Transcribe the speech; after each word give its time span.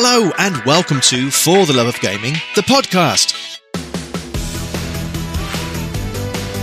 Hello 0.00 0.30
and 0.38 0.56
welcome 0.64 1.00
to 1.00 1.28
For 1.28 1.66
the 1.66 1.72
Love 1.72 1.88
of 1.88 2.00
Gaming, 2.00 2.34
the 2.54 2.60
podcast. 2.60 3.58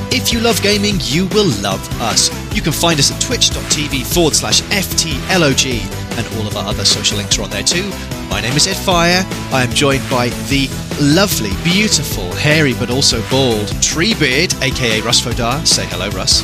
If 0.10 0.32
you 0.32 0.40
love 0.40 0.62
gaming, 0.62 0.96
you 1.02 1.26
will 1.34 1.52
love 1.62 1.86
us. 2.02 2.32
You 2.56 2.62
can 2.62 2.72
find 2.72 2.98
us 2.98 3.12
at 3.12 3.20
twitch.tv 3.20 4.06
forward 4.06 4.36
slash 4.36 4.62
FTLOG, 4.62 5.82
and 6.18 6.40
all 6.40 6.48
of 6.48 6.56
our 6.56 6.66
other 6.66 6.86
social 6.86 7.18
links 7.18 7.38
are 7.38 7.42
on 7.42 7.50
there 7.50 7.62
too. 7.62 7.84
My 8.30 8.40
name 8.40 8.54
is 8.54 8.68
Ed 8.68 8.78
Fire. 8.78 9.26
I 9.52 9.64
am 9.64 9.72
joined 9.72 10.10
by 10.10 10.30
the 10.48 10.70
lovely, 11.02 11.52
beautiful, 11.62 12.32
hairy 12.36 12.74
but 12.80 12.90
also 12.90 13.20
bald 13.30 13.68
Treebeard, 13.84 14.62
aka 14.62 15.02
Russ 15.02 15.20
Fodar. 15.20 15.68
Say 15.68 15.86
hello, 15.88 16.08
Russ. 16.12 16.42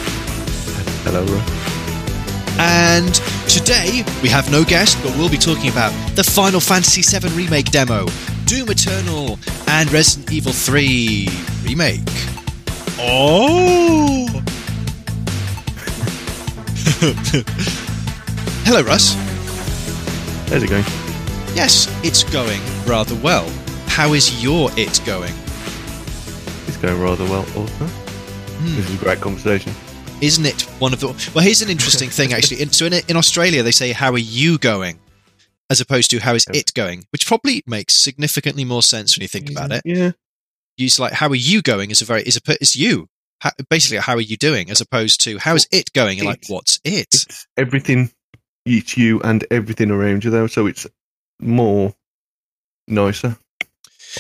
Hello, 1.05 1.23
Roy. 1.23 1.61
And 2.59 3.15
today 3.47 4.03
we 4.21 4.27
have 4.27 4.51
no 4.51 4.65
guest, 4.65 4.97
but 5.01 5.15
we'll 5.17 5.29
be 5.29 5.37
talking 5.37 5.71
about 5.71 5.93
the 6.16 6.23
Final 6.23 6.60
Fantasy 6.60 7.01
VII 7.01 7.29
Remake 7.36 7.71
demo, 7.71 8.06
Doom 8.46 8.69
Eternal, 8.69 9.39
and 9.68 9.92
Resident 9.92 10.32
Evil 10.32 10.52
3 10.52 11.28
Remake. 11.64 12.00
Oh! 13.00 14.28
Hello, 18.66 18.83
Russ. 18.83 19.14
How's 20.50 20.64
it 20.64 20.69
going? 20.69 20.83
Yes, 21.55 21.88
it's 22.04 22.24
going 22.24 22.61
rather 22.86 23.16
well. 23.16 23.50
How 23.88 24.14
is 24.14 24.43
your 24.43 24.69
it 24.78 25.02
going? 25.05 25.33
It's 26.68 26.78
going 26.78 27.02
rather 27.02 27.24
well, 27.25 27.46
also. 27.55 27.86
Hmm. 27.86 28.75
This 28.75 28.89
is 28.89 28.96
a 29.02 29.04
great 29.04 29.21
conversation. 29.21 29.74
Isn't 30.21 30.46
it 30.46 30.61
one 30.80 30.93
of 30.93 31.00
the. 31.00 31.07
Well, 31.33 31.43
here's 31.43 31.61
an 31.61 31.69
interesting 31.69 32.09
thing, 32.09 32.33
actually. 32.33 32.61
In, 32.61 32.69
so 32.72 32.86
in, 32.86 32.94
in 33.08 33.16
Australia, 33.16 33.64
they 33.64 33.72
say, 33.72 33.91
How 33.91 34.11
are 34.11 34.19
you 34.19 34.58
going? 34.59 35.00
As 35.72 35.80
opposed 35.80 36.09
to, 36.11 36.20
How 36.20 36.36
is 36.36 36.45
it 36.53 36.73
going? 36.73 37.06
Which 37.11 37.25
probably 37.25 37.64
makes 37.66 37.95
significantly 37.95 38.66
more 38.66 38.83
sense 38.83 39.16
when 39.16 39.22
you 39.22 39.30
think 39.30 39.50
about 39.50 39.69
mm, 39.69 39.78
it. 39.78 39.83
Yeah. 39.86 40.11
use 40.75 41.00
like 41.00 41.13
how 41.13 41.30
are 41.30 41.36
you 41.36 41.61
going 41.61 41.91
is 41.91 42.02
a 42.02 42.05
very 42.05 42.23
is 42.23 42.36
a 42.36 42.41
it's 42.59 42.75
you 42.75 43.08
how, 43.39 43.52
basically 43.69 43.97
how 43.97 44.16
are 44.16 44.22
you 44.22 44.36
doing 44.36 44.69
as 44.69 44.81
opposed 44.81 45.22
to 45.22 45.38
how 45.39 45.55
is 45.55 45.67
it 45.72 45.94
going 45.94 46.19
and 46.19 46.28
like 46.28 46.44
what's 46.47 46.80
it 46.83 47.08
It's 47.13 47.47
everything, 47.58 48.11
it's 48.66 48.97
you 48.97 49.22
and 49.22 49.45
everything 49.50 49.91
around 49.91 50.23
you, 50.23 50.30
though, 50.30 50.47
so 50.47 50.67
it's 50.67 50.86
more 51.39 51.95
nicer, 52.88 53.38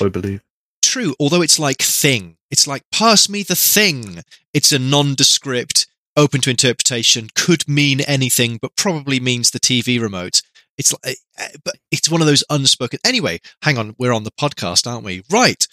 I 0.01 0.07
believe. 0.07 0.41
true 0.81 1.13
although 1.19 1.41
it's 1.41 1.59
like 1.59 1.81
thing 1.81 2.37
it's 2.49 2.65
like 2.65 2.83
pass 2.91 3.27
me 3.27 3.43
the 3.43 3.55
thing 3.55 4.23
it's 4.53 4.71
a 4.71 4.79
nondescript 4.79 5.85
open 6.15 6.41
to 6.41 6.49
interpretation 6.49 7.29
could 7.35 7.67
mean 7.67 8.01
anything 8.01 8.57
but 8.61 8.75
probably 8.75 9.19
means 9.19 9.51
the 9.51 9.59
tv 9.59 10.01
remote 10.01 10.41
it's 10.81 10.93
like 11.05 11.17
uh, 11.39 11.47
but 11.63 11.75
it's 11.91 12.09
one 12.09 12.21
of 12.21 12.27
those 12.27 12.43
unspoken 12.49 12.97
anyway 13.05 13.39
hang 13.61 13.77
on 13.77 13.95
we're 13.99 14.11
on 14.13 14.23
the 14.23 14.31
podcast 14.31 14.85
aren't 14.89 15.05
we 15.05 15.23
right 15.29 15.67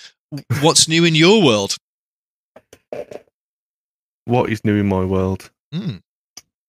what's 0.61 0.87
new 0.89 1.05
in 1.05 1.15
your 1.15 1.43
world 1.45 1.77
What 4.27 4.51
is 4.51 4.63
new 4.65 4.77
in 4.79 4.87
my 4.87 5.05
world? 5.05 5.51
Hmm. 5.73 5.97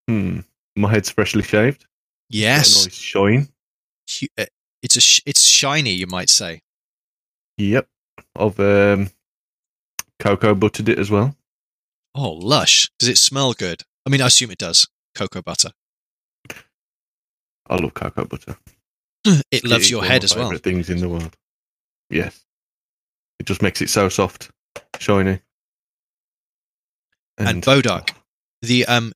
Hmm. 0.07 0.39
My 0.77 0.89
head's 0.89 1.09
freshly 1.09 1.43
shaved. 1.43 1.85
Yes 2.29 2.85
nice 2.85 2.95
shine. 2.95 3.49
Uh, 4.37 4.45
it's 4.81 4.95
a 4.95 5.01
sh- 5.01 5.21
it's 5.25 5.43
shiny 5.43 5.91
you 5.91 6.07
might 6.07 6.29
say 6.29 6.61
Yep. 7.57 7.87
I've 8.37 8.59
um, 8.59 9.09
cocoa 10.19 10.55
buttered 10.55 10.87
it 10.89 10.97
as 10.99 11.11
well. 11.11 11.35
Oh, 12.15 12.31
lush. 12.31 12.89
Does 12.99 13.09
it 13.09 13.17
smell 13.17 13.53
good? 13.53 13.83
I 14.05 14.09
mean, 14.09 14.21
I 14.21 14.27
assume 14.27 14.51
it 14.51 14.57
does. 14.57 14.87
Cocoa 15.13 15.41
butter. 15.41 15.71
I 17.69 17.75
love 17.77 17.93
cocoa 17.93 18.25
butter. 18.25 18.57
It 19.25 19.43
It 19.51 19.63
loves 19.65 19.85
is 19.85 19.91
your 19.91 20.03
head 20.05 20.23
as 20.23 20.35
well. 20.35 20.55
things 20.57 20.89
in 20.89 20.99
the 20.99 21.09
world. 21.09 21.35
Yes. 22.09 22.43
It 23.39 23.45
just 23.45 23.61
makes 23.61 23.81
it 23.81 23.89
so 23.89 24.09
soft, 24.09 24.49
shiny. 24.97 25.41
And 27.37 27.61
Bodark. 27.63 28.11
The 28.61 28.85
um, 28.85 29.13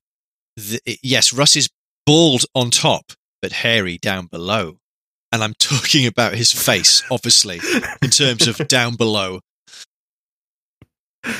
the, 0.56 0.80
yes, 1.02 1.32
Russ 1.32 1.56
is 1.56 1.68
bald 2.06 2.44
on 2.54 2.70
top, 2.70 3.12
but 3.42 3.52
hairy 3.52 3.98
down 3.98 4.26
below. 4.26 4.78
And 5.32 5.42
I'm 5.42 5.54
talking 5.58 6.06
about 6.06 6.34
his 6.34 6.52
face, 6.52 7.02
obviously, 7.10 7.60
in 8.02 8.10
terms 8.10 8.46
of 8.46 8.56
down 8.68 8.94
below. 8.96 9.40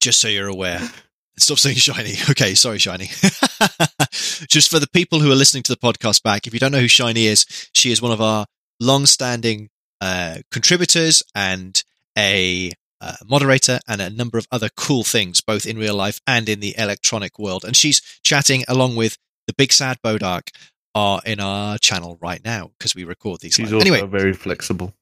Just 0.00 0.20
so 0.20 0.28
you're 0.28 0.48
aware. 0.48 0.80
Stop 1.38 1.58
saying 1.58 1.76
shiny. 1.76 2.14
Okay, 2.30 2.54
sorry, 2.54 2.78
shiny. 2.78 3.10
Just 4.48 4.70
for 4.70 4.78
the 4.78 4.88
people 4.92 5.20
who 5.20 5.30
are 5.30 5.36
listening 5.36 5.62
to 5.64 5.72
the 5.72 5.78
podcast 5.78 6.22
back, 6.22 6.46
if 6.46 6.54
you 6.54 6.60
don't 6.60 6.72
know 6.72 6.80
who 6.80 6.88
Shiny 6.88 7.26
is, 7.26 7.46
she 7.72 7.90
is 7.92 8.00
one 8.02 8.12
of 8.12 8.20
our 8.20 8.46
long-standing 8.80 9.70
uh, 10.00 10.38
contributors 10.50 11.22
and 11.34 11.82
a 12.16 12.72
uh, 13.00 13.14
moderator 13.26 13.80
and 13.88 14.00
a 14.00 14.10
number 14.10 14.38
of 14.38 14.46
other 14.50 14.68
cool 14.76 15.04
things, 15.04 15.40
both 15.40 15.66
in 15.66 15.78
real 15.78 15.94
life 15.94 16.20
and 16.26 16.48
in 16.48 16.60
the 16.60 16.74
electronic 16.78 17.38
world. 17.38 17.64
And 17.64 17.76
she's 17.76 18.00
chatting 18.22 18.64
along 18.68 18.96
with 18.96 19.16
the 19.46 19.54
big 19.54 19.72
sad 19.72 19.98
Bodark 20.04 20.48
are 20.94 21.20
in 21.26 21.40
our 21.40 21.76
channel 21.78 22.18
right 22.20 22.42
now 22.44 22.70
because 22.78 22.94
we 22.94 23.04
record 23.04 23.40
these. 23.40 23.54
She's 23.54 23.72
live. 23.72 23.82
also 23.82 23.92
Anyway, 23.92 24.06
very 24.06 24.32
flexible. 24.32 24.94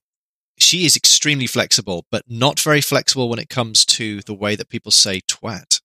she 0.58 0.84
is 0.84 0.96
extremely 0.96 1.46
flexible, 1.46 2.06
but 2.10 2.24
not 2.28 2.58
very 2.60 2.80
flexible 2.80 3.28
when 3.28 3.38
it 3.38 3.48
comes 3.48 3.84
to 3.84 4.20
the 4.22 4.34
way 4.34 4.56
that 4.56 4.68
people 4.68 4.90
say 4.90 5.20
twat. 5.20 5.80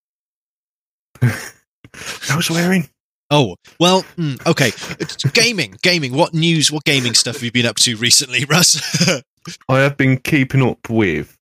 No 2.30 2.40
swearing. 2.42 2.90
Oh, 3.30 3.58
well, 3.80 4.04
mm, 4.18 4.46
okay. 4.46 4.72
Gaming, 5.34 5.76
gaming. 5.82 6.14
What 6.14 6.34
news, 6.34 6.72
what 6.72 6.86
gaming 6.86 7.14
stuff 7.14 7.36
have 7.36 7.44
you 7.44 7.52
been 7.52 7.66
up 7.66 7.76
to 7.78 7.98
recently, 7.98 8.46
Russ? 8.46 8.80
I 9.70 9.80
have 9.80 9.98
been 9.98 10.18
keeping 10.18 10.62
up 10.62 10.90
with 10.90 11.38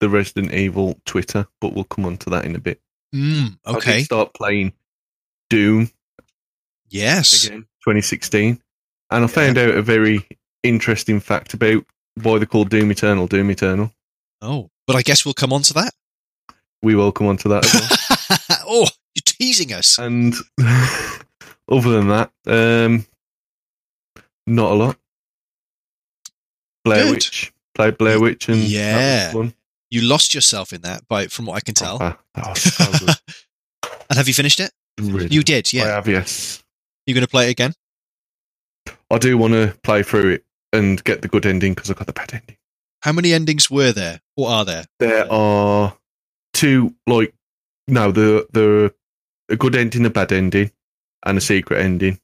the 0.00 0.08
Resident 0.08 0.52
Evil 0.52 0.98
Twitter, 1.06 1.46
but 1.60 1.74
we'll 1.74 1.84
come 1.84 2.06
on 2.06 2.16
to 2.18 2.30
that 2.30 2.44
in 2.44 2.56
a 2.56 2.58
bit. 2.58 2.80
mm, 3.14 3.56
I 3.64 3.76
okay. 3.76 3.98
did 3.98 4.04
start 4.06 4.34
playing 4.34 4.72
Doom 5.48 5.90
Yes. 6.88 7.46
again, 7.46 7.62
2016, 7.84 8.60
and 9.10 9.24
I 9.24 9.26
found 9.28 9.58
out 9.58 9.70
a 9.74 9.82
very 9.82 10.26
interesting 10.62 11.20
fact 11.20 11.54
about 11.54 11.84
why 12.20 12.38
they 12.38 12.46
call 12.46 12.64
Doom 12.64 12.90
Eternal 12.90 13.26
Doom 13.26 13.50
Eternal. 13.50 13.92
Oh, 14.42 14.70
but 14.86 14.96
I 14.96 15.02
guess 15.02 15.24
we'll 15.24 15.34
come 15.34 15.52
on 15.52 15.62
to 15.62 15.74
that. 15.74 15.94
We 16.82 16.94
will 16.94 17.12
come 17.12 17.26
on 17.26 17.36
to 17.38 17.48
that 17.48 17.64
as 17.64 18.38
well. 18.48 18.58
oh, 18.68 18.88
you're 19.16 19.22
teasing 19.24 19.72
us. 19.72 19.98
and 19.98 20.34
other 21.68 21.90
than 21.90 22.08
that, 22.08 22.30
um, 22.46 23.06
not 24.46 24.70
a 24.70 24.74
lot. 24.74 24.96
Blair 26.84 27.04
Good. 27.04 27.10
Witch. 27.12 27.52
Played 27.74 27.98
Blair 27.98 28.20
Witch 28.20 28.48
and 28.48 28.58
Yeah. 28.58 29.32
You 29.90 30.02
lost 30.02 30.34
yourself 30.34 30.72
in 30.72 30.82
that, 30.82 31.06
by 31.08 31.26
from 31.28 31.46
what 31.46 31.56
I 31.56 31.60
can 31.60 31.74
tell. 31.74 31.98
Oh, 32.00 32.16
that 32.34 32.46
was 32.48 32.62
so 32.62 32.84
good. 33.06 33.16
and 34.10 34.16
have 34.16 34.28
you 34.28 34.34
finished 34.34 34.60
it? 34.60 34.70
Really 35.00 35.28
You 35.28 35.42
did, 35.42 35.72
yeah. 35.72 35.84
I 35.84 35.88
have, 35.88 36.08
yes. 36.08 36.62
You 37.06 37.14
going 37.14 37.24
to 37.24 37.30
play 37.30 37.48
it 37.48 37.50
again? 37.50 37.72
I 39.10 39.18
do 39.18 39.38
want 39.38 39.52
to 39.54 39.74
play 39.82 40.02
through 40.02 40.30
it 40.30 40.44
and 40.72 41.02
get 41.04 41.22
the 41.22 41.28
good 41.28 41.46
ending 41.46 41.74
because 41.74 41.90
I 41.90 41.94
got 41.94 42.06
the 42.06 42.12
bad 42.12 42.34
ending. 42.34 42.56
How 43.02 43.12
many 43.12 43.32
endings 43.32 43.70
were 43.70 43.92
there, 43.92 44.20
or 44.36 44.48
are 44.48 44.64
there? 44.64 44.84
There 44.98 45.30
are 45.32 45.96
two, 46.52 46.94
like, 47.06 47.32
no, 47.86 48.10
the 48.10 48.46
the 48.52 48.92
a 49.48 49.56
good 49.56 49.74
ending, 49.76 50.04
a 50.06 50.10
bad 50.10 50.32
ending, 50.32 50.70
and 51.24 51.38
a 51.38 51.40
secret 51.40 51.80
ending. 51.80 52.20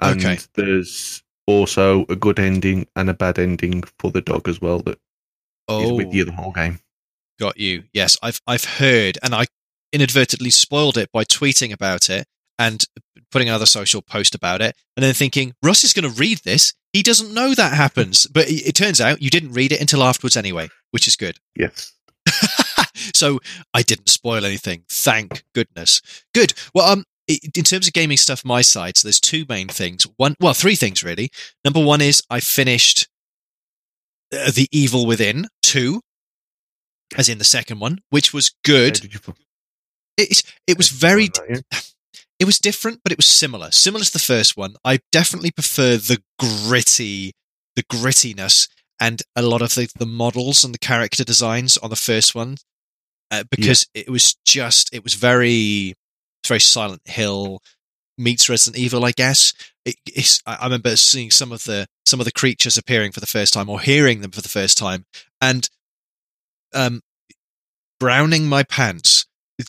And 0.00 0.20
Okay. 0.20 0.38
there's 0.54 1.22
also 1.46 2.04
a 2.08 2.16
good 2.16 2.38
ending 2.38 2.86
and 2.96 3.08
a 3.10 3.14
bad 3.14 3.38
ending 3.38 3.82
for 3.98 4.10
the 4.10 4.20
dog 4.20 4.48
as 4.48 4.60
well 4.60 4.80
that 4.80 4.98
Oh, 5.68 5.94
with 5.94 6.12
you 6.12 6.24
the 6.24 6.32
whole 6.32 6.52
game. 6.52 6.80
got 7.38 7.58
you. 7.58 7.84
Yes, 7.92 8.16
I've 8.22 8.40
I've 8.46 8.64
heard, 8.64 9.18
and 9.22 9.34
I 9.34 9.46
inadvertently 9.92 10.50
spoiled 10.50 10.98
it 10.98 11.10
by 11.12 11.24
tweeting 11.24 11.72
about 11.72 12.10
it 12.10 12.26
and 12.58 12.84
putting 13.30 13.48
another 13.48 13.66
social 13.66 14.02
post 14.02 14.34
about 14.34 14.60
it, 14.60 14.76
and 14.96 15.02
then 15.02 15.14
thinking 15.14 15.54
Russ 15.62 15.82
is 15.84 15.92
going 15.92 16.08
to 16.12 16.20
read 16.20 16.38
this. 16.44 16.74
He 16.92 17.02
doesn't 17.02 17.32
know 17.34 17.54
that 17.54 17.72
happens, 17.74 18.26
but 18.26 18.46
it 18.48 18.74
turns 18.74 19.00
out 19.00 19.22
you 19.22 19.30
didn't 19.30 19.52
read 19.52 19.72
it 19.72 19.80
until 19.80 20.02
afterwards 20.02 20.36
anyway, 20.36 20.68
which 20.92 21.08
is 21.08 21.16
good. 21.16 21.38
Yes. 21.56 21.92
So 23.12 23.40
I 23.72 23.82
didn't 23.82 24.08
spoil 24.08 24.44
anything. 24.44 24.84
Thank 24.88 25.44
goodness. 25.54 26.00
Good. 26.32 26.54
Well, 26.74 26.90
um, 26.90 27.04
in 27.26 27.64
terms 27.64 27.86
of 27.86 27.92
gaming 27.92 28.16
stuff, 28.16 28.44
my 28.44 28.62
side, 28.62 28.96
so 28.96 29.08
there's 29.08 29.20
two 29.20 29.46
main 29.48 29.68
things. 29.68 30.06
One, 30.16 30.34
well, 30.40 30.54
three 30.54 30.76
things 30.76 31.02
really. 31.02 31.30
Number 31.64 31.82
one 31.82 32.00
is 32.00 32.22
I 32.28 32.40
finished 32.40 33.08
uh, 34.32 34.50
the 34.50 34.68
Evil 34.72 35.06
Within 35.06 35.46
two, 35.62 36.00
as 37.16 37.28
in 37.28 37.38
the 37.38 37.44
second 37.44 37.80
one, 37.80 38.00
which 38.10 38.32
was 38.32 38.52
good. 38.64 39.04
It 40.16 40.42
it 40.66 40.76
was 40.78 40.90
how 40.90 40.92
did 40.92 40.92
you 40.92 40.98
very 40.98 41.26
find 41.26 41.56
that, 41.56 41.64
yeah? 41.72 41.80
it 42.40 42.44
was 42.44 42.58
different, 42.58 43.00
but 43.02 43.12
it 43.12 43.18
was 43.18 43.26
similar. 43.26 43.70
Similar 43.70 44.04
to 44.04 44.12
the 44.12 44.18
first 44.18 44.56
one. 44.56 44.74
I 44.84 45.00
definitely 45.10 45.50
prefer 45.50 45.96
the 45.96 46.22
gritty, 46.38 47.32
the 47.74 47.82
grittiness, 47.84 48.68
and 49.00 49.22
a 49.34 49.42
lot 49.42 49.62
of 49.62 49.74
the, 49.74 49.88
the 49.98 50.06
models 50.06 50.64
and 50.64 50.74
the 50.74 50.78
character 50.78 51.24
designs 51.24 51.76
on 51.78 51.90
the 51.90 51.96
first 51.96 52.34
one, 52.34 52.56
uh, 53.40 53.44
because 53.50 53.86
it 53.94 54.08
was 54.08 54.36
just 54.46 54.94
it 54.94 55.02
was 55.02 55.14
very, 55.14 55.94
it's 56.42 56.48
very 56.48 56.60
Silent 56.60 57.02
Hill, 57.04 57.60
meets 58.16 58.48
Resident 58.48 58.80
Evil, 58.80 59.04
I 59.04 59.12
guess. 59.12 59.52
It, 59.84 59.96
it's, 60.06 60.42
I 60.46 60.64
remember 60.64 60.96
seeing 60.96 61.30
some 61.30 61.52
of 61.52 61.64
the 61.64 61.86
some 62.06 62.20
of 62.20 62.26
the 62.26 62.32
creatures 62.32 62.78
appearing 62.78 63.12
for 63.12 63.20
the 63.20 63.26
first 63.26 63.52
time 63.52 63.68
or 63.68 63.80
hearing 63.80 64.20
them 64.20 64.30
for 64.30 64.40
the 64.40 64.48
first 64.48 64.78
time, 64.78 65.04
and 65.40 65.68
um, 66.74 67.00
browning 67.98 68.46
my 68.46 68.62
pants, 68.62 69.26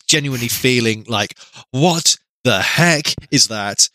genuinely 0.07 0.47
feeling 0.47 1.05
like, 1.07 1.37
what 1.71 2.17
the 2.43 2.61
heck 2.61 3.13
is 3.31 3.47
that? 3.47 3.89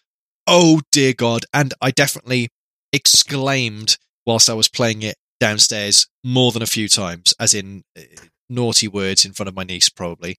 Oh 0.47 0.81
dear 0.91 1.13
God! 1.13 1.45
And 1.55 1.75
I 1.81 1.91
definitely 1.91 2.49
exclaimed 2.93 3.99
whilst 4.27 4.51
I 4.51 4.55
was 4.55 4.69
playing 4.69 5.03
it 5.03 5.17
downstairs 5.39 6.07
more 6.23 6.53
than 6.53 6.63
a 6.63 6.67
few 6.67 6.89
times, 6.89 7.35
as 7.39 7.55
in 7.55 7.85
uh, 7.97 8.03
naughty 8.51 8.89
words 8.89 9.25
in 9.25 9.33
front 9.33 9.49
of 9.49 9.55
my 9.55 9.65
niece, 9.65 9.89
probably. 9.89 10.37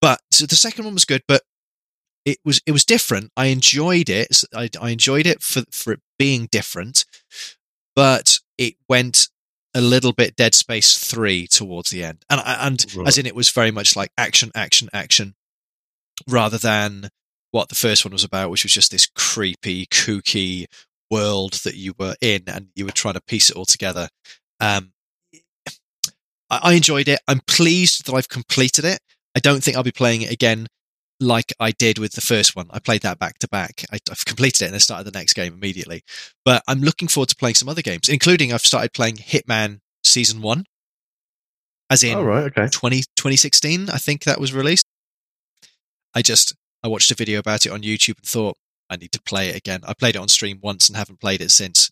But 0.00 0.20
so 0.30 0.46
the 0.46 0.56
second 0.56 0.84
one 0.84 0.94
was 0.94 1.04
good, 1.04 1.22
but 1.28 1.42
it 2.24 2.38
was 2.44 2.60
it 2.66 2.72
was 2.72 2.84
different. 2.84 3.30
I 3.36 3.46
enjoyed 3.46 4.08
it. 4.10 4.42
I, 4.54 4.68
I 4.80 4.90
enjoyed 4.90 5.26
it 5.26 5.42
for 5.42 5.62
for 5.70 5.92
it 5.94 6.00
being 6.18 6.48
different, 6.50 7.04
but 7.96 8.38
it 8.58 8.74
went 8.88 9.28
a 9.74 9.80
little 9.80 10.12
bit 10.12 10.36
Dead 10.36 10.54
Space 10.54 10.98
three 10.98 11.46
towards 11.46 11.90
the 11.90 12.04
end, 12.04 12.24
and 12.28 12.40
and 12.44 12.84
Right. 12.94 13.08
as 13.08 13.18
in 13.18 13.26
it 13.26 13.34
was 13.34 13.48
very 13.50 13.70
much 13.70 13.96
like 13.96 14.10
action, 14.18 14.50
action, 14.54 14.88
action, 14.92 15.34
rather 16.28 16.58
than 16.58 17.08
what 17.52 17.68
the 17.68 17.74
first 17.74 18.04
one 18.04 18.12
was 18.12 18.24
about, 18.24 18.50
which 18.50 18.64
was 18.64 18.72
just 18.72 18.90
this 18.90 19.06
creepy, 19.06 19.86
kooky 19.86 20.66
world 21.10 21.54
that 21.64 21.74
you 21.74 21.94
were 21.98 22.16
in, 22.20 22.42
and 22.46 22.68
you 22.74 22.84
were 22.84 22.92
trying 22.92 23.14
to 23.14 23.20
piece 23.22 23.50
it 23.50 23.56
all 23.56 23.66
together. 23.66 24.08
Um, 24.60 24.91
I, 26.52 26.60
I 26.62 26.72
enjoyed 26.74 27.08
it. 27.08 27.20
I'm 27.26 27.40
pleased 27.48 28.06
that 28.06 28.14
I've 28.14 28.28
completed 28.28 28.84
it. 28.84 29.00
I 29.34 29.40
don't 29.40 29.64
think 29.64 29.76
I'll 29.76 29.82
be 29.82 29.90
playing 29.90 30.22
it 30.22 30.30
again 30.30 30.68
like 31.18 31.52
I 31.58 31.70
did 31.70 31.98
with 31.98 32.12
the 32.12 32.20
first 32.20 32.54
one. 32.54 32.66
I 32.70 32.78
played 32.80 33.02
that 33.02 33.18
back 33.18 33.38
to 33.38 33.48
back. 33.48 33.84
I- 33.92 33.98
I've 34.10 34.24
completed 34.24 34.62
it 34.62 34.64
and 34.66 34.74
then 34.74 34.80
started 34.80 35.10
the 35.10 35.16
next 35.18 35.34
game 35.34 35.54
immediately. 35.54 36.02
But 36.44 36.62
I'm 36.68 36.80
looking 36.80 37.08
forward 37.08 37.28
to 37.30 37.36
playing 37.36 37.54
some 37.54 37.68
other 37.68 37.82
games, 37.82 38.08
including 38.08 38.52
I've 38.52 38.60
started 38.66 38.92
playing 38.92 39.16
Hitman 39.16 39.80
Season 40.04 40.42
1, 40.42 40.64
as 41.90 42.02
in 42.04 42.18
All 42.18 42.24
right. 42.24 42.44
Okay. 42.44 42.68
20, 42.68 42.98
2016, 43.16 43.88
I 43.90 43.98
think 43.98 44.24
that 44.24 44.40
was 44.40 44.52
released. 44.52 44.84
I 46.14 46.22
just, 46.22 46.54
I 46.82 46.88
watched 46.88 47.10
a 47.10 47.14
video 47.14 47.38
about 47.38 47.64
it 47.64 47.72
on 47.72 47.82
YouTube 47.82 48.18
and 48.18 48.26
thought, 48.26 48.56
I 48.90 48.96
need 48.96 49.12
to 49.12 49.22
play 49.22 49.48
it 49.48 49.56
again. 49.56 49.80
I 49.86 49.94
played 49.94 50.16
it 50.16 50.18
on 50.20 50.28
stream 50.28 50.58
once 50.60 50.88
and 50.88 50.96
haven't 50.96 51.20
played 51.20 51.40
it 51.40 51.50
since. 51.50 51.90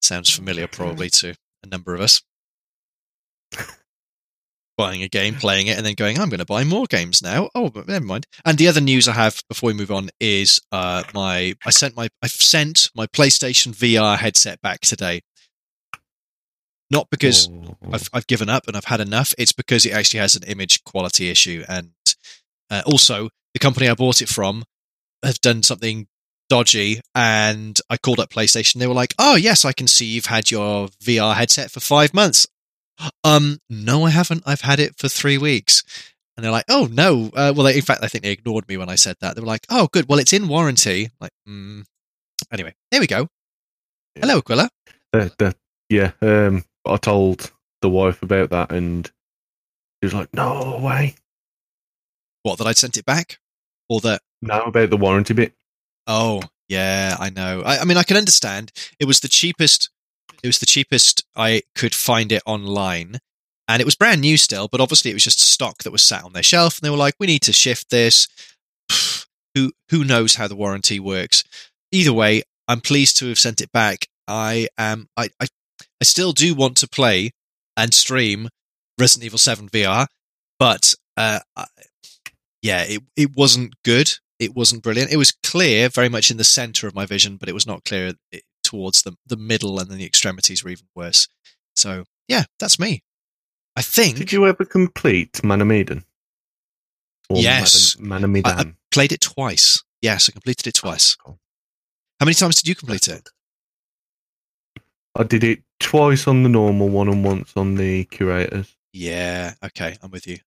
Sounds 0.00 0.30
familiar 0.30 0.68
probably 0.68 1.10
to 1.10 1.34
a 1.64 1.66
number 1.66 1.94
of 1.94 2.00
us. 2.00 2.22
Buying 4.76 5.02
a 5.02 5.08
game, 5.08 5.34
playing 5.34 5.66
it, 5.66 5.76
and 5.76 5.84
then 5.84 5.94
going, 5.94 6.20
I'm 6.20 6.28
going 6.28 6.38
to 6.38 6.44
buy 6.46 6.62
more 6.62 6.86
games 6.86 7.20
now. 7.20 7.50
Oh, 7.52 7.68
but 7.68 7.88
never 7.88 8.04
mind. 8.04 8.28
And 8.44 8.56
the 8.58 8.68
other 8.68 8.80
news 8.80 9.08
I 9.08 9.12
have 9.12 9.42
before 9.48 9.68
we 9.68 9.74
move 9.74 9.90
on 9.90 10.08
is 10.20 10.60
uh, 10.70 11.02
my 11.12 11.54
I 11.66 11.70
sent 11.70 11.96
my 11.96 12.08
I've 12.22 12.30
sent 12.30 12.88
my 12.94 13.06
PlayStation 13.08 13.74
VR 13.74 14.16
headset 14.16 14.60
back 14.62 14.82
today. 14.82 15.22
Not 16.90 17.08
because 17.10 17.48
Oh. 17.48 17.76
I've, 17.92 18.08
I've 18.12 18.26
given 18.28 18.48
up 18.48 18.68
and 18.68 18.76
I've 18.76 18.84
had 18.84 19.00
enough. 19.00 19.34
It's 19.36 19.52
because 19.52 19.84
it 19.84 19.92
actually 19.92 20.20
has 20.20 20.36
an 20.36 20.44
image 20.44 20.84
quality 20.84 21.28
issue. 21.28 21.64
And 21.68 21.90
uh, 22.70 22.82
also, 22.86 23.30
the 23.54 23.58
company 23.58 23.88
I 23.88 23.94
bought 23.94 24.22
it 24.22 24.28
from 24.28 24.64
have 25.24 25.40
done 25.40 25.64
something 25.64 26.06
dodgy. 26.48 27.00
And 27.16 27.78
I 27.90 27.96
called 27.98 28.20
up 28.20 28.30
PlayStation. 28.30 28.74
They 28.78 28.86
were 28.86 28.94
like, 28.94 29.12
oh, 29.18 29.34
yes, 29.34 29.64
I 29.64 29.72
can 29.72 29.86
see 29.88 30.06
you've 30.06 30.26
had 30.26 30.50
your 30.52 30.86
VR 31.02 31.34
headset 31.34 31.70
for 31.72 31.80
five 31.80 32.14
months. 32.14 32.46
Um, 33.24 33.58
no, 33.68 34.04
I 34.04 34.10
haven't. 34.10 34.42
I've 34.46 34.62
had 34.62 34.80
it 34.80 34.96
for 34.96 35.08
three 35.08 35.38
weeks. 35.38 35.82
And 36.36 36.44
they're 36.44 36.52
like, 36.52 36.66
oh, 36.68 36.88
no. 36.90 37.30
Uh, 37.34 37.52
well, 37.54 37.64
they, 37.64 37.74
in 37.76 37.82
fact, 37.82 38.02
I 38.04 38.08
think 38.08 38.22
they 38.22 38.30
ignored 38.30 38.68
me 38.68 38.76
when 38.76 38.88
I 38.88 38.94
said 38.94 39.16
that. 39.20 39.34
They 39.34 39.40
were 39.40 39.46
like, 39.46 39.66
oh, 39.70 39.88
good. 39.92 40.08
Well, 40.08 40.20
it's 40.20 40.32
in 40.32 40.46
warranty. 40.46 41.10
Like, 41.20 41.32
mm. 41.48 41.84
anyway, 42.52 42.74
there 42.90 43.00
we 43.00 43.08
go. 43.08 43.28
Yeah. 44.14 44.20
Hello, 44.22 44.38
Aquila. 44.38 44.70
Uh, 45.12 45.28
that, 45.38 45.56
yeah. 45.88 46.12
Um, 46.22 46.64
I 46.86 46.96
told 46.96 47.50
the 47.82 47.88
wife 47.88 48.22
about 48.22 48.50
that, 48.50 48.72
and 48.72 49.06
she 49.06 50.06
was 50.06 50.14
like, 50.14 50.32
"No 50.34 50.78
way." 50.82 51.14
What, 52.42 52.58
that 52.58 52.66
I'd 52.66 52.76
sent 52.76 52.96
it 52.96 53.04
back? 53.04 53.38
Or 53.88 54.00
that 54.00 54.22
No, 54.42 54.62
about 54.62 54.90
the 54.90 54.96
warranty 54.96 55.34
bit. 55.34 55.54
Oh, 56.06 56.42
yeah, 56.68 57.16
I 57.18 57.30
know. 57.30 57.62
I, 57.64 57.78
I 57.78 57.84
mean, 57.84 57.96
I 57.96 58.02
can 58.02 58.16
understand. 58.16 58.72
It 58.98 59.06
was 59.06 59.20
the 59.20 59.28
cheapest. 59.28 59.90
It 60.42 60.46
was 60.46 60.58
the 60.58 60.66
cheapest 60.66 61.24
I 61.36 61.62
could 61.74 61.94
find 61.94 62.32
it 62.32 62.42
online, 62.46 63.18
and 63.66 63.80
it 63.80 63.84
was 63.84 63.94
brand 63.94 64.20
new 64.20 64.36
still. 64.36 64.68
But 64.68 64.80
obviously, 64.80 65.10
it 65.10 65.14
was 65.14 65.24
just 65.24 65.40
stock 65.40 65.82
that 65.82 65.90
was 65.90 66.02
sat 66.02 66.24
on 66.24 66.32
their 66.32 66.42
shelf, 66.42 66.78
and 66.78 66.86
they 66.86 66.90
were 66.90 66.96
like, 66.96 67.14
"We 67.18 67.26
need 67.26 67.42
to 67.42 67.52
shift 67.52 67.90
this." 67.90 68.28
who 69.54 69.72
who 69.90 70.04
knows 70.04 70.36
how 70.36 70.48
the 70.48 70.56
warranty 70.56 71.00
works? 71.00 71.44
Either 71.90 72.12
way, 72.12 72.42
I'm 72.66 72.80
pleased 72.80 73.16
to 73.18 73.28
have 73.28 73.38
sent 73.38 73.60
it 73.60 73.72
back. 73.72 74.06
I 74.26 74.68
am. 74.78 75.08
I 75.16 75.30
I, 75.40 75.46
I 76.00 76.04
still 76.04 76.32
do 76.32 76.54
want 76.54 76.76
to 76.78 76.88
play 76.88 77.32
and 77.76 77.92
stream 77.92 78.48
Resident 78.98 79.26
Evil 79.26 79.38
Seven 79.38 79.68
VR, 79.68 80.06
but 80.58 80.94
uh, 81.16 81.40
yeah, 82.62 82.82
it 82.82 83.02
it 83.16 83.36
wasn't 83.36 83.74
good 83.84 84.18
it 84.38 84.54
wasn't 84.54 84.82
brilliant. 84.82 85.12
It 85.12 85.16
was 85.16 85.32
clear, 85.42 85.88
very 85.88 86.08
much 86.08 86.30
in 86.30 86.36
the 86.36 86.44
center 86.44 86.86
of 86.86 86.94
my 86.94 87.06
vision, 87.06 87.36
but 87.36 87.48
it 87.48 87.54
was 87.54 87.66
not 87.66 87.84
clear 87.84 88.14
towards 88.62 89.02
the 89.02 89.16
the 89.26 89.36
middle, 89.36 89.78
and 89.78 89.90
then 89.90 89.98
the 89.98 90.06
extremities 90.06 90.62
were 90.64 90.70
even 90.70 90.86
worse. 90.94 91.28
So 91.76 92.04
yeah, 92.26 92.44
that's 92.58 92.78
me. 92.78 93.02
I 93.76 93.82
think 93.82 94.16
Did 94.16 94.32
you 94.32 94.46
ever 94.46 94.64
complete 94.64 95.42
Man 95.44 95.60
of 95.60 95.68
Medan? 95.68 96.04
Or 97.30 97.38
Yes. 97.38 97.96
Man 97.98 98.24
of 98.24 98.30
Medan. 98.30 98.76
played 98.90 99.12
it 99.12 99.20
twice. 99.20 99.82
Yes, 100.02 100.28
I 100.28 100.32
completed 100.32 100.66
it 100.66 100.74
twice. 100.74 101.16
Oh, 101.20 101.22
cool. 101.24 101.38
How 102.18 102.24
many 102.26 102.34
times 102.34 102.56
did 102.56 102.68
you 102.68 102.74
complete 102.74 103.06
it? 103.06 103.28
I 105.14 105.22
did 105.22 105.44
it 105.44 105.62
twice 105.78 106.26
on 106.26 106.42
the 106.42 106.48
normal 106.48 106.88
one 106.88 107.08
and 107.08 107.24
once 107.24 107.52
on 107.56 107.76
the 107.76 108.04
curators. 108.04 108.74
Yeah, 108.92 109.54
okay, 109.64 109.96
I'm 110.02 110.10
with 110.10 110.26
you. 110.26 110.38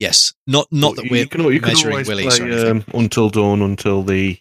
Yes, 0.00 0.34
not 0.46 0.66
not 0.72 0.96
But 0.96 1.02
that 1.02 1.10
we're 1.12 1.22
you 1.22 1.28
can, 1.28 1.44
you 1.44 1.60
can 1.60 1.68
measuring 1.68 1.92
always 1.92 2.08
willies 2.08 2.38
play 2.38 2.70
um, 2.70 2.84
until 2.92 3.30
dawn 3.30 3.62
until 3.62 4.02
the 4.02 4.38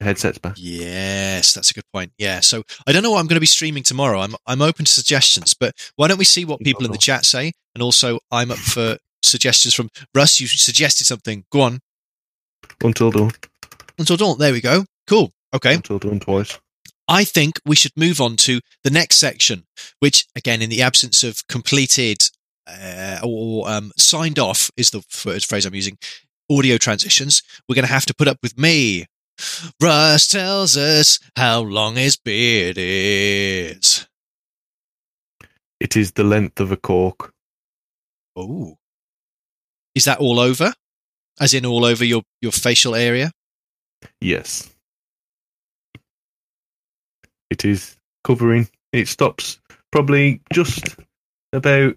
headset's 0.00 0.38
back. 0.38 0.54
Yes, 0.56 1.52
that's 1.52 1.70
a 1.70 1.74
good 1.74 1.84
point. 1.92 2.12
Yeah, 2.18 2.40
so 2.40 2.62
I 2.86 2.92
don't 2.92 3.02
know 3.02 3.10
what 3.10 3.20
I'm 3.20 3.26
going 3.26 3.36
to 3.36 3.40
be 3.40 3.46
streaming 3.46 3.82
tomorrow. 3.82 4.20
I'm 4.20 4.34
I'm 4.46 4.62
open 4.62 4.84
to 4.84 4.92
suggestions, 4.92 5.54
but 5.54 5.74
why 5.96 6.08
don't 6.08 6.18
we 6.18 6.24
see 6.24 6.44
what 6.44 6.60
people 6.60 6.84
in 6.84 6.92
the 6.92 6.98
chat 6.98 7.24
say? 7.24 7.52
And 7.74 7.82
also, 7.82 8.18
I'm 8.30 8.50
up 8.50 8.58
for 8.58 8.98
suggestions 9.22 9.74
from 9.74 9.88
Russ. 10.14 10.40
You 10.40 10.46
suggested 10.46 11.04
something. 11.04 11.44
Go 11.50 11.62
on. 11.62 11.80
Until 12.82 13.10
dawn. 13.10 13.32
Until 13.98 14.16
dawn. 14.16 14.38
There 14.38 14.52
we 14.52 14.60
go. 14.60 14.84
Cool. 15.06 15.32
Okay. 15.54 15.74
Until 15.74 15.98
dawn 15.98 16.20
twice. 16.20 16.58
I 17.08 17.24
think 17.24 17.60
we 17.64 17.74
should 17.74 17.92
move 17.96 18.20
on 18.20 18.36
to 18.36 18.60
the 18.84 18.90
next 18.90 19.16
section, 19.16 19.64
which, 20.00 20.26
again, 20.36 20.60
in 20.60 20.68
the 20.68 20.82
absence 20.82 21.24
of 21.24 21.46
completed 21.48 22.18
uh, 22.66 23.20
or 23.24 23.68
um, 23.68 23.92
signed 23.96 24.38
off, 24.38 24.70
is 24.76 24.90
the 24.90 25.00
phrase 25.08 25.64
I'm 25.64 25.74
using, 25.74 25.96
audio 26.50 26.76
transitions, 26.76 27.42
we're 27.66 27.74
going 27.74 27.86
to 27.86 27.92
have 27.92 28.06
to 28.06 28.14
put 28.14 28.28
up 28.28 28.38
with 28.42 28.58
me. 28.58 29.06
Russ 29.80 30.26
tells 30.28 30.76
us 30.76 31.18
how 31.36 31.60
long 31.60 31.96
his 31.96 32.16
beard 32.16 32.76
is. 32.78 34.06
It 35.80 35.96
is 35.96 36.12
the 36.12 36.24
length 36.24 36.60
of 36.60 36.72
a 36.72 36.76
cork. 36.76 37.32
Oh. 38.34 38.76
Is 39.94 40.04
that 40.04 40.18
all 40.18 40.40
over? 40.40 40.72
As 41.40 41.54
in 41.54 41.64
all 41.64 41.84
over 41.84 42.04
your, 42.04 42.22
your 42.40 42.52
facial 42.52 42.94
area? 42.94 43.30
Yes. 44.20 44.68
It 47.50 47.64
is 47.64 47.96
covering. 48.24 48.68
It 48.92 49.08
stops 49.08 49.60
probably 49.92 50.40
just 50.52 50.96
about 51.52 51.96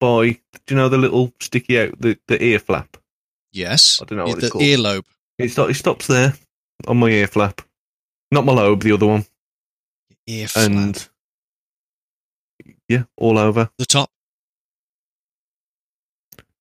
by, 0.00 0.38
do 0.66 0.74
you 0.74 0.76
know 0.76 0.88
the 0.88 0.98
little 0.98 1.32
sticky 1.40 1.80
out, 1.80 1.98
the, 2.00 2.18
the 2.28 2.42
ear 2.42 2.58
flap? 2.58 2.96
Yes. 3.52 4.00
I 4.02 4.04
don't 4.04 4.18
know 4.18 4.24
what 4.24 4.38
the 4.38 4.46
it's 4.46 4.52
called. 4.52 4.62
The 4.62 4.74
earlobe. 4.74 5.04
It, 5.38 5.50
sto- 5.50 5.68
it 5.68 5.74
stops 5.74 6.06
there 6.06 6.34
on 6.86 6.98
my 6.98 7.08
ear 7.08 7.26
flap. 7.26 7.62
Not 8.30 8.44
my 8.44 8.52
lobe, 8.52 8.82
the 8.82 8.92
other 8.92 9.06
one. 9.06 9.24
Ear 10.26 10.48
flap. 10.48 10.70
And 10.70 11.08
yeah, 12.88 13.04
all 13.16 13.38
over. 13.38 13.70
the 13.78 13.86
top. 13.86 14.10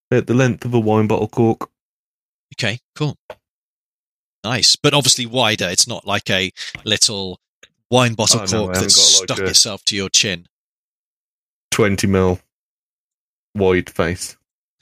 At 0.09 0.27
the 0.27 0.33
length 0.33 0.65
of 0.65 0.73
a 0.73 0.79
wine 0.79 1.07
bottle 1.07 1.27
cork. 1.27 1.69
Okay, 2.55 2.79
cool. 2.95 3.17
Nice. 4.43 4.75
But 4.75 4.93
obviously 4.93 5.25
wider. 5.25 5.69
It's 5.69 5.87
not 5.87 6.05
like 6.05 6.29
a 6.29 6.51
little 6.83 7.39
wine 7.89 8.13
bottle 8.15 8.41
Oh, 8.41 8.45
cork 8.47 8.51
haven't 8.51 8.73
that's 8.73 9.19
like, 9.21 9.29
stuck 9.29 9.47
itself 9.47 9.85
to 9.85 9.95
your 9.95 10.09
chin. 10.09 10.47
20 11.71 12.07
mil 12.07 12.39
wide 13.55 13.89
face. 13.89 14.35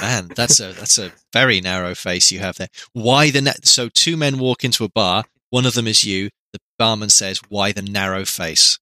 Man, 0.00 0.28
that's 0.34 0.60
a 0.60 0.72
that's 0.72 0.98
a 0.98 1.12
very 1.32 1.60
narrow 1.60 1.94
face 1.94 2.30
you 2.30 2.40
have 2.40 2.56
there. 2.56 2.68
Why 2.92 3.30
the 3.30 3.40
na- 3.40 3.52
so 3.62 3.88
two 3.88 4.16
men 4.16 4.38
walk 4.38 4.64
into 4.64 4.84
a 4.84 4.88
bar, 4.88 5.24
one 5.50 5.66
of 5.66 5.74
them 5.74 5.86
is 5.86 6.04
you. 6.04 6.30
The 6.52 6.60
barman 6.78 7.10
says, 7.10 7.40
"Why 7.48 7.72
the 7.72 7.82
narrow 7.82 8.24
face?" 8.24 8.78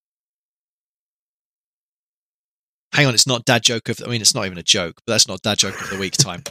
Hang 2.93 3.07
on, 3.07 3.15
it's 3.15 3.27
not 3.27 3.45
dad 3.45 3.63
joke 3.63 3.89
of. 3.89 4.01
I 4.05 4.09
mean, 4.09 4.21
it's 4.21 4.35
not 4.35 4.47
even 4.47 4.59
a 4.59 4.63
joke, 4.63 5.01
but 5.07 5.13
that's 5.13 5.29
not 5.29 5.43
dad 5.43 5.59
joke 5.59 5.81
of 5.81 5.91
the 5.91 5.99
week 5.99 6.15
time. 6.17 6.45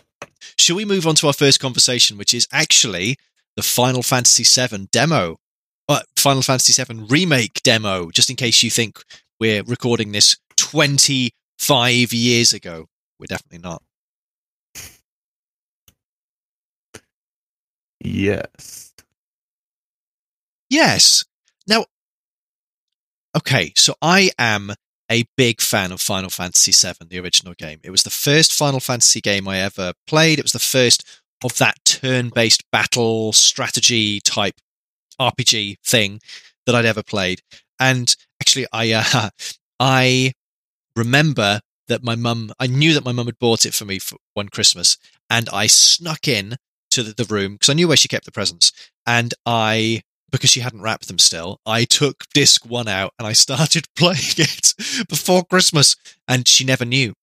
Shall 0.57 0.75
we 0.75 0.85
move 0.85 1.07
on 1.07 1.15
to 1.15 1.27
our 1.27 1.33
first 1.33 1.59
conversation, 1.59 2.17
which 2.17 2.33
is 2.33 2.47
actually 2.51 3.17
the 3.55 3.63
Final 3.63 4.03
Fantasy 4.03 4.43
VII 4.43 4.87
demo, 4.91 5.37
uh, 5.89 6.01
Final 6.15 6.43
Fantasy 6.43 6.81
VII 6.81 7.05
remake 7.09 7.61
demo, 7.63 8.11
just 8.11 8.29
in 8.29 8.35
case 8.35 8.61
you 8.61 8.69
think 8.69 9.01
we're 9.39 9.63
recording 9.63 10.11
this 10.11 10.37
25 10.57 12.13
years 12.13 12.53
ago. 12.53 12.85
We're 13.19 13.27
definitely 13.27 13.59
not. 13.59 13.81
Yes. 17.99 18.93
Yes. 20.69 21.23
Now, 21.67 21.85
okay, 23.35 23.73
so 23.75 23.95
I 24.01 24.31
am 24.37 24.73
a 25.09 25.25
big 25.37 25.61
fan 25.61 25.91
of 25.91 26.01
Final 26.01 26.29
Fantasy 26.29 26.71
VII, 26.71 27.07
the 27.07 27.19
original 27.19 27.53
game. 27.53 27.79
It 27.83 27.91
was 27.91 28.03
the 28.03 28.09
first 28.09 28.53
Final 28.53 28.79
Fantasy 28.79 29.21
game 29.21 29.47
I 29.47 29.59
ever 29.59 29.93
played. 30.05 30.39
It 30.39 30.45
was 30.45 30.51
the 30.51 30.59
first 30.59 31.05
of 31.43 31.57
that 31.57 31.77
turn-based 31.85 32.63
battle 32.71 33.31
strategy 33.31 34.19
type 34.19 34.55
RPG 35.19 35.77
thing 35.85 36.19
that 36.65 36.75
I'd 36.75 36.85
ever 36.85 37.03
played. 37.03 37.41
And 37.79 38.13
actually, 38.41 38.65
I 38.73 38.91
uh, 38.91 39.29
I 39.79 40.33
remember 40.95 41.61
that 41.87 42.03
my 42.03 42.15
mum, 42.15 42.51
I 42.59 42.67
knew 42.67 42.93
that 42.93 43.05
my 43.05 43.11
mum 43.13 43.27
had 43.27 43.39
bought 43.39 43.65
it 43.65 43.73
for 43.73 43.85
me 43.85 43.99
for 43.99 44.17
one 44.33 44.49
Christmas, 44.49 44.97
and 45.29 45.47
I 45.49 45.67
snuck 45.67 46.27
in 46.27 46.57
to 46.97 47.03
the, 47.03 47.23
the 47.23 47.33
room 47.33 47.53
because 47.53 47.69
I 47.69 47.73
knew 47.73 47.87
where 47.87 47.97
she 47.97 48.07
kept 48.07 48.25
the 48.25 48.31
presents, 48.31 48.71
and 49.05 49.33
I 49.45 50.01
because 50.31 50.49
she 50.49 50.59
hadn't 50.59 50.81
wrapped 50.81 51.07
them 51.07 51.19
still, 51.19 51.61
I 51.65 51.85
took 51.85 52.25
disc 52.33 52.65
one 52.65 52.89
out 52.89 53.13
and 53.17 53.25
I 53.25 53.31
started 53.31 53.85
playing 53.95 54.35
it 54.37 54.73
before 55.07 55.45
Christmas, 55.45 55.95
and 56.27 56.47
she 56.47 56.65
never 56.65 56.85
knew. 56.85 57.13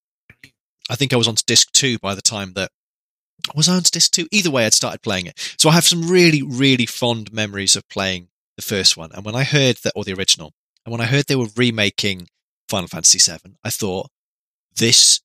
I 0.88 0.96
think 0.96 1.12
I 1.12 1.16
was 1.16 1.28
on 1.28 1.34
to 1.34 1.44
disc 1.46 1.70
two 1.72 1.98
by 1.98 2.14
the 2.14 2.22
time 2.22 2.52
that 2.54 2.70
was 3.54 3.68
I 3.68 3.76
on 3.76 3.82
to 3.82 3.90
disc 3.90 4.12
two. 4.12 4.26
Either 4.30 4.50
way, 4.50 4.64
I'd 4.64 4.74
started 4.74 5.02
playing 5.02 5.26
it, 5.26 5.54
so 5.58 5.68
I 5.68 5.72
have 5.72 5.84
some 5.84 6.08
really, 6.08 6.42
really 6.42 6.86
fond 6.86 7.32
memories 7.32 7.76
of 7.76 7.88
playing 7.88 8.28
the 8.56 8.62
first 8.62 8.96
one. 8.96 9.10
And 9.12 9.24
when 9.24 9.34
I 9.34 9.44
heard 9.44 9.76
that, 9.84 9.92
or 9.94 10.04
the 10.04 10.14
original, 10.14 10.52
and 10.84 10.92
when 10.92 11.00
I 11.00 11.06
heard 11.06 11.26
they 11.26 11.36
were 11.36 11.48
remaking 11.56 12.28
Final 12.68 12.88
Fantasy 12.88 13.18
VII, 13.18 13.56
I 13.62 13.70
thought 13.70 14.08
this 14.76 15.20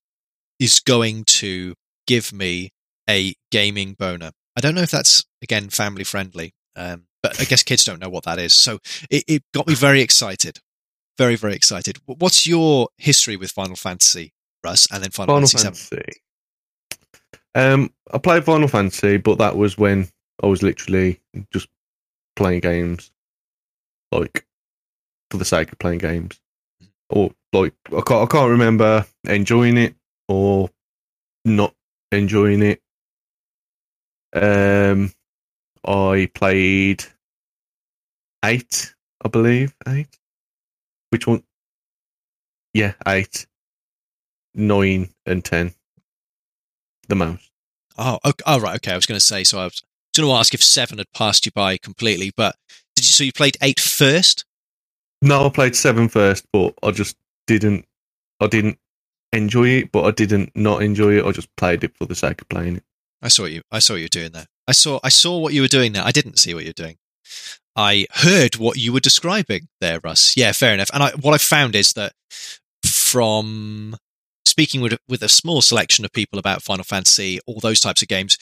is 0.58 0.80
going 0.80 1.24
to 1.24 1.74
give 2.06 2.32
me 2.32 2.70
a 3.08 3.34
gaming 3.50 3.94
boner. 3.94 4.32
I 4.56 4.60
don't 4.60 4.74
know 4.74 4.82
if 4.82 4.90
that's 4.90 5.24
again 5.42 5.68
family 5.68 6.04
friendly, 6.04 6.54
um, 6.76 7.04
but 7.22 7.40
I 7.40 7.44
guess 7.44 7.62
kids 7.62 7.84
don't 7.84 8.00
know 8.00 8.08
what 8.08 8.24
that 8.24 8.38
is. 8.38 8.54
So 8.54 8.78
it, 9.10 9.24
it 9.26 9.42
got 9.54 9.66
me 9.66 9.74
very 9.74 10.00
excited, 10.00 10.60
very 11.18 11.36
very 11.36 11.54
excited. 11.54 11.98
What's 12.06 12.46
your 12.46 12.88
history 12.98 13.36
with 13.36 13.50
Final 13.50 13.76
Fantasy, 13.76 14.32
Russ, 14.64 14.90
and 14.92 15.02
then 15.02 15.10
Final, 15.10 15.36
Final 15.36 15.48
Fantasy, 15.48 15.96
Fantasy. 15.96 16.20
Um, 17.54 17.92
I 18.12 18.18
played 18.18 18.44
Final 18.44 18.68
Fantasy, 18.68 19.16
but 19.16 19.38
that 19.38 19.56
was 19.56 19.76
when 19.76 20.08
I 20.42 20.46
was 20.46 20.62
literally 20.62 21.20
just 21.52 21.68
playing 22.36 22.60
games, 22.60 23.10
like 24.12 24.46
for 25.30 25.36
the 25.36 25.44
sake 25.44 25.72
of 25.72 25.78
playing 25.78 25.98
games, 25.98 26.40
or 27.08 27.30
like 27.52 27.74
I 27.88 28.00
can't, 28.00 28.22
I 28.22 28.26
can't 28.26 28.50
remember 28.50 29.04
enjoying 29.24 29.76
it 29.76 29.94
or 30.28 30.70
not 31.44 31.74
enjoying 32.12 32.62
it. 32.62 32.80
Um, 34.32 35.12
I 35.86 36.30
played 36.34 37.04
eight, 38.44 38.94
I 39.24 39.28
believe 39.28 39.74
eight. 39.88 40.18
Which 41.10 41.26
one? 41.26 41.42
Yeah, 42.72 42.92
eight, 43.06 43.46
nine, 44.54 45.10
and 45.26 45.44
ten. 45.44 45.74
The 47.08 47.16
most. 47.16 47.50
Oh, 47.98 48.18
okay, 48.24 48.44
oh, 48.46 48.60
right. 48.60 48.76
Okay, 48.76 48.92
I 48.92 48.96
was 48.96 49.06
going 49.06 49.18
to 49.18 49.24
say. 49.24 49.42
So 49.42 49.58
I 49.58 49.64
was 49.64 49.82
going 50.16 50.28
to 50.28 50.34
ask 50.34 50.54
if 50.54 50.62
seven 50.62 50.98
had 50.98 51.12
passed 51.12 51.44
you 51.44 51.52
by 51.52 51.76
completely, 51.76 52.32
but 52.36 52.56
did 52.94 53.04
you? 53.04 53.12
So 53.12 53.24
you 53.24 53.32
played 53.32 53.56
eight 53.60 53.80
first? 53.80 54.44
No, 55.22 55.46
I 55.46 55.48
played 55.50 55.74
seven 55.74 56.08
first, 56.08 56.46
but 56.52 56.74
I 56.82 56.92
just 56.92 57.16
didn't. 57.46 57.84
I 58.40 58.46
didn't 58.46 58.78
enjoy 59.32 59.68
it, 59.68 59.92
but 59.92 60.04
I 60.04 60.12
didn't 60.12 60.52
not 60.54 60.82
enjoy 60.82 61.18
it. 61.18 61.26
I 61.26 61.32
just 61.32 61.54
played 61.56 61.84
it 61.84 61.96
for 61.96 62.06
the 62.06 62.14
sake 62.14 62.40
of 62.40 62.48
playing 62.48 62.76
it. 62.76 62.84
I 63.22 63.28
saw 63.28 63.44
you. 63.44 63.62
I 63.70 63.78
saw 63.80 63.94
you 63.94 64.08
doing 64.08 64.32
there. 64.32 64.46
I 64.66 64.72
saw. 64.72 65.00
I 65.02 65.08
saw 65.08 65.38
what 65.38 65.52
you 65.52 65.62
were 65.62 65.68
doing 65.68 65.92
there. 65.92 66.04
I 66.04 66.12
didn't 66.12 66.38
see 66.38 66.54
what 66.54 66.64
you're 66.64 66.72
doing. 66.72 66.96
I 67.76 68.06
heard 68.12 68.56
what 68.56 68.76
you 68.76 68.92
were 68.92 69.00
describing 69.00 69.68
there, 69.80 70.00
Russ. 70.02 70.36
Yeah, 70.36 70.52
fair 70.52 70.74
enough. 70.74 70.90
And 70.92 71.02
I, 71.02 71.10
what 71.12 71.34
I 71.34 71.38
found 71.38 71.74
is 71.74 71.92
that 71.92 72.12
from 72.84 73.96
speaking 74.44 74.80
with 74.80 74.98
with 75.08 75.22
a 75.22 75.28
small 75.28 75.62
selection 75.62 76.04
of 76.04 76.12
people 76.12 76.38
about 76.38 76.62
Final 76.62 76.84
Fantasy, 76.84 77.40
all 77.46 77.60
those 77.60 77.80
types 77.80 78.02
of 78.02 78.08
games, 78.08 78.36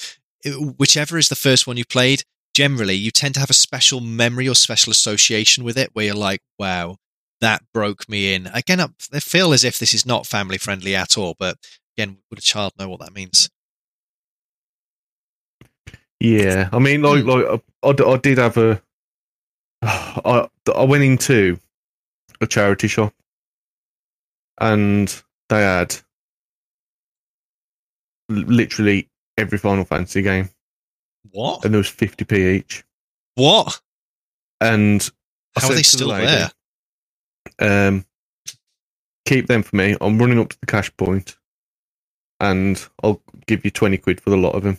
whichever 0.77 1.19
is 1.19 1.29
the 1.29 1.35
first 1.37 1.67
one 1.67 1.77
you 1.77 1.85
played, 1.85 2.23
generally 2.55 2.95
you 2.95 3.11
tend 3.11 3.35
to 3.35 3.41
have 3.41 3.51
a 3.51 3.55
special 3.55 4.01
memory 4.01 4.49
or 4.49 4.55
special 4.55 4.91
association 4.91 5.65
with 5.65 5.77
it, 5.77 5.91
where 5.93 6.07
you're 6.07 6.15
like, 6.15 6.41
"Wow, 6.59 6.97
that 7.41 7.63
broke 7.75 8.09
me 8.09 8.35
in." 8.35 8.47
Again, 8.49 8.81
I 8.81 9.21
feel 9.21 9.53
as 9.53 9.65
if 9.65 9.79
this 9.79 9.95
is 9.95 10.07
not 10.07 10.27
family 10.27 10.59
friendly 10.59 10.95
at 10.97 11.19
all, 11.19 11.35
but 11.39 11.59
again, 11.97 12.19
would 12.31 12.39
a 12.39 12.43
child 12.43 12.73
know 12.79 12.89
what 12.89 13.01
that 13.01 13.15
means? 13.15 13.49
Yeah, 16.21 16.69
I 16.73 16.79
mean, 16.79 17.03
like, 17.03 17.25
like 17.25 17.63
I, 17.83 17.89
I 17.91 18.17
did 18.19 18.39
have 18.39 18.57
a. 18.57 18.83
I 19.83 20.49
I 20.75 20.85
went 20.85 21.05
into 21.05 21.59
a 22.41 22.47
charity 22.47 22.89
shop, 22.89 23.15
and 24.61 25.23
they 25.49 25.63
had 25.63 25.97
literally 28.29 29.09
every 29.37 29.59
Final 29.59 29.85
Fantasy 29.85 30.23
game, 30.23 30.51
What? 31.31 31.65
and 31.65 31.73
there 31.73 31.79
was 31.79 31.89
fifty 31.89 32.25
p 32.25 32.57
each. 32.57 32.85
What? 33.37 33.81
And 34.61 35.09
I 35.57 35.61
How 35.61 35.69
are 35.69 35.71
they 35.71 35.77
to 35.77 35.83
the 35.83 35.85
still 35.85 36.09
lady, 36.09 36.27
there? 37.61 37.89
Um, 37.89 38.05
keep 39.25 39.47
them 39.47 39.63
for 39.63 39.77
me. 39.77 39.97
I'm 40.01 40.19
running 40.19 40.41
up 40.41 40.49
to 40.49 40.59
the 40.61 40.67
cash 40.67 40.95
point, 40.97 41.37
and 42.41 42.85
I'll 43.05 43.23
give 43.47 43.65
you 43.65 43.71
twenty 43.71 43.99
quid 43.99 44.21
for 44.21 44.31
the 44.31 44.37
lot 44.37 44.55
of 44.57 44.65
them. 44.65 44.79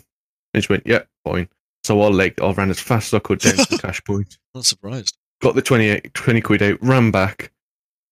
And 0.53 0.63
she 0.63 0.71
went, 0.71 0.83
"Yeah, 0.85 1.03
fine." 1.23 1.47
So 1.83 2.01
I 2.01 2.07
legged, 2.07 2.41
I 2.41 2.51
ran 2.51 2.69
as 2.69 2.79
fast 2.79 3.13
as 3.13 3.17
I 3.17 3.19
could 3.19 3.39
down 3.39 3.55
to 3.55 3.65
the 3.69 3.77
cash 3.81 4.03
point, 4.03 4.37
Not 4.53 4.65
surprised. 4.65 5.17
got 5.41 5.55
the 5.55 5.61
28, 5.61 6.13
20 6.13 6.41
quid 6.41 6.61
out, 6.61 6.77
ran 6.81 7.09
back, 7.11 7.51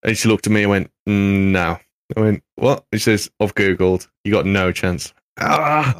and 0.04 0.18
she 0.18 0.30
looked 0.30 0.48
at 0.48 0.54
me 0.54 0.62
and 0.64 0.70
went, 0.70 0.92
mm, 1.08 1.52
"No." 1.52 1.80
I 2.16 2.20
went, 2.20 2.44
"What?" 2.56 2.86
He 2.92 3.00
says, 3.00 3.30
"I've 3.40 3.56
googled. 3.56 4.08
You 4.24 4.32
got 4.32 4.46
no 4.46 4.72
chance." 4.72 5.14
Ah, 5.40 5.94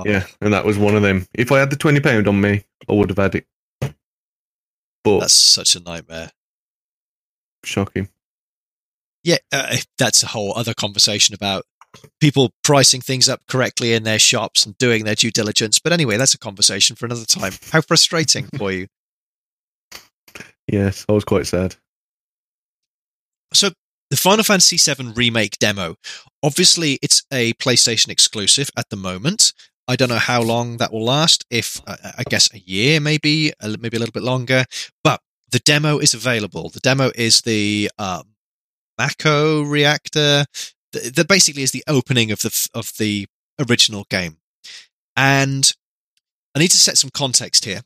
Uh, 0.00 0.02
yeah, 0.06 0.26
and 0.40 0.52
that 0.54 0.64
was 0.64 0.78
one 0.78 0.94
of 0.96 1.02
them. 1.02 1.26
If 1.34 1.50
I 1.52 1.58
had 1.58 1.70
the 1.70 1.76
twenty 1.76 2.00
pound 2.00 2.26
on 2.28 2.40
me, 2.40 2.64
I 2.88 2.92
would 2.92 3.10
have 3.10 3.18
had 3.18 3.34
it. 3.34 3.46
But 5.02 5.20
That's 5.20 5.32
such 5.34 5.74
a 5.74 5.80
nightmare. 5.80 6.30
shocking. 7.64 8.08
Yeah, 9.24 9.36
uh, 9.52 9.76
that's 9.98 10.22
a 10.22 10.28
whole 10.28 10.56
other 10.56 10.72
conversation 10.74 11.34
about 11.34 11.64
people 12.20 12.52
pricing 12.62 13.00
things 13.00 13.28
up 13.28 13.40
correctly 13.48 13.92
in 13.92 14.04
their 14.04 14.18
shops 14.18 14.64
and 14.64 14.76
doing 14.78 15.04
their 15.04 15.14
due 15.14 15.30
diligence. 15.30 15.78
But 15.78 15.92
anyway, 15.92 16.16
that's 16.16 16.34
a 16.34 16.38
conversation 16.38 16.96
for 16.96 17.06
another 17.06 17.24
time. 17.24 17.52
How 17.72 17.80
frustrating 17.80 18.46
for 18.56 18.72
you. 18.72 18.86
Yes, 20.70 21.04
I 21.08 21.12
was 21.12 21.24
quite 21.24 21.46
sad. 21.46 21.76
So, 23.52 23.70
the 24.10 24.16
Final 24.16 24.44
Fantasy 24.44 24.76
VII 24.76 25.12
Remake 25.12 25.58
demo, 25.58 25.96
obviously, 26.42 26.98
it's 27.02 27.24
a 27.32 27.52
PlayStation 27.54 28.08
exclusive 28.08 28.70
at 28.76 28.88
the 28.90 28.96
moment. 28.96 29.52
I 29.88 29.96
don't 29.96 30.08
know 30.08 30.16
how 30.16 30.42
long 30.42 30.76
that 30.76 30.92
will 30.92 31.04
last. 31.04 31.44
If 31.50 31.80
uh, 31.86 31.96
I 32.16 32.22
guess 32.28 32.52
a 32.54 32.58
year, 32.58 33.00
maybe, 33.00 33.52
li- 33.62 33.76
maybe 33.80 33.96
a 33.96 34.00
little 34.00 34.12
bit 34.12 34.22
longer. 34.22 34.64
But 35.02 35.20
the 35.50 35.58
demo 35.60 35.98
is 35.98 36.14
available. 36.14 36.68
The 36.68 36.80
demo 36.80 37.10
is 37.14 37.40
the 37.40 37.90
um, 37.98 38.34
Mako 38.98 39.62
reactor. 39.62 40.44
Th- 40.92 41.12
That 41.12 41.28
basically 41.28 41.62
is 41.62 41.72
the 41.72 41.84
opening 41.86 42.30
of 42.30 42.40
the 42.40 42.68
of 42.74 42.92
the 42.98 43.26
original 43.58 44.06
game. 44.10 44.38
And 45.16 45.72
I 46.54 46.58
need 46.58 46.70
to 46.70 46.76
set 46.78 46.98
some 46.98 47.10
context 47.10 47.64
here. 47.64 47.82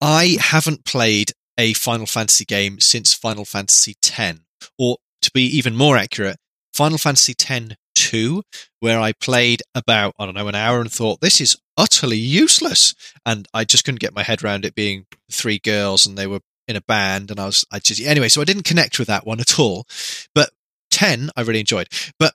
I 0.00 0.38
haven't 0.40 0.84
played 0.84 1.32
a 1.58 1.74
Final 1.74 2.06
Fantasy 2.06 2.44
game 2.44 2.80
since 2.80 3.12
Final 3.12 3.44
Fantasy 3.44 3.94
X, 4.02 4.38
or 4.78 4.96
to 5.22 5.30
be 5.32 5.42
even 5.44 5.76
more 5.76 5.96
accurate, 5.96 6.38
Final 6.72 6.98
Fantasy 6.98 7.34
X 7.38 7.74
2, 7.94 8.42
where 8.80 8.98
I 8.98 9.12
played 9.12 9.62
about, 9.74 10.14
I 10.18 10.24
don't 10.24 10.34
know, 10.34 10.48
an 10.48 10.54
hour 10.54 10.80
and 10.80 10.90
thought, 10.90 11.20
this 11.20 11.40
is 11.40 11.56
utterly 11.76 12.16
useless. 12.16 12.94
And 13.26 13.46
I 13.52 13.64
just 13.64 13.84
couldn't 13.84 14.00
get 14.00 14.14
my 14.14 14.22
head 14.22 14.42
around 14.42 14.64
it 14.64 14.74
being 14.74 15.04
three 15.30 15.58
girls 15.58 16.06
and 16.06 16.16
they 16.16 16.26
were 16.26 16.40
in 16.66 16.76
a 16.76 16.80
band. 16.80 17.30
And 17.30 17.38
I 17.38 17.46
was, 17.46 17.64
I 17.70 17.78
just, 17.78 18.00
anyway, 18.00 18.28
so 18.28 18.40
I 18.40 18.44
didn't 18.44 18.64
connect 18.64 18.98
with 18.98 19.08
that 19.08 19.26
one 19.26 19.40
at 19.40 19.58
all. 19.58 19.84
But 20.34 20.50
10, 21.00 21.30
I 21.34 21.40
really 21.40 21.60
enjoyed. 21.60 21.88
But 22.18 22.34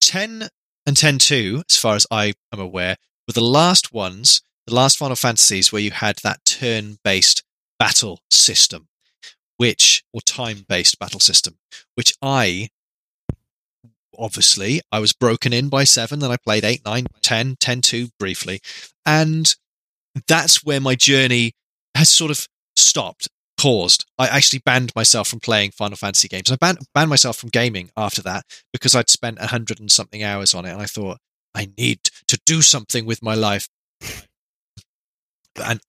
10 0.00 0.48
and 0.86 0.96
10 0.96 1.18
2, 1.18 1.64
as 1.68 1.76
far 1.76 1.96
as 1.96 2.06
I 2.08 2.34
am 2.52 2.60
aware, 2.60 2.94
were 3.26 3.32
the 3.32 3.40
last 3.40 3.92
ones, 3.92 4.42
the 4.68 4.74
last 4.76 4.96
Final 4.96 5.16
Fantasies 5.16 5.72
where 5.72 5.82
you 5.82 5.90
had 5.90 6.14
that 6.22 6.44
turn 6.44 6.98
based 7.02 7.42
battle 7.80 8.20
system, 8.30 8.86
which, 9.56 10.04
or 10.12 10.20
time 10.20 10.64
based 10.68 11.00
battle 11.00 11.18
system, 11.18 11.58
which 11.96 12.14
I 12.22 12.68
obviously, 14.16 14.80
I 14.92 15.00
was 15.00 15.12
broken 15.12 15.52
in 15.52 15.68
by 15.68 15.82
seven, 15.82 16.20
then 16.20 16.30
I 16.30 16.36
played 16.36 16.64
eight, 16.64 16.84
nine, 16.84 17.06
10, 17.22 17.56
10 17.58 17.80
2 17.80 18.10
briefly. 18.20 18.60
And 19.04 19.52
that's 20.28 20.62
where 20.62 20.80
my 20.80 20.94
journey 20.94 21.54
has 21.96 22.08
sort 22.08 22.30
of 22.30 22.46
stopped, 22.76 23.28
paused. 23.60 24.06
I 24.18 24.26
actually 24.26 24.60
banned 24.64 24.90
myself 24.96 25.28
from 25.28 25.40
playing 25.40 25.72
Final 25.72 25.96
Fantasy 25.96 26.28
games. 26.28 26.50
I 26.50 26.56
banned, 26.56 26.78
banned 26.94 27.10
myself 27.10 27.36
from 27.36 27.50
gaming 27.50 27.90
after 27.94 28.22
that 28.22 28.46
because 28.72 28.94
I'd 28.94 29.10
spent 29.10 29.38
a 29.38 29.48
hundred 29.48 29.78
and 29.78 29.92
something 29.92 30.22
hours 30.22 30.54
on 30.54 30.64
it. 30.64 30.70
And 30.70 30.80
I 30.80 30.86
thought, 30.86 31.18
I 31.54 31.68
need 31.76 32.00
to 32.28 32.40
do 32.46 32.62
something 32.62 33.04
with 33.04 33.22
my 33.22 33.34
life. 33.34 33.68
And 35.62 35.80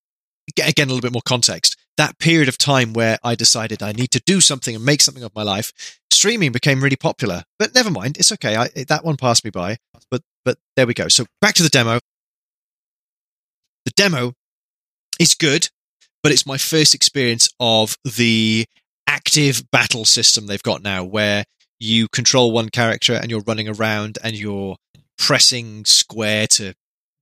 again, 0.59 0.87
a 0.87 0.91
little 0.91 1.01
bit 1.01 1.13
more 1.13 1.21
context. 1.23 1.77
That 1.95 2.19
period 2.19 2.49
of 2.49 2.57
time 2.57 2.91
where 2.91 3.17
I 3.23 3.35
decided 3.35 3.81
I 3.81 3.93
need 3.93 4.11
to 4.11 4.21
do 4.25 4.41
something 4.41 4.75
and 4.75 4.83
make 4.83 4.99
something 4.99 5.23
of 5.23 5.33
my 5.33 5.43
life, 5.43 5.71
streaming 6.11 6.51
became 6.51 6.83
really 6.83 6.97
popular. 6.97 7.43
But 7.57 7.73
never 7.73 7.89
mind, 7.89 8.17
it's 8.17 8.33
okay. 8.33 8.57
I, 8.57 8.67
that 8.89 9.05
one 9.05 9.15
passed 9.15 9.45
me 9.45 9.49
by. 9.49 9.77
But 10.09 10.23
but 10.43 10.57
there 10.75 10.87
we 10.87 10.93
go. 10.93 11.07
So 11.07 11.25
back 11.39 11.53
to 11.55 11.63
the 11.63 11.69
demo. 11.69 11.99
The 13.85 13.91
demo 13.91 14.33
is 15.19 15.35
good, 15.35 15.69
but 16.23 16.31
it's 16.31 16.45
my 16.45 16.57
first 16.57 16.93
experience 16.95 17.49
of 17.59 17.97
the 18.03 18.65
active 19.07 19.63
battle 19.71 20.05
system 20.05 20.47
they've 20.47 20.63
got 20.63 20.81
now, 20.81 21.03
where 21.03 21.45
you 21.79 22.07
control 22.09 22.51
one 22.51 22.69
character 22.69 23.13
and 23.13 23.31
you're 23.31 23.43
running 23.47 23.67
around 23.67 24.17
and 24.23 24.37
you're 24.37 24.77
pressing 25.17 25.83
square 25.85 26.47
to 26.47 26.73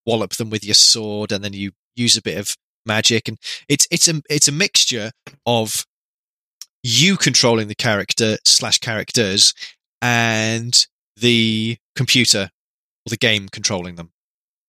wallop 0.05 0.31
them 0.33 0.49
with 0.49 0.63
your 0.63 0.75
sword, 0.75 1.31
and 1.31 1.43
then 1.43 1.53
you 1.53 1.71
use 1.95 2.17
a 2.17 2.21
bit 2.21 2.37
of 2.37 2.55
magic, 2.85 3.27
and 3.27 3.37
it's 3.67 3.87
it's 3.91 4.07
a 4.07 4.21
it's 4.29 4.47
a 4.47 4.51
mixture 4.51 5.11
of 5.45 5.85
you 6.83 7.17
controlling 7.17 7.67
the 7.67 7.75
character 7.75 8.37
slash 8.45 8.77
characters 8.79 9.53
and 10.01 10.87
the 11.17 11.77
computer 11.95 12.49
or 13.05 13.09
the 13.09 13.17
game 13.17 13.49
controlling 13.49 13.95
them. 13.95 14.11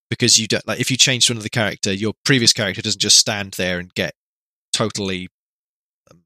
Because 0.08 0.40
you 0.40 0.48
don't 0.48 0.66
like 0.66 0.80
if 0.80 0.90
you 0.90 0.96
change 0.96 1.26
to 1.26 1.32
another 1.32 1.48
character 1.48 1.92
your 1.92 2.14
previous 2.24 2.52
character 2.52 2.82
doesn't 2.82 3.00
just 3.00 3.16
stand 3.16 3.52
there 3.52 3.78
and 3.78 3.94
get 3.94 4.12
totally 4.80 5.28
um, 6.10 6.22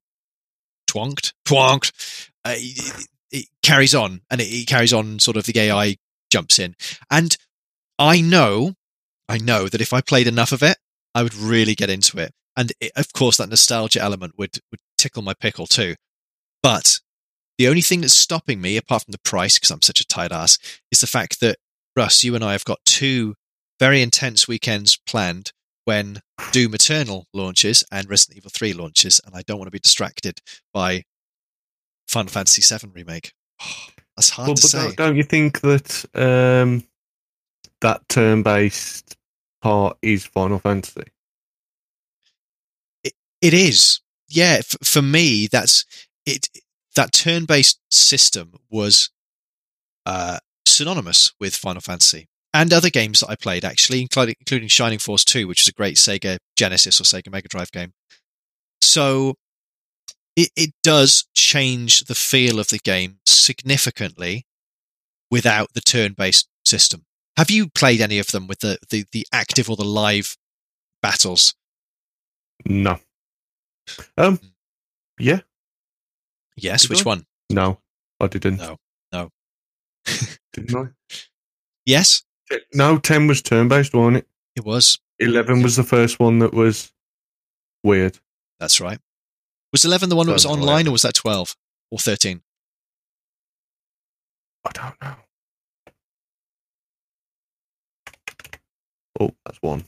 twonked 0.89 1.33
twonked. 1.45 2.31
Uh, 2.45 2.55
it, 2.57 3.07
it, 3.33 3.47
carries 3.63 3.95
on 3.95 4.21
and 4.31 4.41
it, 4.41 4.45
it 4.45 4.67
carries 4.69 4.93
on 4.93 5.19
sort 5.19 5.37
of 5.37 5.45
the 5.47 5.59
ai 5.59 5.97
jumps 6.31 6.59
in. 6.59 6.77
And 7.11 7.37
i 7.99 8.21
know 8.21 8.75
i 9.29 9.39
know 9.39 9.69
that 9.69 9.81
if 9.81 9.93
i 9.93 10.01
played 10.01 10.27
enough 10.27 10.53
of 10.53 10.63
it 10.63 10.77
i 11.15 11.23
would 11.23 11.35
really 11.35 11.75
get 11.75 11.91
into 11.91 12.19
it. 12.19 12.33
And 12.57 12.73
it, 12.81 12.93
of 12.95 13.13
course 13.13 13.39
that 13.39 13.49
nostalgia 13.49 14.01
element 14.01 14.35
would 14.39 14.59
would 14.71 14.81
tickle 14.97 15.23
my 15.23 15.35
pickle 15.35 15.67
too. 15.67 15.97
But 16.63 17.01
the 17.59 17.69
only 17.69 17.83
thing 17.83 18.01
that's 18.01 18.15
stopping 18.15 18.61
me 18.61 18.77
apart 18.77 19.05
from 19.05 19.13
the 19.13 19.19
price 19.31 19.59
because 19.59 19.71
i'm 19.71 19.83
such 19.83 20.01
a 20.01 20.07
tight 20.07 20.33
ass 20.33 20.59
is 20.93 21.01
the 21.01 21.07
fact 21.07 21.41
that 21.41 21.57
russ 21.97 22.23
you 22.23 22.35
and 22.35 22.45
i 22.45 22.53
have 22.53 22.65
got 22.65 22.85
two 22.85 23.35
very 23.81 24.01
intense 24.03 24.47
weekends 24.47 24.99
planned 25.07 25.53
when 25.85 26.21
Doom 26.53 26.75
Eternal 26.75 27.27
launches 27.33 27.85
and 27.93 28.09
Resident 28.09 28.39
Evil 28.39 28.51
3 28.53 28.73
launches, 28.73 29.21
and 29.25 29.35
I 29.35 29.43
don't 29.43 29.59
want 29.59 29.67
to 29.69 29.73
be 29.73 29.79
distracted 29.79 30.41
by 30.73 31.05
Final 32.09 32.31
Fantasy 32.31 32.63
7 32.63 32.91
remake. 32.95 33.33
Oh, 33.63 33.87
that's 34.17 34.31
hard 34.31 34.49
well, 34.49 34.57
to 34.57 34.63
but 34.63 34.69
say. 34.69 34.83
Don't, 34.83 34.97
don't 34.97 35.17
you 35.17 35.23
think 35.23 35.61
that 35.61 36.05
um, 36.15 36.85
that 37.81 38.09
turn-based 38.09 39.17
part 39.63 39.97
is 40.03 40.25
Final 40.25 40.59
Fantasy? 40.59 41.05
It, 43.03 43.13
it 43.41 43.55
is, 43.55 44.01
yeah. 44.29 44.57
F- 44.61 44.77
for 44.83 45.03
me, 45.03 45.49
that's 45.51 45.85
it. 46.27 46.49
That 46.97 47.13
turn-based 47.13 47.81
system 47.91 48.53
was 48.71 49.11
uh, 50.07 50.39
synonymous 50.65 51.33
with 51.41 51.57
Final 51.57 51.81
Fantasy 51.81 52.29
and 52.55 52.73
other 52.73 52.89
games 52.89 53.21
that 53.21 53.29
I 53.29 53.35
played 53.35 53.65
actually, 53.65 54.01
including, 54.01 54.37
including 54.41 54.69
Shining 54.69 55.01
Force 55.01 55.25
2, 55.25 55.49
which 55.49 55.63
is 55.63 55.69
a 55.69 55.73
great 55.73 55.97
Sega 55.97 56.39
Genesis 56.57 57.01
or 57.01 57.05
Sega 57.05 57.31
Mega 57.31 57.49
Drive 57.49 57.73
game. 57.73 57.93
So 58.81 59.35
it, 60.37 60.51
it 60.57 60.71
does 60.83 61.27
change 61.35 62.05
the 62.05 62.15
feel 62.15 62.61
of 62.61 62.69
the 62.69 62.79
game 62.79 63.19
significantly 63.27 64.47
without 65.31 65.75
the 65.75 65.81
turn-based 65.81 66.49
system. 66.65 67.03
Have 67.37 67.51
you 67.51 67.69
played 67.69 68.01
any 68.01 68.21
of 68.21 68.29
them 68.29 68.47
with 68.47 68.61
the, 68.61 68.79
the, 68.89 69.05
the 69.11 69.27
active 69.33 69.69
or 69.69 69.75
the 69.75 69.85
live 69.85 70.37
battles? 71.03 71.55
No. 72.65 73.01
Um. 74.17 74.39
Yeah. 75.19 75.41
Yes. 76.57 76.83
Did 76.83 76.91
which 76.91 77.05
I? 77.05 77.09
one? 77.09 77.27
No, 77.51 77.81
I 78.21 78.29
didn't. 78.29 78.59
No. 78.59 78.77
No. 79.13 79.31
Didn't 80.53 80.77
I? 80.77 80.85
Yes, 81.87 82.23
No, 82.73 82.99
ten 82.99 83.27
was 83.27 83.43
turn-based, 83.43 83.95
wasn't 83.95 84.19
it? 84.19 84.27
it 84.57 84.65
was. 84.65 84.99
Eleven 85.19 85.63
was 85.63 85.77
the 85.77 85.83
first 85.83 86.19
one 86.21 86.39
that 86.41 86.53
was 86.55 86.93
weird. 87.83 88.19
That's 88.61 88.81
right. 88.81 88.99
Was 89.73 89.85
11 89.85 90.09
the 90.09 90.17
one 90.17 90.27
that 90.27 90.33
was 90.33 90.47
online 90.47 90.87
why. 90.87 90.91
or 90.91 90.93
was 90.93 91.03
that 91.03 91.15
12 91.15 91.57
or 91.91 91.99
13? 91.99 92.41
I 94.67 94.71
don't 94.73 95.03
know. 95.03 95.15
Oh, 99.21 99.31
that's 99.45 99.59
one. 99.63 99.85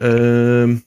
Um. 0.00 0.84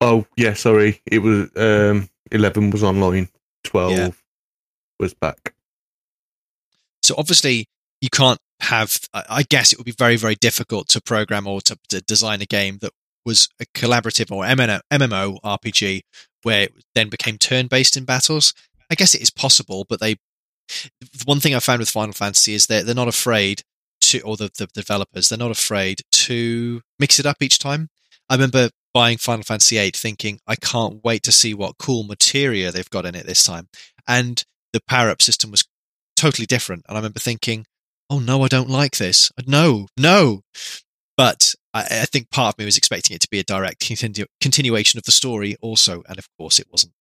Oh 0.00 0.26
yeah, 0.36 0.54
sorry. 0.54 1.02
It 1.06 1.18
was 1.20 1.50
um 1.56 2.08
eleven 2.30 2.70
was 2.70 2.82
online. 2.82 3.28
Twelve 3.64 3.92
Yeah. 3.92 4.10
was 5.00 5.12
back. 5.14 5.54
So 7.08 7.14
obviously 7.16 7.66
you 8.02 8.10
can't 8.10 8.38
have. 8.60 9.00
I 9.14 9.42
guess 9.42 9.72
it 9.72 9.78
would 9.78 9.86
be 9.86 9.92
very 9.92 10.16
very 10.16 10.34
difficult 10.34 10.88
to 10.88 11.00
program 11.00 11.46
or 11.46 11.62
to, 11.62 11.78
to 11.88 12.02
design 12.02 12.42
a 12.42 12.46
game 12.46 12.78
that 12.82 12.92
was 13.24 13.48
a 13.60 13.64
collaborative 13.74 14.30
or 14.30 14.44
MMO, 14.44 15.40
RPG 15.42 16.02
where 16.42 16.64
it 16.64 16.72
then 16.94 17.08
became 17.08 17.38
turn 17.38 17.66
based 17.66 17.96
in 17.96 18.04
battles. 18.04 18.52
I 18.90 18.94
guess 18.94 19.14
it 19.14 19.22
is 19.22 19.30
possible, 19.30 19.86
but 19.88 20.00
they. 20.00 20.16
The 21.00 21.24
one 21.24 21.40
thing 21.40 21.54
I 21.54 21.60
found 21.60 21.80
with 21.80 21.88
Final 21.88 22.12
Fantasy 22.12 22.52
is 22.52 22.66
that 22.66 22.84
they're 22.84 22.94
not 22.94 23.08
afraid 23.08 23.62
to, 24.02 24.20
or 24.20 24.36
the, 24.36 24.50
the 24.58 24.66
developers, 24.66 25.30
they're 25.30 25.38
not 25.38 25.50
afraid 25.50 26.02
to 26.12 26.82
mix 26.98 27.18
it 27.18 27.24
up 27.24 27.38
each 27.40 27.58
time. 27.58 27.88
I 28.28 28.34
remember 28.34 28.68
buying 28.92 29.16
Final 29.16 29.44
Fantasy 29.44 29.76
VIII 29.76 29.92
thinking, 29.92 30.40
I 30.46 30.56
can't 30.56 31.02
wait 31.02 31.22
to 31.22 31.32
see 31.32 31.54
what 31.54 31.78
cool 31.78 32.02
materia 32.02 32.70
they've 32.70 32.90
got 32.90 33.06
in 33.06 33.14
it 33.14 33.24
this 33.24 33.42
time. 33.42 33.68
And 34.06 34.44
the 34.74 34.82
power 34.86 35.08
up 35.08 35.22
system 35.22 35.50
was 35.50 35.64
totally 36.18 36.46
different. 36.46 36.84
And 36.88 36.96
I 36.96 37.00
remember 37.00 37.20
thinking, 37.20 37.66
oh 38.10 38.18
no, 38.18 38.42
I 38.42 38.48
don't 38.48 38.70
like 38.70 38.98
this. 38.98 39.30
No, 39.46 39.86
no. 39.96 40.42
But 41.16 41.54
I, 41.74 41.80
I 41.80 42.04
think 42.04 42.30
part 42.30 42.54
of 42.54 42.58
me 42.58 42.64
was 42.64 42.76
expecting 42.76 43.14
it 43.14 43.20
to 43.22 43.28
be 43.30 43.38
a 43.38 43.44
direct 43.44 43.80
continu- 43.80 44.26
continuation 44.40 44.98
of 44.98 45.04
the 45.04 45.12
story 45.12 45.56
also. 45.60 46.02
And 46.08 46.18
of 46.18 46.28
course 46.38 46.58
it 46.58 46.68
wasn't. 46.70 46.92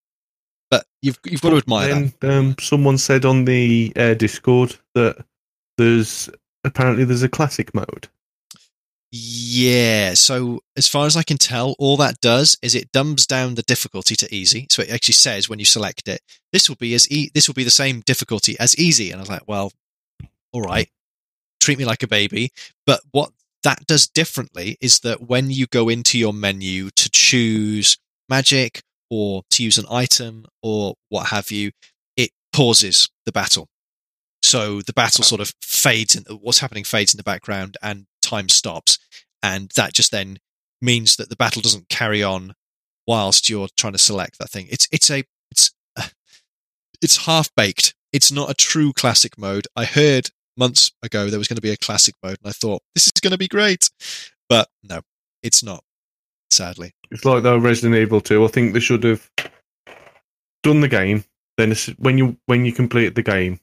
But 0.70 0.86
you've, 1.02 1.20
you've 1.26 1.42
got 1.42 1.52
to 1.52 1.58
admire 1.58 2.12
that. 2.20 2.30
um, 2.30 2.56
someone 2.60 2.98
said 2.98 3.26
on 3.26 3.46
the 3.46 3.94
uh, 3.96 4.14
Discord 4.16 4.76
that 4.96 5.24
there's 5.78 6.30
apparently 6.64 7.06
there's 7.06 7.24
a 7.24 7.30
classic 7.30 7.74
mode. 7.74 8.10
Yeah. 9.12 10.14
So 10.16 10.62
as 10.76 10.88
far 10.88 11.06
as 11.06 11.16
I 11.16 11.24
can 11.24 11.38
tell, 11.38 11.76
all 11.80 11.98
that 11.98 12.20
does 12.20 12.58
is 12.62 12.76
it 12.76 12.92
dumbs 12.92 13.26
down 13.26 13.56
the 13.56 13.64
difficulty 13.64 14.16
to 14.18 14.34
easy. 14.34 14.68
So 14.70 14.82
it 14.82 14.90
actually 14.90 15.14
says 15.14 15.48
when 15.48 15.60
you 15.60 15.66
select 15.66 16.08
it, 16.08 16.22
this 16.52 16.68
will 16.68 16.76
be 16.76 16.94
as 16.94 17.10
e- 17.10 17.32
this 17.34 17.48
will 17.48 17.54
be 17.54 17.64
the 17.64 17.70
same 17.70 18.02
difficulty 18.02 18.58
as 18.60 18.78
easy. 18.78 19.12
And 19.12 19.20
I 19.20 19.22
was 19.22 19.30
like, 19.30 19.48
well, 19.48 19.72
all 20.52 20.62
right, 20.62 20.90
treat 21.62 21.78
me 21.78 21.86
like 21.86 22.04
a 22.04 22.08
baby. 22.08 22.52
But 22.86 23.02
what 23.12 23.32
that 23.64 23.86
does 23.88 24.08
differently 24.08 24.78
is 24.82 25.00
that 25.00 25.22
when 25.22 25.52
you 25.52 25.68
go 25.68 25.90
into 25.90 26.18
your 26.18 26.34
menu 26.34 26.90
to 26.92 27.10
choose 27.10 27.98
magic 28.30 28.82
or 29.10 29.44
to 29.52 29.64
use 29.64 29.78
an 29.78 29.86
item 29.90 30.46
or 30.62 30.96
what 31.10 31.28
have 31.28 31.50
you, 31.50 31.72
it 32.18 32.32
pauses 32.52 33.10
the 33.26 33.32
battle. 33.32 33.68
So 34.42 34.82
the 34.82 34.94
battle 34.94 35.24
sort 35.24 35.42
of 35.42 35.54
fades 35.62 36.16
in 36.16 36.24
what's 36.38 36.60
happening 36.60 36.84
fades 36.84 37.14
in 37.14 37.18
the 37.18 37.24
background 37.24 37.78
and 37.82 38.06
time 38.28 38.50
stops. 38.50 39.00
And 39.42 39.72
that 39.76 39.94
just 39.94 40.12
then 40.12 40.40
means 40.82 41.16
that 41.16 41.30
the 41.30 41.36
battle 41.36 41.62
doesn't 41.62 41.90
carry 41.90 42.24
on 42.24 42.54
whilst 43.08 43.50
you're 43.50 43.70
trying 43.78 43.94
to 43.94 44.00
select 44.00 44.38
that 44.40 44.50
thing. 44.50 44.68
It's 44.70 44.88
it's 44.92 45.10
a 45.10 45.24
it's 45.52 45.72
it's 47.02 47.26
half 47.26 47.50
baked. 47.56 47.96
It's 48.14 48.32
not 48.32 48.50
a 48.50 48.56
true 48.56 48.94
classic 48.94 49.38
mode. 49.38 49.68
I 49.76 49.86
heard 49.86 50.30
months 50.58 50.92
ago 51.04 51.30
there 51.30 51.40
was 51.40 51.48
going 51.48 51.56
to 51.56 51.62
be 51.62 51.72
a 51.72 51.78
classic 51.78 52.16
mode, 52.24 52.38
and 52.44 52.50
I 52.50 52.54
thought 52.54 52.82
this 52.96 53.06
is 53.06 53.22
going 53.22 53.32
to 53.32 53.38
be 53.38 53.48
great, 53.48 53.90
but 54.50 54.70
no, 54.84 55.02
it's 55.44 55.64
not. 55.64 55.84
Sadly, 56.50 56.94
It's 57.12 57.26
like 57.26 57.44
the 57.44 57.60
Resident 57.60 58.00
Evil 58.00 58.22
2. 58.22 58.46
I 58.46 58.48
think 58.48 58.74
they 58.74 58.80
should 58.80 59.04
have 59.04 59.30
done 60.64 60.80
the 60.80 60.88
game. 60.88 61.26
Then 61.58 61.76
when 61.98 62.18
you 62.18 62.38
when 62.46 62.64
you 62.66 62.72
complete 62.72 63.16
the 63.16 63.22
game, 63.22 63.60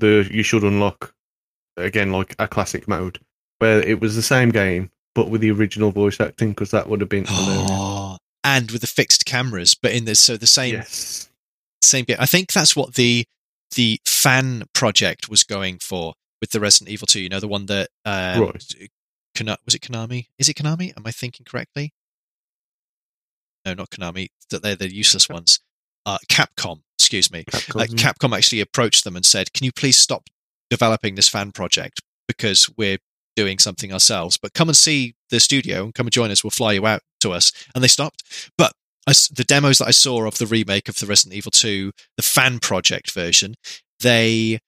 the 0.00 0.26
you 0.30 0.42
should 0.42 0.64
unlock 0.64 1.14
again 1.76 2.12
like 2.12 2.34
a 2.38 2.48
classic 2.48 2.88
mode 2.88 3.20
where 3.58 3.80
it 3.80 4.00
was 4.00 4.14
the 4.16 4.22
same 4.22 4.50
game 4.50 4.90
but 5.14 5.30
with 5.30 5.40
the 5.40 5.50
original 5.50 5.90
voice 5.90 6.20
acting 6.20 6.50
because 6.50 6.70
that 6.72 6.88
would 6.88 7.00
have 7.00 7.08
been 7.08 7.24
oh, 7.28 8.18
and 8.44 8.70
with 8.70 8.82
the 8.82 8.86
fixed 8.86 9.24
cameras, 9.26 9.74
but 9.74 9.92
in 9.92 10.04
this 10.04 10.20
so 10.20 10.36
the 10.36 10.46
same 10.46 10.74
Yes. 10.74 11.30
same 11.82 12.04
game. 12.04 12.18
I 12.20 12.26
think 12.26 12.52
that's 12.52 12.76
what 12.76 12.94
the 12.94 13.24
the 13.74 13.98
fan 14.04 14.64
project 14.74 15.28
was 15.28 15.42
going 15.42 15.78
for 15.78 16.14
with 16.40 16.50
the 16.50 16.60
Resident 16.60 16.90
Evil 16.90 17.06
2. 17.06 17.20
You 17.20 17.28
know, 17.30 17.40
the 17.40 17.48
one 17.48 17.66
that 17.66 17.88
um, 18.04 18.40
Right. 18.42 18.64
Kana- 19.34 19.58
was 19.64 19.74
it 19.74 19.80
Konami? 19.82 20.26
Is 20.38 20.48
it 20.48 20.56
Konami? 20.56 20.92
Am 20.96 21.02
I 21.06 21.10
thinking 21.10 21.44
correctly? 21.44 21.92
No, 23.64 23.74
not 23.74 23.90
Konami. 23.90 24.28
That 24.50 24.62
they're 24.62 24.76
the 24.76 24.94
useless 24.94 25.28
ones. 25.28 25.60
Uh, 26.04 26.18
Capcom. 26.30 26.82
Excuse 26.98 27.32
me. 27.32 27.44
Capcom, 27.44 27.88
yeah. 27.88 28.12
Capcom 28.12 28.36
actually 28.36 28.60
approached 28.60 29.04
them 29.04 29.16
and 29.16 29.24
said, 29.24 29.52
"Can 29.52 29.64
you 29.64 29.72
please 29.72 29.96
stop 29.96 30.28
developing 30.70 31.14
this 31.14 31.28
fan 31.28 31.52
project 31.52 32.00
because 32.28 32.70
we're 32.76 32.98
doing 33.36 33.58
something 33.58 33.92
ourselves? 33.92 34.36
But 34.36 34.54
come 34.54 34.68
and 34.68 34.76
see 34.76 35.14
the 35.30 35.40
studio 35.40 35.84
and 35.84 35.94
come 35.94 36.06
and 36.06 36.12
join 36.12 36.30
us. 36.30 36.42
We'll 36.42 36.50
fly 36.50 36.72
you 36.72 36.86
out 36.86 37.02
to 37.20 37.32
us." 37.32 37.52
And 37.74 37.84
they 37.84 37.88
stopped. 37.88 38.22
But 38.58 38.72
as 39.06 39.28
the 39.28 39.44
demos 39.44 39.78
that 39.78 39.88
I 39.88 39.92
saw 39.92 40.26
of 40.26 40.38
the 40.38 40.46
remake 40.46 40.88
of 40.88 40.98
the 40.98 41.06
Resident 41.06 41.36
Evil 41.36 41.52
2, 41.52 41.92
the 42.16 42.22
fan 42.22 42.58
project 42.58 43.12
version, 43.12 43.54
they 44.00 44.58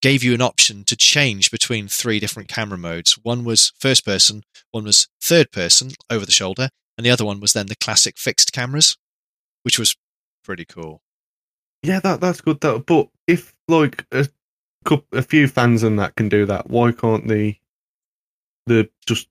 gave 0.00 0.22
you 0.22 0.34
an 0.34 0.40
option 0.40 0.84
to 0.84 0.96
change 0.96 1.50
between 1.50 1.88
three 1.88 2.20
different 2.20 2.48
camera 2.48 2.78
modes. 2.78 3.18
One 3.22 3.44
was 3.44 3.72
first 3.78 4.04
person, 4.04 4.42
one 4.70 4.84
was 4.84 5.08
third 5.20 5.52
person 5.52 5.90
over 6.08 6.24
the 6.24 6.32
shoulder, 6.32 6.70
and 6.96 7.04
the 7.04 7.10
other 7.10 7.24
one 7.24 7.40
was 7.40 7.52
then 7.52 7.66
the 7.66 7.76
classic 7.76 8.18
fixed 8.18 8.52
cameras, 8.52 8.96
which 9.62 9.78
was 9.78 9.96
pretty 10.44 10.64
cool. 10.64 11.02
Yeah, 11.82 12.00
that 12.00 12.20
that's 12.20 12.40
good. 12.40 12.60
But 12.60 13.08
if 13.26 13.54
like 13.68 14.06
a 14.12 14.28
a 15.12 15.22
few 15.22 15.46
fans 15.46 15.82
and 15.82 15.98
that 15.98 16.16
can 16.16 16.28
do 16.28 16.46
that, 16.46 16.70
why 16.70 16.92
can't 16.92 17.28
they? 17.28 17.59
The 18.70 18.88
just 19.04 19.26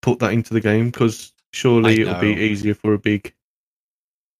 put 0.00 0.20
that 0.20 0.32
into 0.32 0.54
the 0.54 0.60
game 0.62 0.86
because 0.86 1.34
surely 1.52 2.00
it'll 2.00 2.18
be 2.18 2.32
easier 2.32 2.72
for 2.72 2.94
a 2.94 2.98
big, 2.98 3.34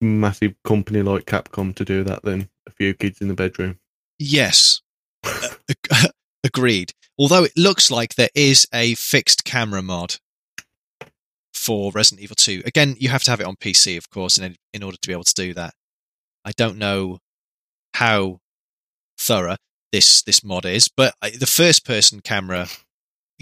massive 0.01 0.55
company 0.65 1.03
like 1.03 1.27
Capcom 1.27 1.75
to 1.75 1.85
do 1.85 2.03
that 2.05 2.23
than 2.23 2.49
a 2.67 2.71
few 2.71 2.95
kids 2.95 3.21
in 3.21 3.29
the 3.29 3.35
bedroom. 3.35 3.79
Yes, 4.19 4.81
agreed. 6.43 6.93
Although 7.19 7.45
it 7.45 7.53
looks 7.55 7.91
like 7.91 8.15
there 8.15 8.31
is 8.35 8.67
a 8.73 8.95
fixed 8.95 9.45
camera 9.45 9.83
mod 9.83 10.17
for 11.53 11.93
Resident 11.93 12.23
Evil 12.23 12.37
2. 12.37 12.63
Again, 12.65 12.97
you 12.99 13.11
have 13.11 13.25
to 13.25 13.31
have 13.31 13.41
it 13.41 13.47
on 13.47 13.57
PC, 13.57 13.99
of 13.99 14.09
course, 14.09 14.39
in, 14.39 14.57
in 14.73 14.83
order 14.83 14.97
to 14.97 15.07
be 15.07 15.13
able 15.13 15.25
to 15.25 15.35
do 15.35 15.53
that. 15.53 15.75
I 16.47 16.53
don't 16.53 16.79
know 16.79 17.19
how 17.93 18.39
thorough 19.19 19.57
this 19.93 20.23
this 20.23 20.43
mod 20.43 20.65
is, 20.65 20.89
but 20.89 21.13
I, 21.21 21.29
the 21.29 21.45
first 21.45 21.85
person 21.85 22.21
camera 22.21 22.69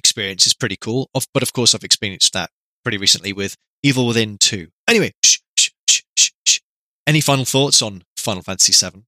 experience 0.08 0.46
is 0.46 0.54
pretty 0.54 0.76
cool. 0.76 1.10
Of, 1.14 1.26
but 1.34 1.42
of 1.42 1.52
course, 1.52 1.74
I've 1.74 1.84
experienced 1.84 2.32
that 2.32 2.50
pretty 2.82 2.96
recently 2.96 3.32
with 3.34 3.56
Evil 3.82 4.06
Within 4.06 4.38
2. 4.38 4.68
Anyway, 4.88 5.12
shh, 5.22 5.38
shh, 5.58 5.70
shh, 5.88 6.00
shh, 6.16 6.30
shh. 6.46 6.60
any 7.06 7.20
final 7.20 7.44
thoughts 7.44 7.82
on 7.82 8.02
Final 8.16 8.42
Fantasy 8.42 8.72
7 8.72 9.04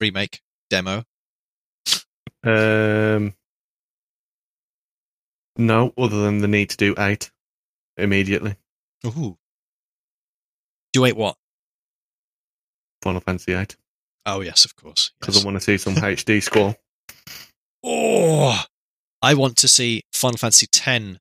remake 0.00 0.40
demo? 0.70 1.04
Um, 2.42 3.34
no, 5.58 5.92
other 5.98 6.22
than 6.22 6.38
the 6.38 6.48
need 6.48 6.70
to 6.70 6.76
do 6.78 6.94
eight 6.98 7.30
immediately. 7.98 8.54
Ooh. 9.04 9.36
Do 10.94 11.04
8 11.04 11.14
what? 11.16 11.36
Final 13.02 13.20
Fantasy 13.20 13.52
8. 13.52 13.76
Oh, 14.24 14.40
yes, 14.40 14.64
of 14.64 14.74
course. 14.76 15.12
because 15.20 15.36
Yes. 15.36 15.44
I 15.44 15.46
want 15.46 15.56
to 15.58 15.60
see 15.60 15.76
some 15.76 15.94
HD 15.96 16.42
Squall. 16.42 16.74
Oh, 17.84 18.62
I 19.22 19.34
want 19.34 19.56
to 19.58 19.68
see 19.68 20.02
Final 20.12 20.38
Fantasy 20.38 20.66
X 20.72 21.18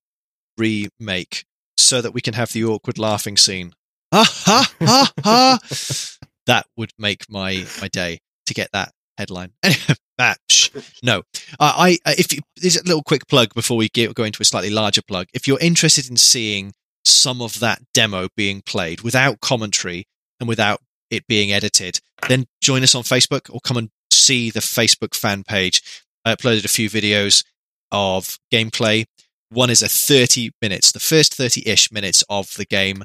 remake 0.58 1.46
so 1.78 2.02
that 2.02 2.14
we 2.14 2.22
can 2.22 2.34
have 2.34 2.52
the 2.52 2.64
awkward 2.66 2.98
laughing 2.98 3.38
scene. 3.38 3.74
Ha 4.14 4.24
ha 4.24 4.72
ha 4.82 5.12
ha! 5.24 5.60
That 6.48 6.66
would 6.78 6.92
make 6.98 7.30
my 7.30 7.66
my 7.82 7.90
day 7.90 8.20
to 8.46 8.54
get 8.54 8.70
that 8.72 8.94
headline. 9.18 9.52
shh. 10.50 10.70
no, 11.04 11.24
uh, 11.60 11.74
I 11.76 11.98
uh, 12.06 12.14
if 12.18 12.32
you, 12.32 12.40
there's 12.56 12.78
a 12.78 12.86
little 12.86 13.04
quick 13.04 13.28
plug 13.28 13.54
before 13.54 13.76
we 13.76 13.90
get, 13.90 14.16
go 14.16 14.24
into 14.24 14.42
a 14.42 14.46
slightly 14.46 14.70
larger 14.70 15.02
plug. 15.02 15.28
If 15.34 15.46
you're 15.46 15.60
interested 15.60 16.10
in 16.10 16.16
seeing 16.16 16.72
some 17.04 17.42
of 17.42 17.60
that 17.60 17.82
demo 17.94 18.30
being 18.38 18.62
played 18.62 19.02
without 19.02 19.42
commentary 19.42 20.06
and 20.40 20.48
without 20.48 20.80
it 21.10 21.28
being 21.28 21.52
edited, 21.52 22.00
then 22.30 22.46
join 22.62 22.82
us 22.82 22.96
on 22.96 23.04
Facebook 23.04 23.54
or 23.54 23.60
come 23.60 23.76
and 23.76 23.90
see 24.10 24.50
the 24.50 24.62
Facebook 24.62 25.16
fan 25.16 25.44
page. 25.44 25.82
I 26.24 26.34
uploaded 26.34 26.64
a 26.64 26.70
few 26.70 26.90
videos 26.90 27.44
of 27.92 28.38
gameplay. 28.52 29.06
One 29.50 29.70
is 29.70 29.82
a 29.82 29.88
30 29.88 30.52
minutes, 30.62 30.92
the 30.92 31.00
first 31.00 31.34
30 31.36 31.68
ish 31.68 31.92
minutes 31.92 32.24
of 32.30 32.54
the 32.56 32.66
game. 32.66 33.04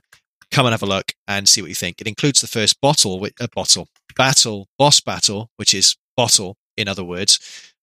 Come 0.50 0.66
and 0.66 0.72
have 0.72 0.82
a 0.82 0.86
look 0.86 1.12
and 1.26 1.48
see 1.48 1.62
what 1.62 1.68
you 1.68 1.74
think. 1.74 2.00
It 2.00 2.06
includes 2.08 2.40
the 2.40 2.46
first 2.46 2.80
bottle, 2.80 3.12
wi- 3.16 3.32
uh, 3.40 3.46
bottle, 3.54 3.88
battle, 4.16 4.68
boss 4.78 5.00
battle, 5.00 5.48
which 5.56 5.72
is 5.72 5.96
bottle, 6.16 6.56
in 6.76 6.88
other 6.88 7.04
words, 7.04 7.38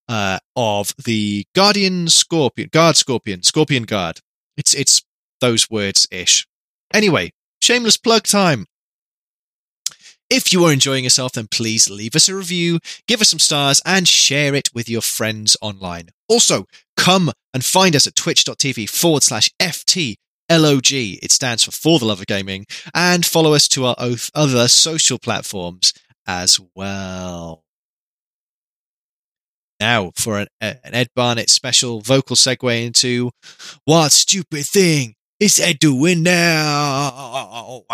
uh, 0.08 0.40
of 0.56 0.94
the 1.04 1.46
Guardian 1.56 2.10
Scorpion, 2.10 2.70
Guard 2.72 2.96
Scorpion, 2.96 3.44
Scorpion 3.44 3.84
Guard. 3.84 4.20
It's, 4.58 4.74
it's 4.76 5.02
those 5.42 5.70
words 5.70 6.08
ish. 6.12 6.46
Anyway, 6.94 7.32
shameless 7.62 7.98
plug 7.98 8.24
time. 8.24 8.66
If 10.30 10.54
you 10.54 10.64
are 10.66 10.72
enjoying 10.72 11.06
yourself, 11.06 11.34
then 11.34 11.48
please 11.50 11.90
leave 11.90 12.16
us 12.16 12.30
a 12.30 12.36
review, 12.36 12.80
give 13.08 13.20
us 13.20 13.30
some 13.30 13.40
stars, 13.40 13.82
and 13.84 14.08
share 14.08 14.54
it 14.54 14.70
with 14.76 14.88
your 14.88 15.02
friends 15.02 15.58
online. 15.60 16.10
Also, 16.28 16.68
come 17.10 17.32
and 17.56 17.65
find 17.65 17.95
us 17.95 18.06
at 18.06 18.15
twitch.tv 18.15 18.88
forward 18.88 19.24
slash 19.24 19.50
FTLOG. 19.60 21.19
It 21.24 21.32
stands 21.32 21.63
for 21.63 21.72
For 21.72 21.98
the 21.98 22.06
Love 22.06 22.19
of 22.19 22.28
Gaming. 22.28 22.67
And 22.93 23.26
follow 23.26 23.54
us 23.56 23.67
to 23.69 23.86
our 23.86 23.95
other 24.36 24.67
social 24.67 25.17
platforms 25.17 25.91
as 26.28 26.60
well. 26.76 27.63
Now, 29.80 30.12
for 30.17 30.38
an, 30.39 30.48
an 30.62 30.78
Ed 30.84 31.08
Barnett 31.15 31.50
special 31.50 32.02
vocal 32.02 32.36
segue 32.36 32.86
into 32.86 33.32
What 33.86 34.12
Stupid 34.12 34.67
Thing 34.67 35.15
is 35.39 35.60
Ed 35.60 35.80
doing 35.80 36.22
now? 36.22 37.86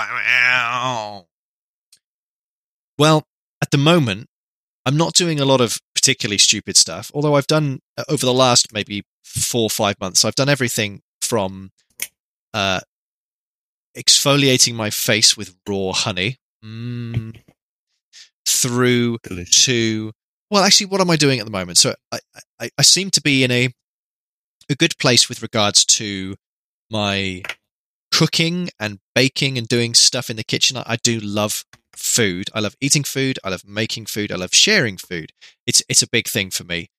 Well, 2.98 3.24
at 3.62 3.72
the 3.72 3.78
moment, 3.78 4.28
I'm 4.86 4.98
not 4.98 5.14
doing 5.14 5.40
a 5.40 5.46
lot 5.46 5.62
of 5.62 5.80
particularly 5.96 6.38
stupid 6.38 6.78
stuff, 6.78 7.12
although 7.14 7.36
I've 7.36 7.48
done 7.48 7.80
uh, 7.98 8.04
over 8.08 8.26
the 8.26 8.34
last 8.34 8.74
maybe 8.74 9.04
four 9.24 9.64
or 9.64 9.70
five 9.70 9.96
months, 10.00 10.24
I've 10.24 10.36
done 10.36 10.50
everything 10.50 11.02
from 11.22 11.72
uh, 12.54 12.82
exfoliating 13.96 14.76
my 14.76 14.90
face 14.90 15.36
with 15.38 15.56
raw 15.68 15.92
honey 15.94 16.38
mm, 16.64 17.36
through 18.46 19.18
Delicious. 19.24 19.66
to 19.66 20.12
well 20.52 20.64
actually 20.64 20.86
what 20.88 21.02
am 21.02 21.10
i 21.10 21.16
doing 21.16 21.40
at 21.40 21.46
the 21.46 21.52
moment 21.52 21.78
so 21.78 21.96
I, 22.12 22.20
I 22.60 22.70
i 22.78 22.82
seem 22.82 23.10
to 23.12 23.22
be 23.22 23.44
in 23.44 23.52
a 23.52 23.70
a 24.70 24.76
good 24.76 24.98
place 24.98 25.30
with 25.30 25.42
regards 25.42 25.86
to 25.86 26.36
my 26.90 27.44
cooking 28.12 28.70
and 28.80 29.00
baking 29.14 29.58
and 29.58 29.68
doing 29.68 29.94
stuff 29.94 30.30
in 30.30 30.36
the 30.36 30.44
kitchen 30.44 30.78
i, 30.78 30.84
I 30.86 30.96
do 30.98 31.20
love 31.20 31.64
food. 31.98 32.50
I 32.54 32.60
love 32.60 32.76
eating 32.82 33.04
food. 33.04 33.40
I 33.44 33.50
love 33.50 33.64
making 33.66 34.06
food. 34.08 34.32
I 34.32 34.36
love 34.36 34.54
sharing 34.54 34.98
food. 34.98 35.32
It's 35.66 35.84
it's 35.90 36.04
a 36.04 36.10
big 36.10 36.28
thing 36.28 36.52
for 36.52 36.64
me. 36.64 36.90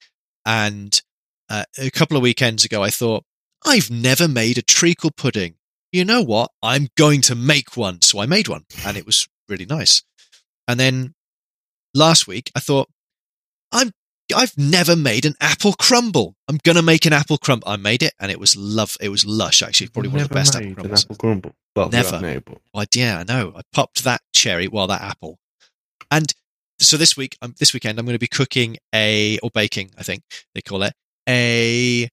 And 0.45 1.01
uh, 1.49 1.65
a 1.79 1.91
couple 1.91 2.17
of 2.17 2.23
weekends 2.25 2.65
ago 2.65 2.83
i 2.83 2.91
thought 2.91 3.23
i've 3.65 3.89
never 3.89 4.27
made 4.27 4.59
a 4.59 4.63
treacle 4.63 5.11
pudding. 5.11 5.55
You 5.93 6.05
know 6.05 6.23
what? 6.23 6.51
I'm 6.63 6.89
going 6.97 7.21
to 7.23 7.35
make 7.35 7.77
one. 7.77 8.03
So 8.03 8.19
i 8.19 8.27
made 8.27 8.49
one 8.49 8.65
and 8.85 8.97
it 8.97 9.07
was 9.07 9.29
really 9.49 9.67
nice. 9.67 10.03
And 10.69 10.79
then 10.81 11.15
last 11.95 12.27
week 12.27 12.51
I 12.55 12.61
thought 12.61 12.89
I'm 13.73 13.93
I've 14.35 14.57
never 14.59 14.97
made 14.97 15.25
an 15.25 15.35
apple 15.41 15.73
crumble. 15.75 16.35
I'm 16.49 16.59
gonna 16.65 16.83
make 16.83 17.07
an 17.07 17.13
apple 17.13 17.39
crumble. 17.39 17.69
I 17.69 17.77
made 17.77 18.03
it 18.03 18.13
and 18.19 18.31
it 18.31 18.41
was 18.41 18.57
love. 18.57 18.97
It 19.01 19.09
was 19.09 19.25
lush. 19.25 19.63
Actually, 19.63 19.89
probably 19.89 20.11
one 20.11 20.21
of 20.23 20.29
the 20.29 20.35
best 20.35 20.55
apple 20.55 20.63
made 20.67 20.69
an 20.71 20.75
crumbles. 20.77 21.05
apple 21.05 21.17
crumble. 21.17 21.53
Well, 21.77 21.89
Never. 21.91 22.41
But 22.45 22.59
I, 22.75 22.87
yeah, 22.95 23.19
I 23.19 23.25
know. 23.25 23.53
I 23.55 23.61
popped 23.73 24.03
that 24.05 24.23
cherry, 24.35 24.67
well, 24.67 24.87
that 24.87 25.03
apple, 25.03 25.39
and 26.11 26.33
so 26.79 26.97
this 26.97 27.17
week, 27.17 27.37
um, 27.43 27.55
this 27.59 27.73
weekend, 27.73 27.99
I'm 27.99 28.05
going 28.07 28.15
to 28.15 28.19
be 28.19 28.27
cooking 28.27 28.77
a 28.95 29.39
or 29.43 29.51
baking. 29.51 29.91
I 29.99 30.03
think 30.03 30.23
they 30.55 30.61
call 30.63 30.83
it 30.83 30.93
a 31.29 32.09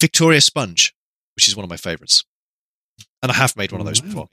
Victoria 0.00 0.40
sponge, 0.40 0.94
which 1.36 1.48
is 1.48 1.56
one 1.56 1.64
of 1.64 1.70
my 1.70 1.76
favorites, 1.76 2.24
and 3.22 3.30
I 3.32 3.34
have 3.34 3.56
made 3.56 3.72
one 3.72 3.80
of 3.80 3.86
those 3.86 4.00
Wow. 4.02 4.08
before. 4.08 4.28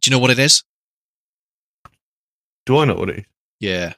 Do 0.00 0.08
you 0.08 0.10
know 0.12 0.18
what 0.20 0.30
it 0.30 0.38
is? 0.38 0.62
do 2.64 2.78
I 2.78 2.84
know 2.84 2.94
what 2.94 3.10
it 3.10 3.18
is? 3.18 3.24
Yeah, 3.60 3.94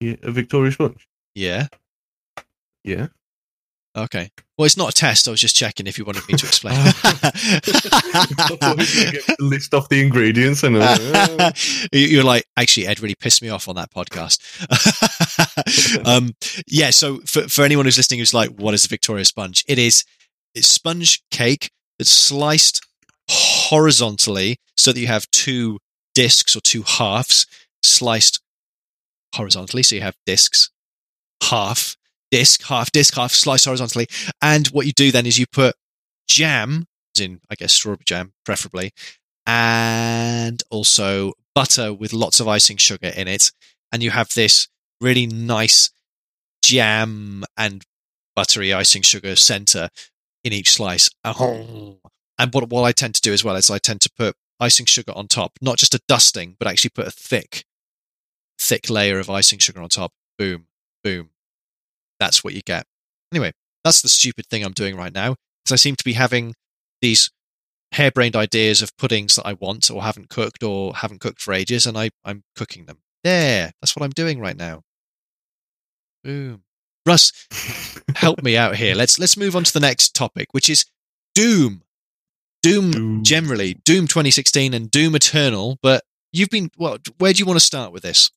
Yeah, 0.00 0.16
a 0.22 0.30
Victoria 0.30 0.72
sponge. 0.72 1.06
yeah. 1.34 1.66
Yeah. 2.84 3.08
Okay. 3.96 4.30
Well, 4.56 4.66
it's 4.66 4.76
not 4.76 4.90
a 4.90 4.92
test. 4.92 5.26
I 5.26 5.32
was 5.32 5.40
just 5.40 5.56
checking 5.56 5.86
if 5.88 5.98
you 5.98 6.04
wanted 6.04 6.26
me 6.28 6.36
to 6.36 6.46
explain. 6.46 6.76
I 6.78 6.90
thought 6.90 8.60
we 8.60 8.68
were 8.68 8.74
gonna 8.76 9.12
get 9.12 9.24
to 9.24 9.36
list 9.40 9.74
off 9.74 9.88
the 9.88 10.00
ingredients 10.00 10.62
and 10.62 10.76
uh, 10.78 11.52
You- 11.92 12.06
You're 12.06 12.24
like, 12.24 12.44
actually, 12.56 12.86
Ed 12.86 13.00
really 13.00 13.16
pissed 13.16 13.42
me 13.42 13.48
off 13.48 13.66
on 13.68 13.74
that 13.74 13.90
podcast. 13.90 14.38
um, 16.06 16.34
yeah. 16.68 16.90
So 16.90 17.18
for, 17.26 17.42
for 17.48 17.62
anyone 17.64 17.84
who's 17.86 17.96
listening 17.96 18.20
who's 18.20 18.34
like, 18.34 18.50
what 18.50 18.72
is 18.74 18.84
a 18.84 18.88
Victoria 18.88 19.24
sponge? 19.24 19.64
It 19.68 19.78
is 19.78 20.04
it's 20.54 20.68
sponge 20.68 21.20
cake 21.30 21.70
that's 21.98 22.10
sliced 22.10 22.86
horizontally 23.28 24.58
so 24.76 24.92
that 24.92 25.00
you 25.00 25.08
have 25.08 25.28
two 25.30 25.78
discs 26.14 26.54
or 26.56 26.60
two 26.60 26.82
halves 26.82 27.46
sliced 27.82 28.40
horizontally. 29.34 29.82
So 29.82 29.96
you 29.96 30.02
have 30.02 30.16
discs, 30.26 30.70
half, 31.44 31.96
disc, 32.30 32.62
half, 32.64 32.90
disc, 32.92 33.14
half, 33.14 33.32
sliced 33.32 33.64
horizontally. 33.64 34.06
And 34.42 34.66
what 34.68 34.86
you 34.86 34.92
do 34.92 35.10
then 35.10 35.26
is 35.26 35.38
you 35.38 35.46
put 35.46 35.74
jam, 36.28 36.86
as 37.16 37.22
in, 37.22 37.40
I 37.50 37.54
guess, 37.54 37.72
strawberry 37.72 38.04
jam, 38.04 38.32
preferably, 38.44 38.92
and 39.46 40.62
also 40.70 41.32
butter 41.54 41.92
with 41.92 42.12
lots 42.12 42.40
of 42.40 42.48
icing 42.48 42.76
sugar 42.76 43.08
in 43.08 43.28
it. 43.28 43.50
And 43.90 44.02
you 44.02 44.10
have 44.10 44.28
this 44.34 44.68
really 45.00 45.26
nice 45.26 45.90
jam 46.62 47.44
and 47.56 47.84
buttery 48.36 48.72
icing 48.72 49.02
sugar 49.02 49.34
center 49.36 49.88
in 50.44 50.52
each 50.52 50.72
slice. 50.72 51.10
Oh. 51.24 51.98
And 52.38 52.54
what, 52.54 52.68
what 52.68 52.84
I 52.84 52.92
tend 52.92 53.14
to 53.16 53.20
do 53.20 53.32
as 53.32 53.42
well 53.42 53.56
is 53.56 53.70
I 53.70 53.78
tend 53.78 54.00
to 54.02 54.10
put 54.16 54.36
icing 54.60 54.86
sugar 54.86 55.12
on 55.12 55.28
top, 55.28 55.52
not 55.60 55.78
just 55.78 55.94
a 55.94 56.00
dusting, 56.08 56.56
but 56.58 56.68
actually 56.68 56.90
put 56.90 57.06
a 57.06 57.10
thick, 57.10 57.64
thick 58.58 58.90
layer 58.90 59.18
of 59.18 59.30
icing 59.30 59.58
sugar 59.58 59.80
on 59.80 59.88
top. 59.88 60.12
Boom, 60.36 60.66
boom. 61.02 61.30
That's 62.20 62.42
what 62.42 62.54
you 62.54 62.62
get. 62.62 62.86
Anyway, 63.32 63.52
that's 63.84 64.02
the 64.02 64.08
stupid 64.08 64.46
thing 64.46 64.64
I'm 64.64 64.72
doing 64.72 64.96
right 64.96 65.12
now. 65.12 65.36
Because 65.64 65.72
I 65.72 65.76
seem 65.76 65.96
to 65.96 66.04
be 66.04 66.14
having 66.14 66.54
these 67.00 67.30
harebrained 67.92 68.36
ideas 68.36 68.82
of 68.82 68.96
puddings 68.96 69.36
that 69.36 69.46
I 69.46 69.54
want 69.54 69.90
or 69.90 70.02
haven't 70.02 70.28
cooked 70.28 70.62
or 70.62 70.96
haven't 70.96 71.20
cooked 71.20 71.40
for 71.40 71.54
ages, 71.54 71.86
and 71.86 71.96
I, 71.96 72.10
I'm 72.24 72.42
cooking 72.54 72.86
them. 72.86 72.98
There, 73.24 73.72
that's 73.80 73.96
what 73.96 74.04
I'm 74.04 74.10
doing 74.10 74.40
right 74.40 74.56
now. 74.56 74.82
Boom. 76.24 76.62
Russ, 77.06 77.32
help 78.16 78.42
me 78.42 78.56
out 78.56 78.76
here. 78.76 78.94
Let's 78.94 79.18
let's 79.18 79.36
move 79.36 79.56
on 79.56 79.64
to 79.64 79.72
the 79.72 79.80
next 79.80 80.14
topic, 80.14 80.48
which 80.52 80.68
is 80.68 80.84
Doom. 81.34 81.82
Doom, 82.62 82.90
Doom. 82.90 83.24
generally, 83.24 83.74
Doom 83.84 84.06
2016 84.08 84.74
and 84.74 84.90
Doom 84.90 85.14
Eternal. 85.14 85.78
But 85.82 86.04
you've 86.32 86.50
been 86.50 86.70
well. 86.76 86.98
Where 87.18 87.32
do 87.32 87.38
you 87.38 87.46
want 87.46 87.58
to 87.58 87.64
start 87.64 87.92
with 87.92 88.02
this? 88.02 88.30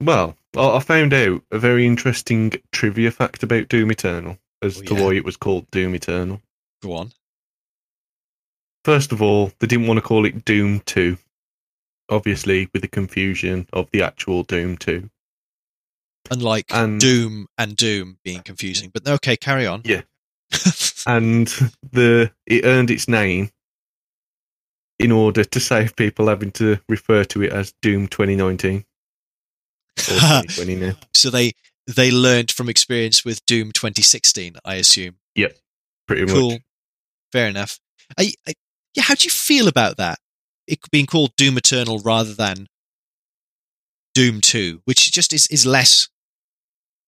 Well, 0.00 0.36
I 0.56 0.76
I 0.76 0.80
found 0.80 1.12
out 1.12 1.42
a 1.50 1.58
very 1.58 1.86
interesting 1.86 2.52
trivia 2.72 3.10
fact 3.10 3.42
about 3.42 3.68
Doom 3.68 3.90
Eternal 3.90 4.38
as 4.62 4.78
Oh, 4.78 4.82
to 4.82 4.94
yeah. 4.94 5.02
why 5.04 5.14
it 5.14 5.24
was 5.24 5.36
called 5.36 5.70
Doom 5.70 5.94
Eternal. 5.94 6.40
Go 6.82 6.94
on. 6.94 7.12
First 8.84 9.12
of 9.12 9.22
all, 9.22 9.52
they 9.60 9.66
didn't 9.66 9.86
want 9.86 9.96
to 9.98 10.02
call 10.02 10.26
it 10.26 10.44
Doom 10.44 10.80
2, 10.80 11.16
obviously, 12.10 12.68
with 12.74 12.82
the 12.82 12.88
confusion 12.88 13.66
of 13.72 13.90
the 13.92 14.02
actual 14.02 14.42
Doom 14.42 14.76
2. 14.76 15.08
Unlike 16.30 16.66
And- 16.70 17.00
Doom 17.00 17.48
and 17.56 17.76
Doom 17.76 18.18
being 18.24 18.42
confusing, 18.42 18.90
but 18.92 19.06
okay, 19.08 19.36
carry 19.36 19.66
on. 19.66 19.82
Yeah. 19.84 20.02
And 21.06 21.48
the 21.92 22.32
it 22.46 22.64
earned 22.64 22.90
its 22.90 23.06
name 23.08 23.50
in 24.98 25.12
order 25.12 25.44
to 25.44 25.60
save 25.60 25.94
people 25.96 26.28
having 26.28 26.50
to 26.52 26.80
refer 26.88 27.24
to 27.24 27.42
it 27.42 27.52
as 27.52 27.74
Doom 27.82 28.08
2019 28.08 28.86
or 29.98 30.18
2020 30.18 30.76
now. 30.76 30.92
so 31.14 31.30
they 31.30 31.52
they 31.86 32.10
learned 32.10 32.50
from 32.50 32.68
experience 32.68 33.24
with 33.24 33.44
Doom 33.46 33.72
2016, 33.72 34.54
I 34.64 34.76
assume. 34.76 35.16
Yeah, 35.34 35.48
pretty 36.08 36.26
Cool. 36.26 36.52
much. 36.52 36.60
Fair 37.32 37.48
enough. 37.48 37.78
I, 38.18 38.32
I, 38.48 38.54
yeah, 38.94 39.02
how 39.02 39.14
do 39.14 39.24
you 39.24 39.30
feel 39.30 39.68
about 39.68 39.96
that? 39.98 40.18
It 40.66 40.78
being 40.90 41.06
called 41.06 41.36
Doom 41.36 41.56
Eternal 41.58 41.98
rather 41.98 42.32
than 42.32 42.68
Doom 44.14 44.40
2, 44.40 44.80
which 44.84 45.10
just 45.12 45.32
is, 45.32 45.46
is 45.48 45.66
less 45.66 46.08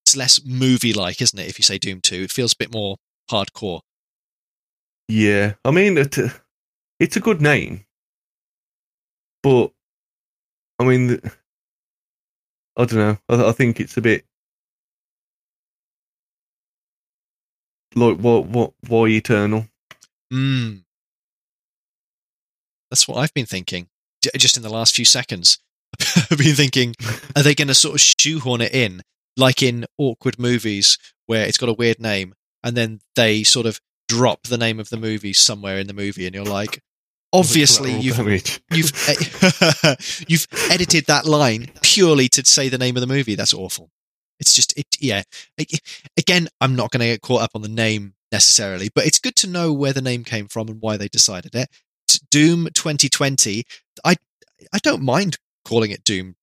it's 0.05 0.17
less 0.17 0.41
movie 0.45 0.93
like, 0.93 1.21
isn't 1.23 1.39
it? 1.39 1.49
If 1.49 1.59
you 1.59 1.63
say 1.63 1.79
Doom 1.79 2.01
2, 2.01 2.25
it 2.25 2.31
feels 2.33 2.53
a 2.53 2.57
bit 2.59 2.73
more 2.73 2.97
hardcore. 3.31 3.81
Yeah, 5.09 5.55
I 5.65 5.71
mean, 5.71 5.97
it, 5.99 6.17
it's 7.01 7.17
a 7.17 7.21
good 7.21 7.41
name, 7.41 7.87
but 9.43 9.71
I 10.79 10.85
mean, 10.85 11.07
the- 11.09 11.33
I 12.77 12.85
don't 12.85 12.99
know. 12.99 13.19
I, 13.29 13.49
I 13.49 13.53
think 13.53 13.81
it's 13.81 13.97
a 13.97 14.03
bit 14.03 14.25
like 17.97 18.19
what, 18.19 18.47
what, 18.47 18.73
why 18.87 19.07
eternal? 19.09 19.67
Mm. 20.33 20.83
That's 22.91 23.09
what 23.09 23.19
I've 23.19 23.35
been 23.35 23.47
thinking. 23.47 23.89
Just 24.37 24.57
in 24.57 24.63
the 24.63 24.73
last 24.73 24.95
few 24.95 25.05
seconds, 25.05 25.59
I've 26.31 26.39
been 26.39 26.55
thinking, 26.55 26.95
are 27.35 27.43
they 27.43 27.55
going 27.55 27.69
to 27.69 27.75
sort 27.75 27.95
of 27.95 28.01
shoehorn 28.01 28.61
it 28.61 28.75
in, 28.75 29.03
like 29.37 29.63
in 29.63 29.87
awkward 29.99 30.39
movies 30.39 30.99
where 31.27 31.47
it's 31.47 31.59
got 31.59 31.69
a 31.69 31.75
weird 31.75 32.01
name, 32.01 32.35
and 32.63 32.77
then 32.77 33.01
they 33.15 33.43
sort 33.43 33.67
of 33.67 33.81
drop 34.09 34.45
the 34.45 34.59
name 34.59 34.79
of 34.79 34.91
the 34.91 34.97
movie 34.97 35.33
somewhere 35.33 35.79
in 35.79 35.87
the 35.87 35.93
movie, 35.93 36.27
and 36.27 36.35
you're 36.35 36.45
like, 36.45 36.81
obviously 37.33 37.93
you've 38.01 38.17
you've 38.73 38.93
you've 40.29 40.47
edited 40.71 41.07
that 41.07 41.27
line 41.27 41.71
purely 41.83 42.29
to 42.29 42.45
say 42.45 42.69
the 42.69 42.79
name 42.79 42.97
of 42.97 43.01
the 43.01 43.07
movie. 43.07 43.35
That's 43.35 43.55
awful. 43.55 43.91
It's 44.39 44.53
just 44.55 44.77
it. 44.79 44.87
Yeah. 45.01 45.23
Again, 46.19 46.49
I'm 46.61 46.77
not 46.77 46.91
going 46.91 47.01
to 47.01 47.07
get 47.07 47.23
caught 47.23 47.43
up 47.43 47.53
on 47.55 47.63
the 47.63 47.69
name 47.69 48.15
necessarily, 48.33 48.91
but 48.95 49.07
it's 49.07 49.19
good 49.19 49.37
to 49.37 49.47
know 49.47 49.73
where 49.73 49.93
the 49.93 50.03
name 50.03 50.25
came 50.25 50.47
from 50.49 50.69
and 50.69 50.81
why 50.81 50.97
they 50.97 51.09
decided 51.09 51.55
it. 51.55 51.69
Doom 52.31 52.69
2020. 52.75 53.65
I 54.05 54.17
I 54.73 54.79
don't 54.79 55.03
mind 55.03 55.39
calling 55.65 55.91
it 55.91 56.05
Doom. 56.05 56.37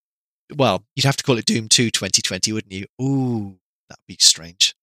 Well, 0.56 0.84
you'd 0.96 1.06
have 1.06 1.18
to 1.18 1.24
call 1.24 1.38
it 1.38 1.46
Doom 1.46 1.70
2 1.70 1.90
2020, 1.92 2.52
wouldn't 2.52 2.74
you? 2.74 2.86
Ooh, 3.02 3.58
that'd 3.90 4.04
be 4.08 4.18
strange. 4.20 4.76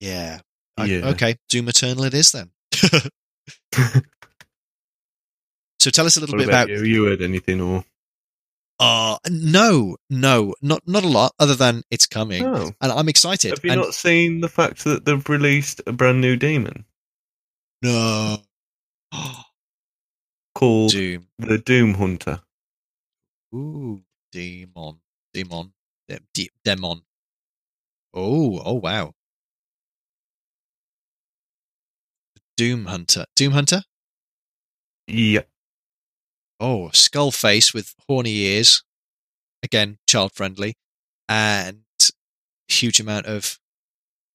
Yeah. 0.00 0.40
I- 0.76 0.84
Yeah. 0.86 1.08
okay, 1.10 1.36
Doom 1.48 1.68
Eternal 1.68 2.04
it 2.04 2.14
is 2.14 2.32
then. 2.32 2.50
so 5.78 5.90
tell 5.90 6.06
us 6.06 6.16
a 6.16 6.20
little 6.20 6.34
What 6.34 6.40
bit 6.40 6.48
about 6.48 6.70
about 6.70 6.78
you? 6.78 6.84
You 6.84 7.04
heard 7.06 7.22
anything 7.22 7.60
or? 7.60 7.84
uh 8.78 9.18
no, 9.28 9.96
no, 10.08 10.54
not 10.62 10.82
not 10.86 11.04
a 11.04 11.08
lot 11.08 11.34
other 11.38 11.54
than 11.54 11.82
it's 11.90 12.06
coming. 12.06 12.44
Oh. 12.44 12.72
And 12.80 12.92
I'm 12.92 13.08
excited. 13.08 13.50
Have 13.50 13.64
you 13.64 13.72
and 13.72 13.80
not 13.80 13.94
seen 13.94 14.40
the 14.40 14.48
fact 14.48 14.84
that 14.84 15.04
they've 15.04 15.28
released 15.28 15.82
a 15.86 15.92
brand 15.92 16.20
new 16.20 16.36
demon 16.36 16.84
no. 17.82 18.38
called 20.54 20.90
Doom. 20.92 21.26
the 21.38 21.58
Doom 21.58 21.94
Hunter? 21.94 22.40
Ooh, 23.54 24.02
demon. 24.32 25.00
Demon. 25.32 25.72
De- 26.08 26.20
de- 26.34 26.50
demon. 26.64 27.02
Oh, 28.12 28.60
oh 28.64 28.74
wow. 28.74 29.14
Doom 32.60 32.84
Hunter. 32.84 33.24
Doom 33.36 33.52
Hunter? 33.52 33.84
Yeah. 35.06 35.44
Oh, 36.60 36.90
skull 36.92 37.30
face 37.30 37.72
with 37.72 37.94
horny 38.06 38.34
ears. 38.34 38.84
Again, 39.62 39.96
child 40.06 40.32
friendly. 40.34 40.74
And 41.26 41.84
huge 42.68 43.00
amount 43.00 43.24
of 43.24 43.58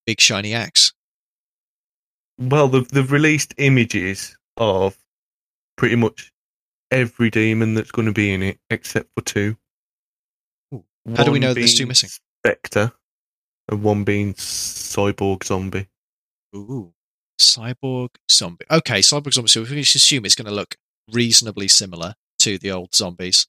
big 0.08 0.20
shiny 0.20 0.56
axe. 0.56 0.92
Well, 2.40 2.68
they've, 2.68 2.88
they've 2.88 3.12
released 3.12 3.54
images 3.60 4.36
of 4.58 4.98
pretty 5.78 5.96
much 5.96 6.34
every 6.90 7.30
demon 7.30 7.76
that's 7.76 7.92
going 7.92 8.08
to 8.08 8.12
be 8.12 8.34
in 8.34 8.42
it, 8.42 8.58
except 8.72 9.10
for 9.16 9.24
two. 9.24 9.56
Ooh. 10.74 10.84
How 11.16 11.26
do 11.26 11.32
we 11.32 11.38
know 11.38 11.54
there's 11.54 11.78
two 11.78 11.86
missing? 11.86 12.10
Spectre, 12.44 12.92
and 13.70 13.84
one 13.84 14.04
being 14.04 14.34
Cyborg 14.34 15.44
Zombie. 15.44 15.90
Ooh. 16.56 16.95
Cyborg 17.40 18.10
zombie. 18.30 18.66
Okay, 18.72 19.00
cyborg 19.00 19.34
zombie. 19.34 19.50
So 19.50 19.62
we 19.62 19.68
just 19.68 19.96
assume 19.96 20.26
it's 20.26 20.36
going 20.36 20.48
to 20.48 20.54
look 20.54 20.76
reasonably 21.12 21.68
similar 21.68 22.16
to 22.40 22.58
the 22.58 22.72
old 22.72 22.96
zombies. 22.96 23.48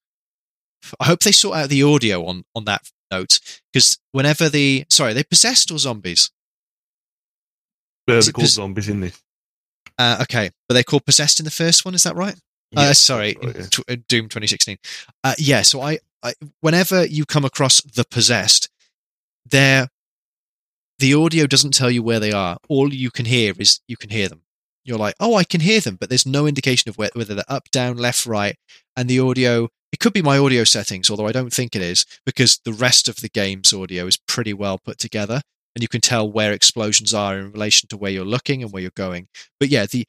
I 1.00 1.06
hope 1.06 1.20
they 1.20 1.32
sort 1.32 1.56
out 1.56 1.68
the 1.68 1.82
audio 1.82 2.24
on 2.26 2.44
on 2.54 2.64
that 2.66 2.90
note 3.10 3.38
because 3.72 3.98
whenever 4.12 4.48
the 4.48 4.84
sorry, 4.88 5.12
they 5.12 5.24
possessed 5.24 5.70
or 5.70 5.78
zombies. 5.78 6.30
They're 8.06 8.20
called 8.22 8.34
pos- 8.34 8.52
zombies 8.52 8.88
in 8.88 9.00
this. 9.00 9.20
Uh, 9.98 10.18
okay, 10.22 10.50
but 10.68 10.74
they're 10.74 10.84
called 10.84 11.06
possessed 11.06 11.40
in 11.40 11.44
the 11.44 11.50
first 11.50 11.84
one. 11.84 11.94
Is 11.94 12.04
that 12.04 12.14
right? 12.16 12.36
Uh, 12.76 12.92
sorry, 12.92 13.36
right, 13.42 13.56
yeah. 13.56 13.62
tw- 13.70 13.90
uh, 13.90 13.96
Doom 14.08 14.24
2016. 14.24 14.76
Uh, 15.24 15.34
yeah, 15.38 15.62
so 15.62 15.80
I, 15.80 15.98
I, 16.22 16.34
whenever 16.60 17.06
you 17.06 17.24
come 17.24 17.44
across 17.44 17.80
the 17.80 18.04
possessed, 18.04 18.68
they're 19.48 19.88
the 20.98 21.14
audio 21.14 21.46
doesn't 21.46 21.74
tell 21.74 21.90
you 21.90 22.02
where 22.02 22.20
they 22.20 22.32
are. 22.32 22.58
All 22.68 22.92
you 22.92 23.10
can 23.10 23.26
hear 23.26 23.52
is 23.58 23.80
you 23.86 23.96
can 23.96 24.10
hear 24.10 24.28
them. 24.28 24.42
You're 24.84 24.98
like, 24.98 25.14
oh, 25.18 25.34
I 25.34 25.44
can 25.44 25.60
hear 25.60 25.80
them, 25.80 25.96
but 25.96 26.08
there's 26.08 26.26
no 26.26 26.46
indication 26.46 26.88
of 26.88 26.96
whether 26.96 27.34
they're 27.34 27.44
up, 27.48 27.70
down, 27.70 27.96
left, 27.96 28.24
right, 28.24 28.56
and 28.96 29.08
the 29.08 29.20
audio. 29.20 29.68
It 29.92 29.98
could 29.98 30.12
be 30.12 30.22
my 30.22 30.38
audio 30.38 30.64
settings, 30.64 31.10
although 31.10 31.26
I 31.26 31.32
don't 31.32 31.52
think 31.52 31.74
it 31.74 31.82
is, 31.82 32.06
because 32.24 32.60
the 32.64 32.72
rest 32.72 33.08
of 33.08 33.16
the 33.16 33.28
game's 33.28 33.72
audio 33.72 34.06
is 34.06 34.16
pretty 34.16 34.52
well 34.52 34.78
put 34.78 34.98
together, 34.98 35.42
and 35.74 35.82
you 35.82 35.88
can 35.88 36.00
tell 36.00 36.30
where 36.30 36.52
explosions 36.52 37.12
are 37.12 37.38
in 37.38 37.52
relation 37.52 37.88
to 37.88 37.96
where 37.96 38.10
you're 38.10 38.24
looking 38.24 38.62
and 38.62 38.72
where 38.72 38.82
you're 38.82 38.90
going. 38.94 39.28
But 39.58 39.70
yeah, 39.70 39.86
the 39.86 40.06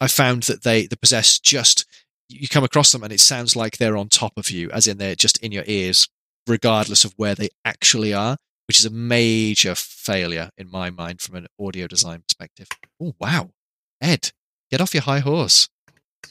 I 0.00 0.08
found 0.08 0.44
that 0.44 0.62
they 0.62 0.86
the 0.86 0.96
possessed 0.96 1.42
just 1.42 1.86
you 2.28 2.48
come 2.48 2.64
across 2.64 2.92
them 2.92 3.04
and 3.04 3.12
it 3.12 3.20
sounds 3.20 3.54
like 3.56 3.76
they're 3.76 3.96
on 3.96 4.08
top 4.08 4.32
of 4.36 4.50
you, 4.50 4.70
as 4.70 4.86
in 4.86 4.98
they're 4.98 5.14
just 5.14 5.38
in 5.38 5.52
your 5.52 5.64
ears, 5.66 6.08
regardless 6.46 7.04
of 7.04 7.14
where 7.16 7.34
they 7.34 7.48
actually 7.64 8.12
are, 8.12 8.36
which 8.68 8.78
is 8.78 8.86
a 8.86 8.90
major 8.90 9.74
failure 9.74 10.50
in 10.56 10.70
my 10.70 10.90
mind 10.90 11.20
from 11.20 11.36
an 11.36 11.46
audio 11.60 11.86
design 11.86 12.22
perspective. 12.26 12.68
Oh 13.00 13.14
wow, 13.18 13.50
Ed, 14.00 14.32
get 14.70 14.80
off 14.80 14.94
your 14.94 15.02
high 15.02 15.20
horse. 15.20 15.68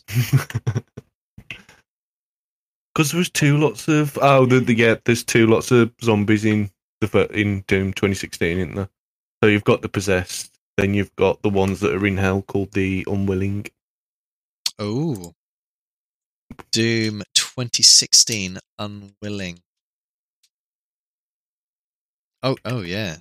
Because 2.95 3.11
there 3.11 3.17
was 3.17 3.29
two 3.29 3.57
lots 3.57 3.89
of 3.89 4.17
oh 4.21 4.45
the, 4.45 4.61
the 4.61 4.73
yeah 4.73 4.95
there's 5.03 5.23
two 5.23 5.47
lots 5.47 5.69
of 5.69 5.91
zombies 6.01 6.45
in 6.45 6.71
the 7.01 7.27
in 7.37 7.61
Doom 7.67 7.91
2016, 7.91 8.57
isn't 8.57 8.75
there? 8.75 8.89
So 9.43 9.49
you've 9.49 9.65
got 9.65 9.81
the 9.81 9.89
possessed, 9.89 10.57
then 10.77 10.93
you've 10.93 11.15
got 11.17 11.41
the 11.41 11.49
ones 11.49 11.81
that 11.81 11.93
are 11.93 12.05
in 12.05 12.15
hell 12.15 12.41
called 12.41 12.71
the 12.71 13.05
unwilling. 13.07 13.65
Oh. 14.79 15.33
Doom 16.71 17.23
2016 17.33 18.59
Unwilling. 18.79 19.59
Oh, 22.45 22.55
oh 22.63 22.81
yeah. 22.81 23.17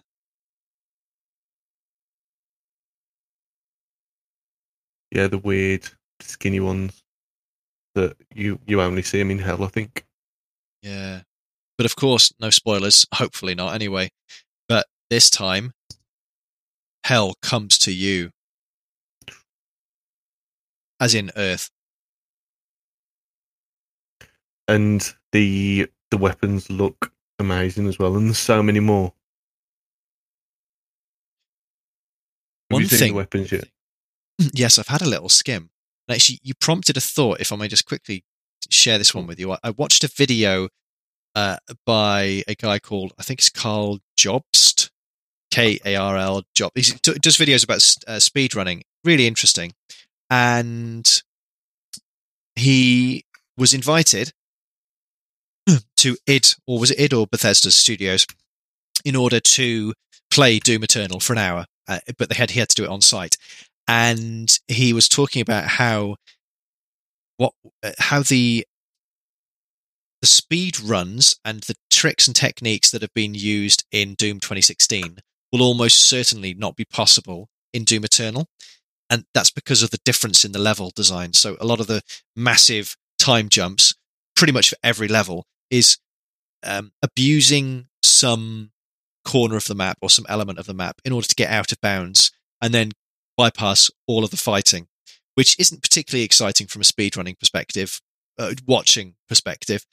Yeah, 5.11 5.29
the 5.29 5.39
weird 5.39 5.89
skinny 6.21 6.61
ones 6.61 7.03
that 7.95 8.17
you 8.35 8.61
you 8.67 8.83
only 8.83 9.03
see 9.03 9.19
them 9.19 9.31
in 9.31 9.39
hell. 9.39 9.65
I 9.65 9.69
think. 9.69 10.05
Yeah. 10.83 11.23
But 11.79 11.87
of 11.87 11.97
course, 11.97 12.33
no 12.39 12.51
spoilers. 12.51 13.07
Hopefully 13.15 13.55
not, 13.55 13.75
anyway. 13.75 14.11
But 14.69 14.87
this 15.09 15.31
time, 15.31 15.73
hell 17.05 17.35
comes 17.41 17.79
to 17.79 17.93
you. 17.93 18.31
As 21.01 21.15
in 21.15 21.31
Earth. 21.35 21.71
and 24.69 25.15
the 25.33 25.89
the 26.11 26.17
weapons 26.17 26.71
look 26.71 27.13
amazing 27.39 27.89
as 27.89 27.99
well, 27.99 28.17
and 28.17 28.27
there's 28.27 28.39
so 28.39 28.63
many 28.63 28.81
more. 28.81 29.13
Have 32.71 32.81
One 32.81 32.87
thing- 32.89 33.15
weapons 33.15 33.53
yet? 33.53 33.69
yes, 34.53 34.79
I've 34.79 34.89
had 34.89 35.03
a 35.03 35.09
little 35.09 35.29
skim. 35.29 35.71
And 36.09 36.15
actually, 36.17 36.39
you 36.43 36.55
prompted 36.55 36.97
a 36.97 37.01
thought, 37.01 37.41
if 37.41 37.53
I 37.53 37.57
may 37.57 37.69
just 37.69 37.87
quickly 37.87 38.25
share 38.71 38.99
this 38.99 39.15
one 39.15 39.27
with 39.27 39.39
you. 39.39 39.53
I, 39.53 39.59
I 39.63 39.71
watched 39.71 40.05
a 40.05 40.09
video 40.09 40.69
uh, 41.35 41.57
by 41.87 42.43
a 42.49 42.55
guy 42.55 42.79
called, 42.79 43.13
I 43.19 43.23
think 43.23 43.41
it's 43.41 43.49
Karl 43.49 44.01
Jobst, 44.19 44.91
K 45.51 45.79
A 45.85 45.97
R 45.97 46.17
L 46.17 46.43
Job. 46.55 46.73
He 46.75 46.83
does 47.03 47.37
videos 47.37 47.65
about 47.65 47.83
uh, 48.07 48.19
speed 48.19 48.55
running, 48.55 48.83
really 49.05 49.27
interesting. 49.27 49.73
And 50.31 51.23
he 52.57 53.25
was 53.57 53.73
invited 53.75 54.33
to 55.97 56.17
id, 56.27 56.55
or 56.67 56.79
was 56.79 56.91
it 56.91 57.01
id 57.01 57.13
or 57.15 57.27
Bethesda 57.27 57.71
Studios, 57.71 58.27
in 59.05 59.17
order 59.17 59.41
to 59.41 59.93
play 60.31 60.59
Doom 60.59 60.83
Eternal 60.83 61.21
for 61.21 61.33
an 61.33 61.39
hour. 61.39 61.67
Uh, 61.87 61.99
but 62.19 62.29
they 62.29 62.35
had 62.35 62.51
he 62.51 62.61
had 62.61 62.71
to 62.71 62.77
do 62.77 62.85
it 62.85 62.91
on 62.91 63.03
site 63.03 63.37
and 63.87 64.59
he 64.69 64.93
was 64.93 65.09
talking 65.09 65.43
about 65.43 65.65
how 65.65 66.17
what 67.37 67.53
uh, 67.83 67.93
how 67.99 68.23
the 68.23 68.67
the 70.21 70.27
speed 70.27 70.81
runs 70.81 71.39
and 71.45 71.63
the 71.65 71.75
tricks 71.91 72.27
and 72.27 72.35
techniques 72.35 72.91
that 72.91 73.03
have 73.03 73.13
been 73.15 73.35
used 73.35 73.85
in 73.93 74.15
Doom 74.15 74.41
2016 74.41 75.19
will 75.53 75.63
almost 75.63 76.09
certainly 76.09 76.55
not 76.55 76.77
be 76.77 76.87
possible 76.87 77.49
in 77.73 77.85
Doom 77.85 78.05
Eternal 78.05 78.47
and 79.11 79.25
that's 79.35 79.51
because 79.51 79.83
of 79.83 79.91
the 79.91 80.01
difference 80.05 80.45
in 80.45 80.53
the 80.53 80.59
level 80.59 80.91
design 80.95 81.33
so 81.35 81.57
a 81.61 81.67
lot 81.67 81.81
of 81.81 81.87
the 81.87 82.03
massive 82.35 82.97
time 83.19 83.49
jumps 83.49 83.95
pretty 84.35 84.53
much 84.53 84.71
for 84.71 84.77
every 84.83 85.09
level 85.09 85.47
is 85.75 85.99
um, 86.63 86.93
abusing 87.03 87.89
some 88.03 88.71
corner 89.25 89.57
of 89.57 89.67
the 89.67 89.75
map 89.75 89.99
or 90.01 90.09
some 90.09 90.27
element 90.29 90.59
of 90.59 90.67
the 90.67 90.75
map 90.75 91.01
in 91.05 91.13
order 91.13 91.27
to 91.27 91.35
get 91.35 91.51
out 91.51 91.73
of 91.73 91.81
bounds 91.81 92.31
and 92.63 92.73
then 92.73 92.93
bypass 93.37 93.91
all 94.07 94.23
of 94.23 94.31
the 94.31 94.37
fighting, 94.37 94.87
which 95.35 95.59
isn't 95.59 95.83
particularly 95.83 96.25
exciting 96.25 96.69
from 96.69 96.81
a 96.81 96.85
speedrunning 96.85 97.39
perspective, 97.39 98.01
uh, 98.39 98.55
watching 98.67 99.15
perspective. 99.29 99.85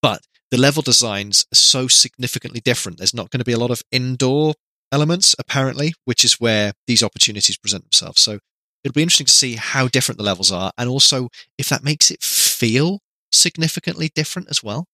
But 0.00 0.22
the 0.52 0.58
level 0.58 0.82
designs 0.82 1.44
are 1.52 1.56
so 1.56 1.88
significantly 1.88 2.60
different. 2.60 2.98
There's 2.98 3.14
not 3.14 3.30
going 3.30 3.40
to 3.40 3.44
be 3.44 3.52
a 3.52 3.58
lot 3.58 3.72
of 3.72 3.82
indoor 3.90 4.54
elements, 4.92 5.34
apparently, 5.38 5.94
which 6.04 6.24
is 6.24 6.34
where 6.34 6.72
these 6.86 7.02
opportunities 7.02 7.56
present 7.56 7.82
themselves. 7.82 8.22
So 8.22 8.38
it'll 8.84 8.94
be 8.94 9.02
interesting 9.02 9.26
to 9.26 9.32
see 9.32 9.56
how 9.56 9.88
different 9.88 10.18
the 10.18 10.24
levels 10.24 10.52
are, 10.52 10.70
and 10.78 10.88
also 10.88 11.28
if 11.58 11.68
that 11.70 11.82
makes 11.82 12.12
it 12.12 12.22
feel 12.22 13.00
significantly 13.32 14.10
different 14.14 14.48
as 14.48 14.62
well. 14.62 14.86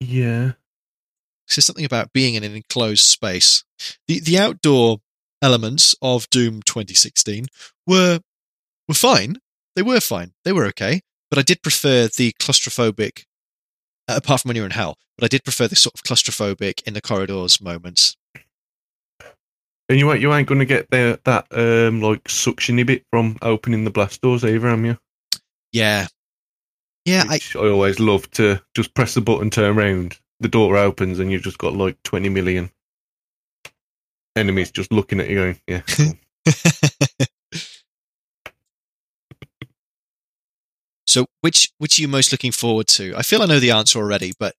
Yeah. 0.00 0.52
So 1.46 1.60
something 1.60 1.84
about 1.84 2.12
being 2.12 2.34
in 2.34 2.44
an 2.44 2.54
enclosed 2.54 3.04
space. 3.04 3.64
The 4.08 4.20
the 4.20 4.38
outdoor 4.38 4.98
elements 5.42 5.94
of 6.02 6.28
Doom 6.30 6.62
2016 6.62 7.46
were 7.86 8.20
were 8.88 8.94
fine. 8.94 9.36
They 9.74 9.82
were 9.82 10.00
fine. 10.00 10.32
They 10.44 10.52
were 10.52 10.66
okay. 10.66 11.00
But 11.30 11.38
I 11.38 11.42
did 11.42 11.62
prefer 11.62 12.08
the 12.08 12.32
claustrophobic, 12.40 13.24
uh, 14.08 14.14
apart 14.16 14.40
from 14.40 14.50
when 14.50 14.56
you're 14.56 14.64
in 14.64 14.72
hell. 14.72 14.96
But 15.18 15.24
I 15.24 15.28
did 15.28 15.44
prefer 15.44 15.68
the 15.68 15.76
sort 15.76 15.94
of 15.94 16.02
claustrophobic 16.02 16.86
in 16.86 16.94
the 16.94 17.00
corridors 17.00 17.60
moments. 17.60 18.16
And 19.88 19.98
you 19.98 20.10
ain't 20.10 20.20
you 20.20 20.32
ain't 20.32 20.48
gonna 20.48 20.64
get 20.64 20.90
the 20.90 21.20
that 21.24 21.46
um 21.50 22.00
like 22.00 22.24
suctiony 22.24 22.84
bit 22.84 23.04
from 23.10 23.36
opening 23.42 23.84
the 23.84 23.90
blast 23.90 24.20
doors 24.20 24.44
either, 24.44 24.68
am 24.68 24.84
you? 24.84 24.98
Yeah, 25.72 26.08
yeah. 27.06 27.24
I, 27.28 27.40
I, 27.54 27.68
always 27.68 27.98
love 27.98 28.30
to 28.32 28.60
just 28.74 28.92
press 28.94 29.14
the 29.14 29.22
button, 29.22 29.48
turn 29.48 29.78
around, 29.78 30.18
the 30.40 30.48
door 30.48 30.76
opens, 30.76 31.18
and 31.18 31.32
you've 31.32 31.42
just 31.42 31.56
got 31.58 31.72
like 31.72 32.02
twenty 32.02 32.28
million 32.28 32.70
enemies 34.36 34.70
just 34.70 34.92
looking 34.92 35.20
at 35.20 35.30
you, 35.30 35.36
going, 35.36 35.58
"Yeah." 35.66 35.80
cool." 35.86 36.12
so 41.06 41.26
which 41.40 41.72
which 41.78 41.98
are 41.98 42.02
you 42.02 42.08
most 42.08 42.32
looking 42.32 42.52
forward 42.52 42.88
to? 42.88 43.14
I 43.16 43.22
feel 43.22 43.40
I 43.40 43.46
know 43.46 43.60
the 43.60 43.70
answer 43.70 43.98
already, 43.98 44.34
but 44.38 44.54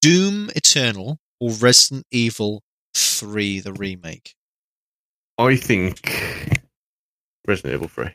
Doom 0.00 0.50
Eternal 0.54 1.18
or 1.40 1.50
Resident 1.50 2.06
Evil 2.10 2.62
3 2.94 3.60
the 3.60 3.72
remake? 3.72 4.34
I 5.38 5.56
think 5.56 6.00
Resident 7.46 7.74
Evil 7.74 7.88
Three. 7.88 8.10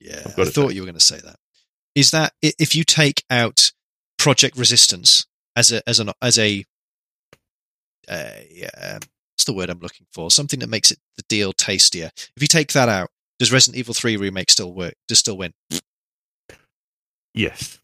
Yeah, 0.00 0.22
I 0.24 0.44
thought 0.44 0.70
say. 0.70 0.74
you 0.74 0.82
were 0.82 0.86
going 0.86 0.94
to 0.94 1.00
say 1.00 1.18
that. 1.18 1.36
Is 1.98 2.12
that 2.12 2.32
if 2.40 2.76
you 2.76 2.84
take 2.84 3.24
out 3.28 3.72
Project 4.18 4.56
Resistance 4.56 5.26
as 5.56 5.72
a 5.72 5.82
as 5.88 5.98
an 5.98 6.12
as 6.22 6.38
a 6.38 6.64
uh, 8.08 8.38
yeah, 8.52 8.98
what's 9.34 9.44
the 9.44 9.52
word 9.52 9.68
I'm 9.68 9.80
looking 9.80 10.06
for? 10.12 10.30
Something 10.30 10.60
that 10.60 10.68
makes 10.68 10.92
it 10.92 10.98
the 11.16 11.24
deal 11.28 11.52
tastier. 11.52 12.12
If 12.36 12.40
you 12.40 12.46
take 12.46 12.72
that 12.74 12.88
out, 12.88 13.08
does 13.40 13.50
Resident 13.50 13.78
Evil 13.78 13.94
Three 13.94 14.16
remake 14.16 14.48
still 14.48 14.72
work? 14.72 14.94
Does 15.08 15.18
still 15.18 15.36
win? 15.36 15.54
Yes. 17.34 17.80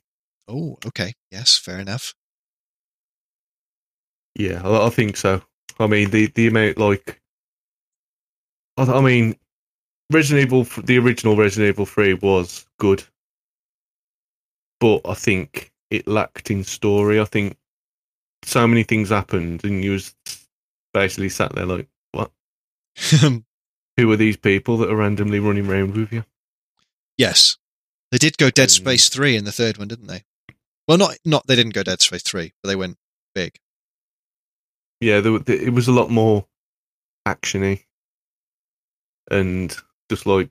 Oh, 0.47 0.79
okay, 0.87 1.15
yes, 1.33 1.59
fair 1.59 1.81
enough. 1.81 2.15
Yeah, 4.37 4.63
I, 4.63 4.87
I 4.87 4.91
think 4.91 5.17
so. 5.17 5.43
I 5.81 5.89
mean, 5.89 6.11
the 6.11 6.27
the 6.29 6.47
amount 6.47 6.79
like, 6.79 7.21
I, 8.77 8.85
I 8.85 9.01
mean, 9.01 9.35
Resident 10.13 10.47
Evil, 10.47 10.63
the 10.85 10.99
original 10.99 11.35
Resident 11.35 11.71
Evil 11.75 11.87
Three 11.87 12.15
was 12.15 12.65
good, 12.79 13.03
but 14.81 15.01
I 15.05 15.15
think 15.15 15.73
it 15.91 16.07
lacked 16.09 16.51
in 16.51 16.65
story. 16.65 17.21
I 17.21 17.25
think 17.25 17.57
so 18.43 18.67
many 18.67 18.83
things 18.83 19.09
happened, 19.11 19.65
and 19.65 19.83
you 19.85 19.93
was 19.93 20.15
basically 20.93 21.29
sat 21.29 21.55
there 21.55 21.67
like, 21.67 21.89
what? 22.13 22.31
Who 23.97 24.11
are 24.11 24.17
these 24.17 24.37
people 24.37 24.77
that 24.79 24.91
are 24.91 24.97
randomly 24.97 25.39
running 25.41 25.69
around 25.69 25.97
with 25.97 26.13
you? 26.13 26.25
yes, 27.17 27.57
they 28.11 28.19
did 28.19 28.37
go 28.39 28.51
Dead 28.51 28.69
Mm. 28.69 28.73
Space 28.73 29.09
Three 29.09 29.37
in 29.37 29.45
the 29.45 29.53
third 29.53 29.79
one, 29.79 29.89
didn't 29.89 30.09
they? 30.09 30.25
Well, 30.89 30.99
not 30.99 31.17
not 31.25 31.47
they 31.47 31.57
didn't 31.57 31.75
go 31.75 31.83
Dead 31.83 32.01
Space 32.03 32.23
Three, 32.23 32.53
but 32.63 32.69
they 32.69 32.77
went 32.77 32.99
big. 33.35 33.59
Yeah, 35.01 35.21
there, 35.21 35.39
it 35.47 35.73
was 35.73 35.89
a 35.89 35.93
lot 35.93 36.11
more 36.11 36.47
actiony, 37.27 37.85
and 39.31 39.77
just 40.11 40.27
like, 40.27 40.51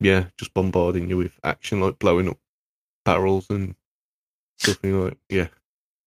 yeah, 0.00 0.26
just 0.38 0.54
bombarding 0.54 1.08
you 1.10 1.16
with 1.16 1.38
action, 1.44 1.80
like 1.80 1.98
blowing 1.98 2.28
up 2.28 2.38
barrels 3.04 3.46
and 3.50 3.74
you're 4.82 5.04
like, 5.08 5.18
yeah, 5.28 5.48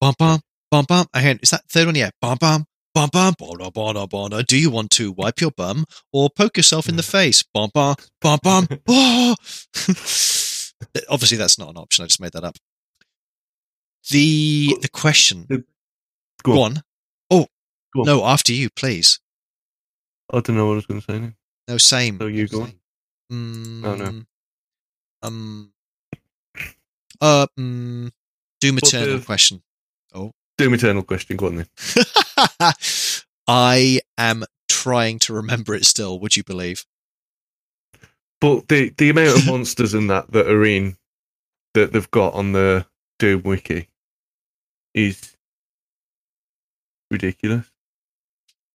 Bum 0.01 0.13
bum 0.17 0.39
bum 0.72 0.86
bum. 0.88 1.05
I 1.13 1.22
heard 1.22 1.39
is 1.43 1.49
that 1.51 1.63
third 1.70 1.86
one? 1.88 1.95
Yeah, 1.95 2.09
bum 2.22 2.38
bum 2.39 2.65
bum 2.93 3.09
bum. 3.11 3.34
Bona 3.39 3.72
bona 3.72 4.07
bona. 4.07 4.43
Do 4.43 4.57
you 4.57 4.70
want 4.70 4.91
to 4.91 5.11
wipe 5.11 5.41
your 5.41 5.51
bum 5.51 5.86
or 6.13 6.30
poke 6.30 6.57
yourself 6.57 6.88
in 6.89 6.95
the 6.95 7.03
face? 7.03 7.43
Bum 7.43 7.70
bum 7.74 7.95
bum 8.22 8.39
bum. 8.43 8.67
Oh. 8.88 9.36
Obviously, 11.09 11.38
that's 11.38 11.57
not 11.57 11.70
an 11.70 11.78
option. 11.78 12.03
I 12.03 12.07
just 12.07 12.20
made 12.20 12.34
that 12.34 12.43
up. 12.43 12.57
The 14.11 14.76
the 14.82 14.89
question. 14.89 15.45
Go 15.49 15.63
Go 16.43 16.61
on. 16.61 16.78
on. 16.78 16.82
Oh 17.32 17.47
Go 17.93 18.01
on. 18.01 18.05
no, 18.05 18.26
after 18.26 18.51
you, 18.53 18.70
please. 18.70 19.20
I 20.32 20.41
don't 20.41 20.55
know 20.57 20.65
what 20.67 20.74
I 20.74 20.76
was 20.76 20.86
going 20.86 21.01
to 21.01 21.05
say. 21.11 21.20
Now. 21.20 21.32
No, 21.70 21.78
same. 21.78 22.20
So 22.20 22.28
you 22.28 22.47
go 22.47 22.63
on. 22.63 22.74
Mm, 23.32 23.86
Oh, 23.86 23.95
no. 23.95 24.22
Um. 25.24 25.72
Uh. 27.22 27.47
Mm, 27.59 28.11
Doom 28.61 28.78
Eternal 28.78 29.20
the- 29.20 29.26
question. 29.26 29.61
Doom 30.57 30.74
Eternal 30.74 31.03
question. 31.03 31.36
Go 31.36 31.47
on 31.47 31.55
then. 31.57 31.68
I 33.47 33.99
am 34.18 34.45
trying 34.70 35.20
to 35.20 35.34
remember 35.34 35.76
it 35.76 35.86
still. 35.86 36.20
Would 36.20 36.38
you 36.38 36.43
believe? 36.43 36.86
but 38.41 38.68
the 38.68 38.93
the 38.97 39.09
amount 39.09 39.38
of 39.38 39.45
monsters 39.51 39.93
in 39.93 40.07
that 40.07 40.32
that 40.32 40.47
are 40.47 40.66
in 40.66 40.97
that 41.74 41.91
they've 41.91 42.11
got 42.11 42.34
on 42.34 42.51
the 42.53 42.86
Doom 43.20 43.43
wiki 43.43 43.89
is 44.93 45.36
ridiculous. 47.11 47.66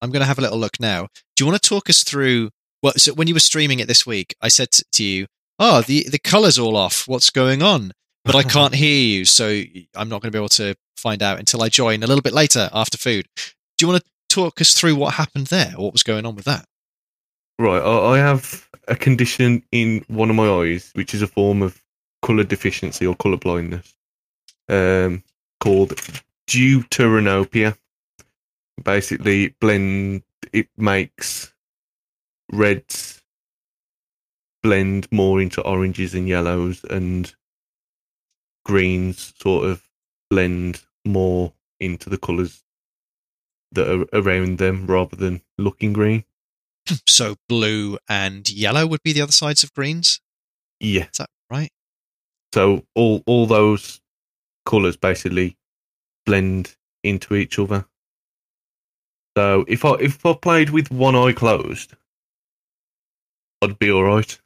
I'm 0.02 0.10
going 0.10 0.20
to 0.20 0.26
have 0.26 0.38
a 0.38 0.42
little 0.42 0.58
look 0.58 0.80
now. 0.80 1.08
Do 1.36 1.44
you 1.44 1.46
want 1.46 1.62
to 1.62 1.68
talk 1.68 1.88
us 1.90 2.02
through? 2.02 2.50
Well, 2.82 2.94
so 2.96 3.12
when 3.12 3.28
you 3.28 3.34
were 3.34 3.40
streaming 3.40 3.80
it 3.80 3.88
this 3.88 4.06
week, 4.06 4.34
I 4.40 4.48
said 4.48 4.70
to 4.72 5.04
you, 5.04 5.26
"Oh, 5.58 5.82
the 5.82 6.06
the 6.08 6.18
colors 6.18 6.58
all 6.58 6.76
off. 6.76 7.06
What's 7.06 7.30
going 7.30 7.62
on?" 7.62 7.92
But 8.24 8.36
I 8.36 8.42
can't 8.42 8.74
hear 8.74 9.18
you, 9.18 9.24
so 9.24 9.62
I'm 9.94 10.08
not 10.08 10.20
going 10.20 10.30
to 10.30 10.36
be 10.36 10.38
able 10.38 10.50
to 10.50 10.74
find 10.96 11.22
out 11.22 11.38
until 11.38 11.62
I 11.62 11.68
join 11.68 12.02
a 12.02 12.06
little 12.06 12.22
bit 12.22 12.34
later 12.34 12.68
after 12.72 12.98
food. 12.98 13.26
Do 13.36 13.86
you 13.86 13.88
want 13.88 14.04
to 14.04 14.10
talk 14.28 14.60
us 14.60 14.74
through 14.74 14.96
what 14.96 15.14
happened 15.14 15.46
there? 15.46 15.72
What 15.76 15.92
was 15.92 16.02
going 16.02 16.26
on 16.26 16.36
with 16.36 16.44
that? 16.44 16.66
Right, 17.58 17.82
I, 17.82 18.18
have 18.18 18.68
a 18.88 18.96
condition 18.96 19.62
in 19.70 20.04
one 20.08 20.30
of 20.30 20.36
my 20.36 20.48
eyes, 20.48 20.90
which 20.94 21.12
is 21.12 21.20
a 21.20 21.26
form 21.26 21.60
of 21.60 21.82
color 22.22 22.44
deficiency 22.44 23.06
or 23.06 23.14
color 23.14 23.36
blindness, 23.36 23.94
um, 24.68 25.22
called 25.60 25.90
deuteranopia. 26.46 27.76
Basically, 28.82 29.54
blend 29.60 30.22
it 30.52 30.68
makes 30.76 31.52
reds 32.50 33.22
blend 34.62 35.06
more 35.12 35.40
into 35.40 35.60
oranges 35.62 36.14
and 36.14 36.28
yellows, 36.28 36.82
and 36.84 37.34
greens 38.64 39.34
sort 39.38 39.66
of 39.66 39.88
blend 40.28 40.82
more 41.04 41.52
into 41.78 42.10
the 42.10 42.18
colors 42.18 42.62
that 43.72 43.88
are 43.88 44.06
around 44.12 44.58
them 44.58 44.86
rather 44.86 45.16
than 45.16 45.42
looking 45.58 45.92
green. 45.92 46.24
So 47.06 47.36
blue 47.48 47.98
and 48.08 48.48
yellow 48.50 48.86
would 48.86 49.02
be 49.02 49.12
the 49.12 49.22
other 49.22 49.32
sides 49.32 49.62
of 49.62 49.72
greens. 49.74 50.20
Yeah. 50.80 51.04
Is 51.04 51.18
that 51.18 51.30
right? 51.50 51.70
So 52.52 52.84
all 52.94 53.22
all 53.26 53.46
those 53.46 54.00
colours 54.66 54.96
basically 54.96 55.56
blend 56.26 56.76
into 57.04 57.34
each 57.34 57.58
other. 57.58 57.86
So 59.36 59.64
if 59.68 59.84
I 59.84 59.94
if 59.94 60.24
I 60.26 60.32
played 60.34 60.70
with 60.70 60.90
one 60.90 61.14
eye 61.14 61.32
closed, 61.32 61.94
I'd 63.62 63.78
be 63.78 63.90
all 63.90 64.04
right. 64.04 64.38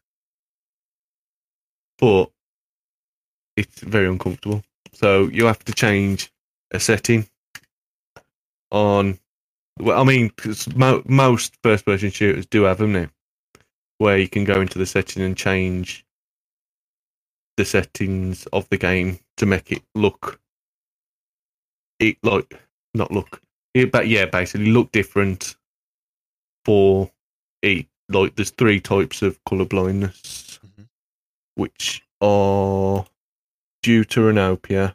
But 1.98 2.30
it's 3.56 3.80
very 3.80 4.08
uncomfortable. 4.08 4.64
So 4.94 5.28
you 5.28 5.46
have 5.46 5.64
to 5.66 5.72
change 5.74 6.32
a 6.72 6.80
setting 6.80 7.28
on. 8.72 9.18
Well, 9.80 10.00
I 10.00 10.04
mean, 10.04 10.30
'cause 10.30 10.68
mo- 10.76 11.02
most 11.06 11.56
first-person 11.62 12.10
shooters 12.12 12.46
do 12.46 12.64
have 12.64 12.78
them 12.78 12.92
now, 12.92 13.10
where 13.98 14.18
you 14.18 14.28
can 14.28 14.44
go 14.44 14.60
into 14.60 14.78
the 14.78 14.86
setting 14.86 15.22
and 15.22 15.36
change 15.36 16.04
the 17.58 17.66
settings 17.66 18.46
of 18.48 18.68
the 18.70 18.78
game 18.78 19.20
to 19.38 19.46
make 19.46 19.72
it 19.72 19.82
look 19.94 20.40
it 21.98 22.16
like 22.22 22.60
not 22.94 23.10
look 23.10 23.40
it, 23.74 23.92
but 23.92 24.08
yeah 24.08 24.26
basically 24.26 24.66
look 24.70 24.92
different 24.92 25.56
for 26.64 27.10
it 27.62 27.86
like 28.10 28.34
there's 28.36 28.50
three 28.50 28.80
types 28.80 29.22
of 29.22 29.42
color 29.44 29.64
blindness 29.66 30.60
Mhm. 30.66 30.88
which 31.56 32.02
are 32.20 33.06
deuteranopia 33.84 34.94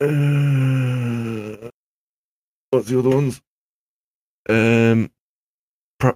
uh, 0.00 1.70
what's 2.70 2.88
the 2.88 2.98
other 2.98 3.10
ones 3.10 3.40
um 4.48 5.10
pro, 5.98 6.12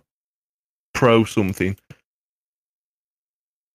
pro 0.94 1.24
something 1.24 1.76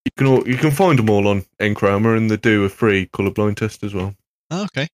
you 0.08 0.12
can 0.18 0.28
all, 0.28 0.48
you 0.48 0.56
can 0.56 0.72
find 0.72 0.98
them 0.98 1.10
all 1.10 1.28
on 1.28 1.44
Enchroma, 1.60 2.16
and 2.16 2.32
they 2.32 2.38
do 2.38 2.64
a 2.64 2.70
free 2.70 3.08
colorblind 3.08 3.58
test 3.58 3.84
as 3.84 3.94
well. 3.94 4.16
Oh, 4.50 4.64
okay. 4.64 4.88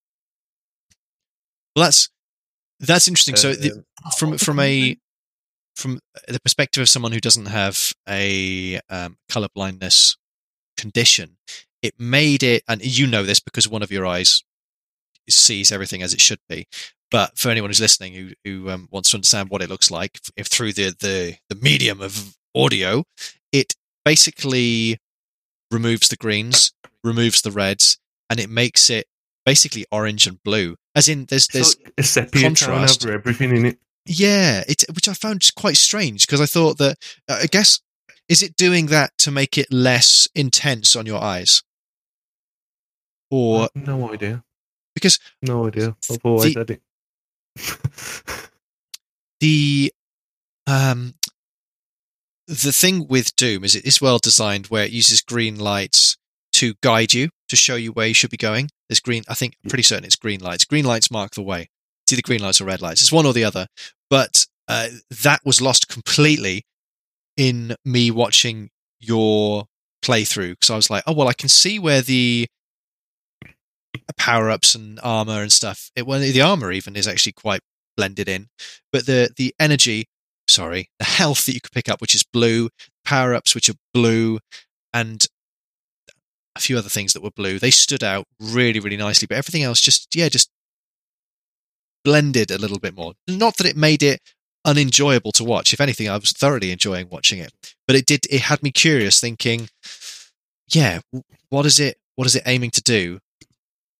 Well, 1.76 1.84
that's 1.84 2.08
that's 2.80 3.06
interesting. 3.06 3.36
So, 3.36 3.54
the, 3.54 3.84
Um, 4.04 4.10
from 4.18 4.38
from 4.38 4.58
a 4.58 4.96
from 5.76 6.00
the 6.26 6.40
perspective 6.40 6.82
of 6.82 6.88
someone 6.88 7.12
who 7.12 7.20
doesn't 7.20 7.46
have 7.46 7.92
a 8.08 8.80
um, 8.90 9.16
color 9.28 9.48
blindness 9.54 10.16
condition, 10.76 11.36
it 11.84 12.00
made 12.00 12.42
it, 12.42 12.64
and 12.66 12.82
you 12.82 13.06
know 13.06 13.22
this 13.24 13.40
because 13.40 13.68
one 13.68 13.82
of 13.82 13.92
your 13.92 14.06
eyes 14.06 14.42
sees 15.28 15.70
everything 15.70 16.02
as 16.02 16.14
it 16.14 16.20
should 16.20 16.40
be. 16.48 16.66
But 17.10 17.38
for 17.38 17.50
anyone 17.50 17.68
who's 17.70 17.80
listening 17.80 18.14
who 18.14 18.30
who 18.44 18.70
um, 18.70 18.88
wants 18.90 19.10
to 19.10 19.18
understand 19.18 19.50
what 19.50 19.62
it 19.62 19.68
looks 19.68 19.90
like, 19.90 20.18
if 20.34 20.46
through 20.46 20.72
the 20.72 20.96
the 20.98 21.36
the 21.50 21.56
medium 21.56 22.00
of 22.00 22.36
audio, 22.54 23.04
it 23.52 23.74
basically 24.02 24.98
removes 25.70 26.08
the 26.08 26.16
greens, 26.16 26.72
removes 27.04 27.42
the 27.42 27.52
reds, 27.52 27.98
and 28.30 28.40
it 28.40 28.48
makes 28.48 28.88
it 28.88 29.06
basically 29.44 29.84
orange 29.92 30.26
and 30.26 30.42
blue. 30.42 30.76
As 30.94 31.06
in, 31.06 31.26
there's 31.26 31.48
there's 31.48 31.76
it's 31.98 32.16
like 32.16 32.32
contrast. 32.32 33.04
over 33.04 33.14
everything 33.14 33.54
in 33.54 33.66
it. 33.66 33.78
yeah, 34.06 34.64
it 34.66 34.84
which 34.94 35.06
I 35.06 35.12
found 35.12 35.48
quite 35.54 35.76
strange 35.76 36.26
because 36.26 36.40
I 36.40 36.46
thought 36.46 36.78
that 36.78 36.96
uh, 37.28 37.40
I 37.42 37.46
guess 37.46 37.80
is 38.28 38.42
it 38.42 38.56
doing 38.56 38.86
that 38.86 39.12
to 39.18 39.30
make 39.30 39.58
it 39.58 39.70
less 39.70 40.26
intense 40.34 40.96
on 40.96 41.04
your 41.04 41.22
eyes, 41.22 41.62
or 43.34 43.68
no 43.74 44.12
idea. 44.12 44.42
because 44.94 45.18
No 45.42 45.66
idea. 45.66 45.96
I've 46.10 46.18
always 46.24 46.54
The- 46.54 46.60
had 46.60 46.70
it. 46.70 46.82
the 49.40 49.92
um 50.66 51.14
the 52.46 52.72
thing 52.72 53.06
with 53.08 53.34
Doom 53.36 53.64
is 53.64 53.74
it 53.74 53.84
is 53.84 54.00
well 54.00 54.18
designed 54.18 54.66
where 54.66 54.84
it 54.84 54.90
uses 54.92 55.20
green 55.22 55.58
lights 55.58 56.16
to 56.54 56.74
guide 56.82 57.12
you 57.14 57.30
to 57.48 57.56
show 57.56 57.74
you 57.74 57.90
where 57.92 58.06
you 58.06 58.14
should 58.14 58.30
be 58.30 58.36
going. 58.36 58.68
There's 58.88 59.00
green. 59.00 59.22
I 59.28 59.34
think 59.34 59.56
I'm 59.64 59.70
pretty 59.70 59.82
certain 59.82 60.04
it's 60.04 60.16
green 60.16 60.40
lights. 60.40 60.64
Green 60.64 60.84
lights 60.84 61.10
mark 61.10 61.34
the 61.34 61.42
way. 61.42 61.68
It's 62.04 62.12
either 62.12 62.22
green 62.22 62.42
lights 62.42 62.60
or 62.60 62.66
red 62.66 62.82
lights. 62.82 63.00
It's 63.00 63.10
one 63.12 63.24
or 63.26 63.32
the 63.32 63.44
other. 63.44 63.66
But 64.10 64.44
uh, 64.68 64.88
that 65.22 65.40
was 65.44 65.60
lost 65.62 65.88
completely 65.88 66.64
in 67.36 67.74
me 67.84 68.10
watching 68.10 68.70
your 69.00 69.64
playthrough 70.04 70.50
because 70.52 70.70
I 70.70 70.76
was 70.76 70.90
like, 70.90 71.02
oh 71.06 71.12
well, 71.14 71.28
I 71.28 71.32
can 71.32 71.48
see 71.48 71.78
where 71.78 72.02
the 72.02 72.46
power 74.16 74.50
ups 74.50 74.74
and 74.74 74.98
armor 75.02 75.42
and 75.42 75.52
stuff. 75.52 75.90
It, 75.96 76.06
well, 76.06 76.20
the 76.20 76.40
armor 76.40 76.72
even 76.72 76.96
is 76.96 77.08
actually 77.08 77.32
quite 77.32 77.60
blended 77.96 78.28
in, 78.28 78.48
but 78.92 79.06
the 79.06 79.30
the 79.36 79.54
energy, 79.60 80.06
sorry, 80.48 80.90
the 80.98 81.04
health 81.04 81.46
that 81.46 81.54
you 81.54 81.60
could 81.60 81.72
pick 81.72 81.88
up, 81.88 82.00
which 82.00 82.14
is 82.14 82.22
blue, 82.22 82.70
power 83.04 83.34
ups 83.34 83.54
which 83.54 83.68
are 83.68 83.74
blue, 83.92 84.38
and 84.92 85.26
a 86.56 86.60
few 86.60 86.78
other 86.78 86.88
things 86.88 87.12
that 87.12 87.22
were 87.22 87.30
blue. 87.30 87.58
They 87.58 87.70
stood 87.70 88.04
out 88.04 88.26
really, 88.40 88.80
really 88.80 88.96
nicely, 88.96 89.26
but 89.26 89.36
everything 89.36 89.62
else 89.62 89.80
just 89.80 90.14
yeah, 90.14 90.28
just 90.28 90.50
blended 92.04 92.50
a 92.50 92.58
little 92.58 92.78
bit 92.78 92.94
more. 92.94 93.14
Not 93.26 93.56
that 93.56 93.66
it 93.66 93.76
made 93.76 94.02
it 94.02 94.20
unenjoyable 94.64 95.32
to 95.32 95.44
watch. 95.44 95.72
If 95.72 95.80
anything, 95.80 96.08
I 96.08 96.16
was 96.16 96.32
thoroughly 96.32 96.70
enjoying 96.70 97.08
watching 97.10 97.38
it. 97.38 97.52
But 97.86 97.96
it 97.96 98.06
did. 98.06 98.26
It 98.30 98.42
had 98.42 98.62
me 98.62 98.70
curious, 98.70 99.20
thinking, 99.20 99.68
yeah, 100.68 101.00
what 101.50 101.66
is 101.66 101.80
it? 101.80 101.98
What 102.16 102.26
is 102.26 102.36
it 102.36 102.44
aiming 102.46 102.70
to 102.72 102.82
do? 102.82 103.18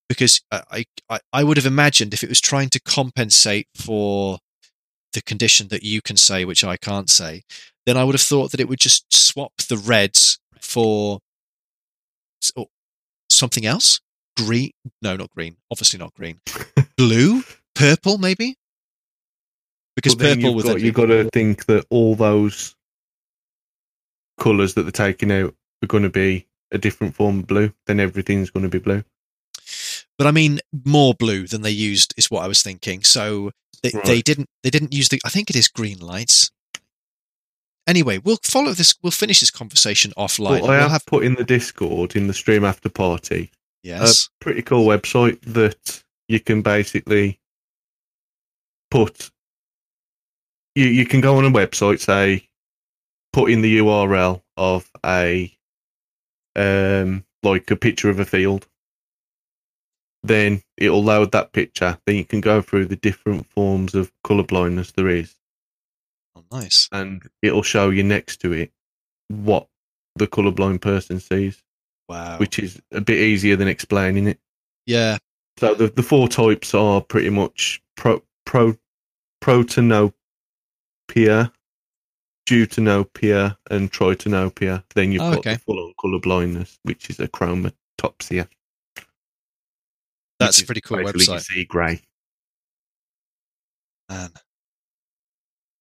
Because 0.09 0.41
I, 0.51 0.85
I, 1.09 1.21
I 1.33 1.45
would 1.45 1.57
have 1.57 1.67
imagined 1.67 2.13
if 2.13 2.23
it 2.23 2.29
was 2.29 2.41
trying 2.41 2.69
to 2.71 2.81
compensate 2.81 3.69
for 3.75 4.39
the 5.15 5.23
condition 5.23 5.69
that 5.69 5.83
you 5.83 6.03
can 6.03 6.17
say, 6.17 6.45
which 6.45 6.63
I 6.63 6.77
can't 6.77 7.09
say, 7.09 7.43
then 7.87 7.97
I 7.97 8.05
would 8.05 8.15
have 8.15 8.21
thought 8.21 8.51
that 8.51 8.61
it 8.61 8.69
would 8.69 8.81
just 8.81 9.07
swap 9.15 9.53
the 9.69 9.77
reds 9.77 10.39
for 10.61 11.21
something 13.31 13.65
else. 13.65 14.01
Green? 14.37 14.71
No, 15.01 15.17
not 15.17 15.31
green. 15.31 15.57
Obviously 15.71 15.99
not 15.99 16.15
green. 16.15 16.41
Blue? 16.97 17.43
Purple? 17.75 18.19
Maybe. 18.19 18.57
Because 19.97 20.15
purple 20.17 20.57
you've 20.57 20.65
got, 20.65 20.81
you've 20.81 20.95
got 20.95 21.07
to 21.07 21.31
think 21.33 21.67
that 21.67 21.87
all 21.89 22.17
those 22.17 22.75
colours 24.39 24.75
that 24.75 24.83
they're 24.83 24.91
taking 24.91 25.31
out 25.31 25.55
are 25.83 25.87
going 25.87 26.03
to 26.03 26.11
be 26.11 26.47
a 26.73 26.79
different 26.79 27.15
form 27.15 27.41
of 27.41 27.47
blue. 27.47 27.73
Then 27.87 28.01
everything's 28.01 28.51
going 28.51 28.65
to 28.65 28.69
be 28.69 28.79
blue. 28.79 29.05
But 30.19 30.27
I 30.27 30.31
mean 30.31 30.61
more 30.85 31.15
blue 31.15 31.47
than 31.47 31.63
they 31.63 31.71
used 31.71 32.15
is 32.17 32.31
what 32.31 32.45
I 32.45 32.49
was 32.49 32.63
thinking. 32.63 33.03
So 33.03 33.51
they, 33.83 33.91
Right. 33.95 34.05
they 34.05 34.23
didn't 34.23 34.49
they 34.63 34.71
didn't 34.71 34.95
use 34.95 35.09
the 35.09 35.21
I 35.25 35.29
think 35.29 35.51
it 35.51 35.57
is 35.57 35.69
green 35.69 35.99
lights. 35.99 36.51
Anyway, 37.87 38.19
we'll 38.19 38.39
follow 38.43 38.73
this. 38.73 38.95
We'll 39.03 39.11
finish 39.11 39.41
this 39.41 39.51
conversation 39.51 40.13
offline. 40.17 40.61
But 40.61 40.65
I 40.65 40.69
we'll 40.71 40.81
have, 40.81 40.91
have 40.91 41.07
put 41.07 41.25
in 41.25 41.35
the 41.35 41.45
Discord 41.45 42.17
in 42.17 42.29
the 42.29 42.35
stream 42.35 42.65
after 42.65 42.89
party 42.89 43.51
yes, 43.83 44.29
a 44.41 44.45
pretty 44.45 44.63
cool 44.63 44.87
website 44.87 45.41
that 45.43 46.03
you 46.29 46.41
can 46.41 46.63
basically 46.63 47.39
put. 48.91 49.31
You 50.75 50.87
you 50.87 51.07
can 51.07 51.21
go 51.21 51.37
on 51.37 51.45
a 51.45 51.51
website, 51.51 52.01
say, 52.01 52.49
put 53.33 53.51
in 53.51 53.61
the 53.61 53.79
URL 53.79 54.43
of 54.57 54.91
a, 55.05 55.55
um, 56.57 57.25
like 57.43 57.71
a 57.71 57.77
picture 57.77 58.09
of 58.09 58.19
a 58.19 58.25
field. 58.25 58.67
Then 60.25 60.63
it'll 60.79 61.05
load 61.05 61.33
that 61.33 61.53
picture. 61.53 61.99
Then 62.07 62.17
you 62.17 62.25
can 62.25 62.41
go 62.41 62.63
through 62.63 62.87
the 62.87 62.97
different 62.97 63.47
forms 63.51 63.95
of 63.95 64.11
color 64.25 64.43
blindness 64.43 64.91
there 64.93 65.09
is, 65.09 65.35
oh, 66.35 66.43
nice. 66.51 66.89
and 66.93 67.23
it'll 67.43 67.63
show 67.63 67.91
you 67.91 68.03
next 68.03 68.39
to 68.41 68.53
it 68.53 68.73
what 69.29 69.69
the 70.17 70.27
colorblind 70.27 70.81
person 70.81 71.21
sees, 71.21 71.63
Wow. 72.09 72.39
which 72.39 72.59
is 72.59 72.81
a 72.93 73.01
bit 73.01 73.19
easier 73.19 73.57
than 73.57 73.69
explaining 73.69 74.27
it. 74.29 74.39
yeah. 74.87 75.19
So 75.59 75.73
the 75.75 75.87
the 75.89 76.03
four 76.03 76.27
types 76.29 76.75
are 76.75 77.01
pretty 77.01 77.31
much 77.31 77.81
pro 77.97 78.23
pro 78.45 78.77
protanopia, 79.41 80.13
deutanopia, 82.49 83.57
and 83.71 83.91
tritanopia. 83.93 84.83
Then 84.95 85.13
you've 85.13 85.23
Oh, 85.23 85.31
got 85.31 85.39
okay. 85.39 85.53
the 85.55 85.59
full 85.61 85.79
on 85.79 85.95
color 86.01 86.19
blindness, 86.21 86.79
which 86.83 87.09
is 87.11 87.19
achromatopsia. 87.19 88.49
That's 90.39 90.61
a 90.61 90.67
pretty 90.67 90.81
cool 90.81 90.99
website. 90.99 91.43
see 91.43 91.65
grey. 91.65 92.03
Man. 94.09 94.31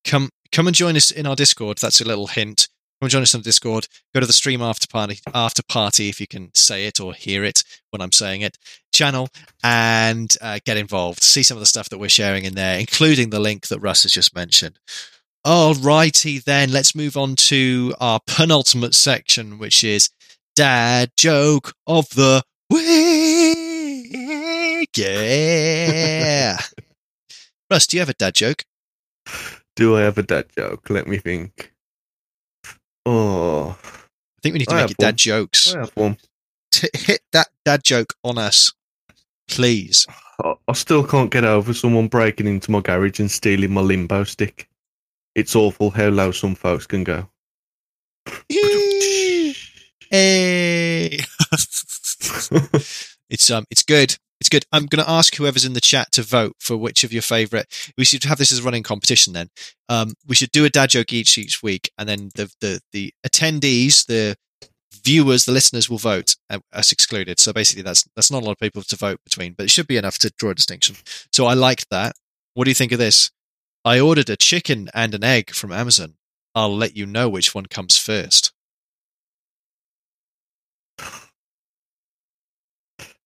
Come 0.06 0.30
come 0.52 0.68
and 0.68 0.76
join 0.76 0.96
us 0.96 1.12
in 1.12 1.26
our 1.26 1.36
Discord. 1.36 1.78
That's 1.80 2.02
a 2.02 2.06
little 2.06 2.28
hint. 2.28 2.68
Come 3.00 3.08
and 3.08 3.12
join 3.12 3.22
us 3.24 3.36
on 3.36 3.42
Discord. 3.42 3.88
Go 4.14 4.20
to 4.20 4.26
the 4.26 4.34
stream 4.34 4.62
after 4.62 4.88
party 4.88 5.20
after 5.34 5.64
party 5.64 6.10
if 6.10 6.22
you 6.22 6.28
can 6.28 6.52
say 6.54 6.86
it 6.86 7.00
or 7.00 7.14
hear 7.14 7.44
it 7.44 7.64
when 7.90 8.02
I'm 8.02 8.12
saying 8.12 8.42
it. 8.42 8.58
Channel 8.94 9.30
and 9.64 10.34
uh, 10.42 10.60
get 10.66 10.78
involved. 10.78 11.24
See 11.24 11.44
some 11.44 11.58
of 11.58 11.62
the 11.62 11.66
stuff 11.66 11.90
that 11.90 11.98
we're 11.98 12.10
sharing 12.10 12.46
in 12.46 12.56
there, 12.56 12.80
including 12.80 13.30
the 13.30 13.40
link 13.40 13.68
that 13.68 13.80
Russ 13.80 14.04
has 14.04 14.12
just 14.12 14.36
mentioned. 14.36 14.80
Alrighty 15.46 16.42
then, 16.42 16.72
let's 16.72 16.96
move 16.96 17.18
on 17.18 17.36
to 17.36 17.94
our 18.00 18.22
penultimate 18.26 18.96
section, 18.96 19.58
which 19.60 19.84
is 19.84 20.10
Dad 20.56 21.12
Joke 21.18 21.74
of 21.86 22.08
the 22.12 22.44
Week. 22.70 23.63
Yeah. 24.96 26.58
Russ, 27.70 27.88
do 27.88 27.98
you 27.98 28.02
have 28.02 28.10
a 28.10 28.14
dad 28.14 28.36
joke? 28.36 28.64
Do 29.76 29.96
I 29.98 30.02
have 30.02 30.18
a 30.18 30.24
dad 30.24 30.48
joke? 30.56 30.90
Let 30.90 31.08
me 31.08 31.18
think. 31.18 31.74
Oh, 33.06 33.78
I 33.82 34.42
think 34.42 34.54
we 34.54 34.60
need 34.60 34.70
to 34.70 34.76
I 34.76 34.82
make 34.82 34.92
it 34.92 34.98
dad 34.98 35.08
one. 35.08 35.16
jokes. 35.16 35.74
I 35.76 35.80
have 35.80 35.92
one. 35.96 36.18
T- 36.72 36.90
hit 36.94 37.22
that 37.32 37.48
dad 37.66 37.84
joke 37.84 38.14
on 38.24 38.38
us, 38.38 38.72
please. 39.50 40.06
I, 40.44 40.54
I 40.68 40.74
still 40.74 41.06
can't 41.06 41.32
get 41.32 41.44
over 41.44 41.74
someone 41.74 42.08
breaking 42.08 42.48
into 42.48 42.72
my 42.72 42.80
garage 42.82 43.20
and 43.20 43.32
stealing 43.32 43.74
my 43.74 43.82
limbo 43.82 44.24
stick. 44.24 44.70
It's 45.36 45.56
awful 45.56 45.90
how 45.90 46.10
low 46.10 46.32
some 46.32 46.56
folks 46.56 46.86
can 46.86 47.04
go. 47.04 47.28
Hey. 50.14 51.20
it's 53.32 53.50
um 53.50 53.66
it's 53.72 53.82
good. 53.82 54.16
Good. 54.54 54.66
I'm 54.72 54.86
going 54.86 55.04
to 55.04 55.10
ask 55.10 55.34
whoever's 55.34 55.66
in 55.66 55.74
the 55.74 55.82
chat 55.82 56.12
to 56.12 56.22
vote 56.22 56.56
for 56.60 56.78
which 56.78 57.04
of 57.04 57.12
your 57.12 57.24
favorite. 57.24 57.92
We 57.98 58.06
should 58.06 58.24
have 58.26 58.38
this 58.38 58.52
as 58.52 58.60
a 58.60 58.62
running 58.62 58.84
competition. 58.84 59.34
Then 59.34 59.50
um, 59.90 60.14
we 60.28 60.36
should 60.36 60.52
do 60.52 60.64
a 60.64 60.70
dad 60.70 60.92
joke 60.92 61.12
each 61.12 61.40
each 61.40 61.64
week, 61.64 61.90
and 61.98 62.08
then 62.08 62.30
the 62.36 62.54
the 62.62 62.80
the 62.92 63.12
attendees, 63.26 64.06
the 64.06 64.36
viewers, 65.04 65.46
the 65.46 65.52
listeners 65.52 65.90
will 65.90 65.98
vote. 65.98 66.36
uh, 66.52 66.60
Us 66.72 66.92
excluded. 66.92 67.40
So 67.40 67.52
basically, 67.52 67.82
that's 67.82 68.08
that's 68.16 68.30
not 68.30 68.44
a 68.44 68.46
lot 68.46 68.52
of 68.52 68.60
people 68.60 68.84
to 68.84 68.96
vote 68.96 69.20
between, 69.26 69.54
but 69.54 69.64
it 69.64 69.72
should 69.72 69.88
be 69.88 69.98
enough 69.98 70.20
to 70.20 70.32
draw 70.38 70.52
a 70.52 70.56
distinction. 70.56 70.98
So 71.32 71.48
I 71.48 71.56
liked 71.56 71.90
that. 71.90 72.16
What 72.54 72.66
do 72.66 72.70
you 72.70 72.76
think 72.76 72.92
of 72.92 73.00
this? 73.00 73.32
I 73.84 74.00
ordered 74.00 74.30
a 74.30 74.38
chicken 74.38 74.92
and 74.94 75.16
an 75.16 75.24
egg 75.24 75.50
from 75.56 75.72
Amazon. 75.72 76.14
I'll 76.54 76.78
let 76.78 76.96
you 76.96 77.08
know 77.08 77.28
which 77.28 77.56
one 77.56 77.66
comes 77.66 77.98
first. 77.98 78.53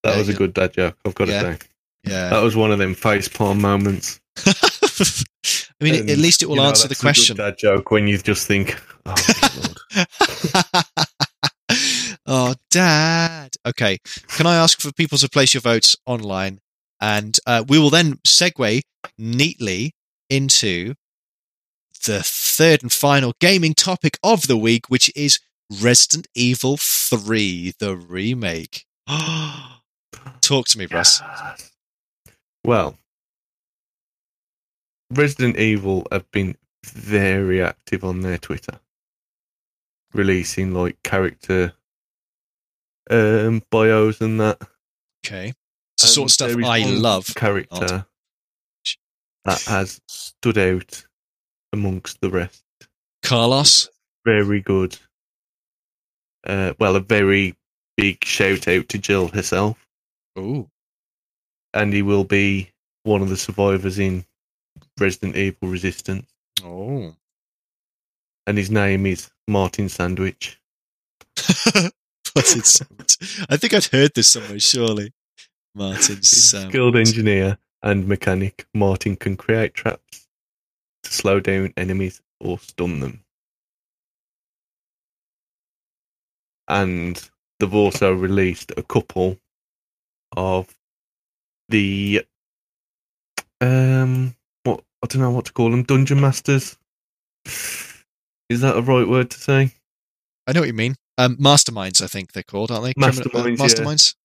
That 0.08 0.14
Yeah, 0.14 0.20
was 0.20 0.30
a 0.30 0.32
yeah. 0.32 0.38
good 0.38 0.54
dad 0.54 0.74
joke, 0.74 0.98
I've 1.06 1.16
got 1.16 1.26
to 1.26 1.32
Yeah. 1.32 1.42
say. 1.42 1.58
Yeah. 2.06 2.30
That 2.30 2.40
was 2.42 2.56
one 2.56 2.72
of 2.72 2.80
them 2.80 2.96
face 2.96 3.28
palm 3.28 3.60
moments. 3.62 4.20
I 4.48 5.84
mean, 5.84 5.96
And, 5.96 6.10
at 6.10 6.18
least 6.18 6.42
it 6.42 6.48
will 6.48 6.56
you 6.56 6.62
know, 6.62 6.70
answer 6.70 6.88
the 6.88 6.96
that's 6.96 7.02
a 7.02 7.04
good 7.04 7.08
question. 7.08 7.38
dad 7.38 7.58
joke 7.58 7.92
when 7.92 8.08
you 8.08 8.18
just 8.18 8.48
think, 8.48 8.82
oh, 9.06 9.14
good 9.16 9.76
Lord. 9.98 10.88
oh, 12.26 12.56
Dad. 12.72 13.52
Okay. 13.66 13.98
Can 14.30 14.46
I 14.48 14.56
ask 14.56 14.80
for 14.80 14.92
people 14.94 15.18
to 15.18 15.30
place 15.30 15.54
your 15.54 15.62
votes 15.62 15.96
online? 16.06 16.60
And 17.02 17.38
uh, 17.46 17.64
we 17.68 17.78
will 17.78 17.90
then 17.90 18.16
segue 18.26 18.82
neatly 19.18 19.92
into 20.30 20.96
the 22.06 22.22
third 22.24 22.82
and 22.82 22.92
final 22.92 23.34
gaming 23.40 23.74
topic 23.74 24.18
of 24.24 24.48
the 24.48 24.58
week, 24.58 24.90
which 24.90 25.12
is 25.16 25.40
Resident 25.82 26.28
Evil 26.34 26.78
3, 26.78 27.74
the 27.80 27.96
remake. 27.96 28.86
Talk 30.42 30.68
to 30.70 30.78
me, 30.78 30.86
Russ. 30.86 31.22
Well, 32.64 32.98
Resident 35.12 35.58
Evil 35.58 36.06
have 36.12 36.30
been 36.32 36.56
very 36.86 37.62
active 37.62 38.04
on 38.04 38.22
their 38.22 38.38
Twitter, 38.38 38.80
releasing 40.14 40.74
like 40.74 41.02
character 41.04 41.74
um, 43.10 43.64
bios 43.72 44.22
and 44.22 44.40
that. 44.40 44.62
Okay. 45.26 45.54
It's 45.96 46.04
the 46.04 46.08
sort 46.08 46.30
of 46.30 46.34
stuff 46.34 46.56
I 46.64 46.86
love. 46.86 47.28
Character 47.36 48.06
that 49.46 49.62
has 49.64 50.02
stood 50.08 50.58
out 50.58 51.06
amongst 51.74 52.22
the 52.22 52.30
rest. 52.30 52.64
Carlos. 53.24 53.90
Very 54.26 54.62
good. 54.62 54.98
Uh, 56.46 56.74
well, 56.80 56.96
a 56.96 57.00
very 57.00 57.56
big 57.96 58.24
shout 58.24 58.68
out 58.68 58.90
to 58.90 58.98
Jill 58.98 59.30
herself. 59.30 59.87
Ooh. 60.38 60.70
and 61.74 61.94
he 61.94 62.02
will 62.02 62.24
be 62.24 62.72
one 63.04 63.22
of 63.22 63.30
the 63.30 63.38
survivors 63.38 64.00
in 64.00 64.26
Resident 65.00 65.36
Evil 65.36 65.70
Resistance. 65.70 66.28
Oh. 66.64 67.16
And 68.46 68.58
his 68.58 68.70
name 68.72 69.06
is 69.06 69.30
Martin 69.48 69.90
Sandwich. 69.90 70.60
Martin 71.76 72.64
Sandwich. 72.64 73.46
I 73.50 73.58
think 73.58 73.74
I'd 73.74 73.86
heard 73.86 74.14
this 74.14 74.28
somewhere, 74.28 74.60
surely. 74.60 75.14
Martin 75.76 76.22
Sandwich. 76.24 76.72
skilled 76.72 76.96
engineer 76.96 77.58
and 77.84 78.08
mechanic. 78.08 78.68
Martin 78.74 79.16
can 79.16 79.38
create 79.38 79.74
traps 79.74 80.28
to 81.04 81.12
slow 81.14 81.40
down 81.40 81.74
enemies 81.78 82.22
or 82.40 82.60
stun 82.60 83.00
them. 83.00 83.24
And 86.68 87.30
they've 87.60 87.74
also 87.74 88.12
released 88.14 88.72
a 88.76 88.84
couple 88.84 89.38
of 90.36 90.68
the 91.70 92.26
um 93.62 94.36
what 94.64 94.84
I 95.04 95.08
don't 95.08 95.22
know 95.22 95.32
what 95.32 95.46
to 95.46 95.54
call 95.54 95.72
them 95.72 95.84
dungeon 95.84 96.22
masters. 96.22 96.78
Is 98.50 98.62
that 98.62 98.78
a 98.78 98.82
right 98.82 99.08
word 99.08 99.30
to 99.32 99.40
say? 99.40 99.72
I 100.48 100.54
know 100.54 100.62
what 100.62 100.68
you 100.68 100.74
mean. 100.74 100.96
Um, 101.18 101.36
masterminds, 101.38 102.02
I 102.02 102.08
think 102.08 102.32
they're 102.32 102.44
called, 102.44 102.72
aren't 102.72 102.84
they? 102.86 102.94
Criminal- 102.94 103.42
uh, 103.42 103.44
Masterminds, 103.46 104.16
yeah. 104.16 104.18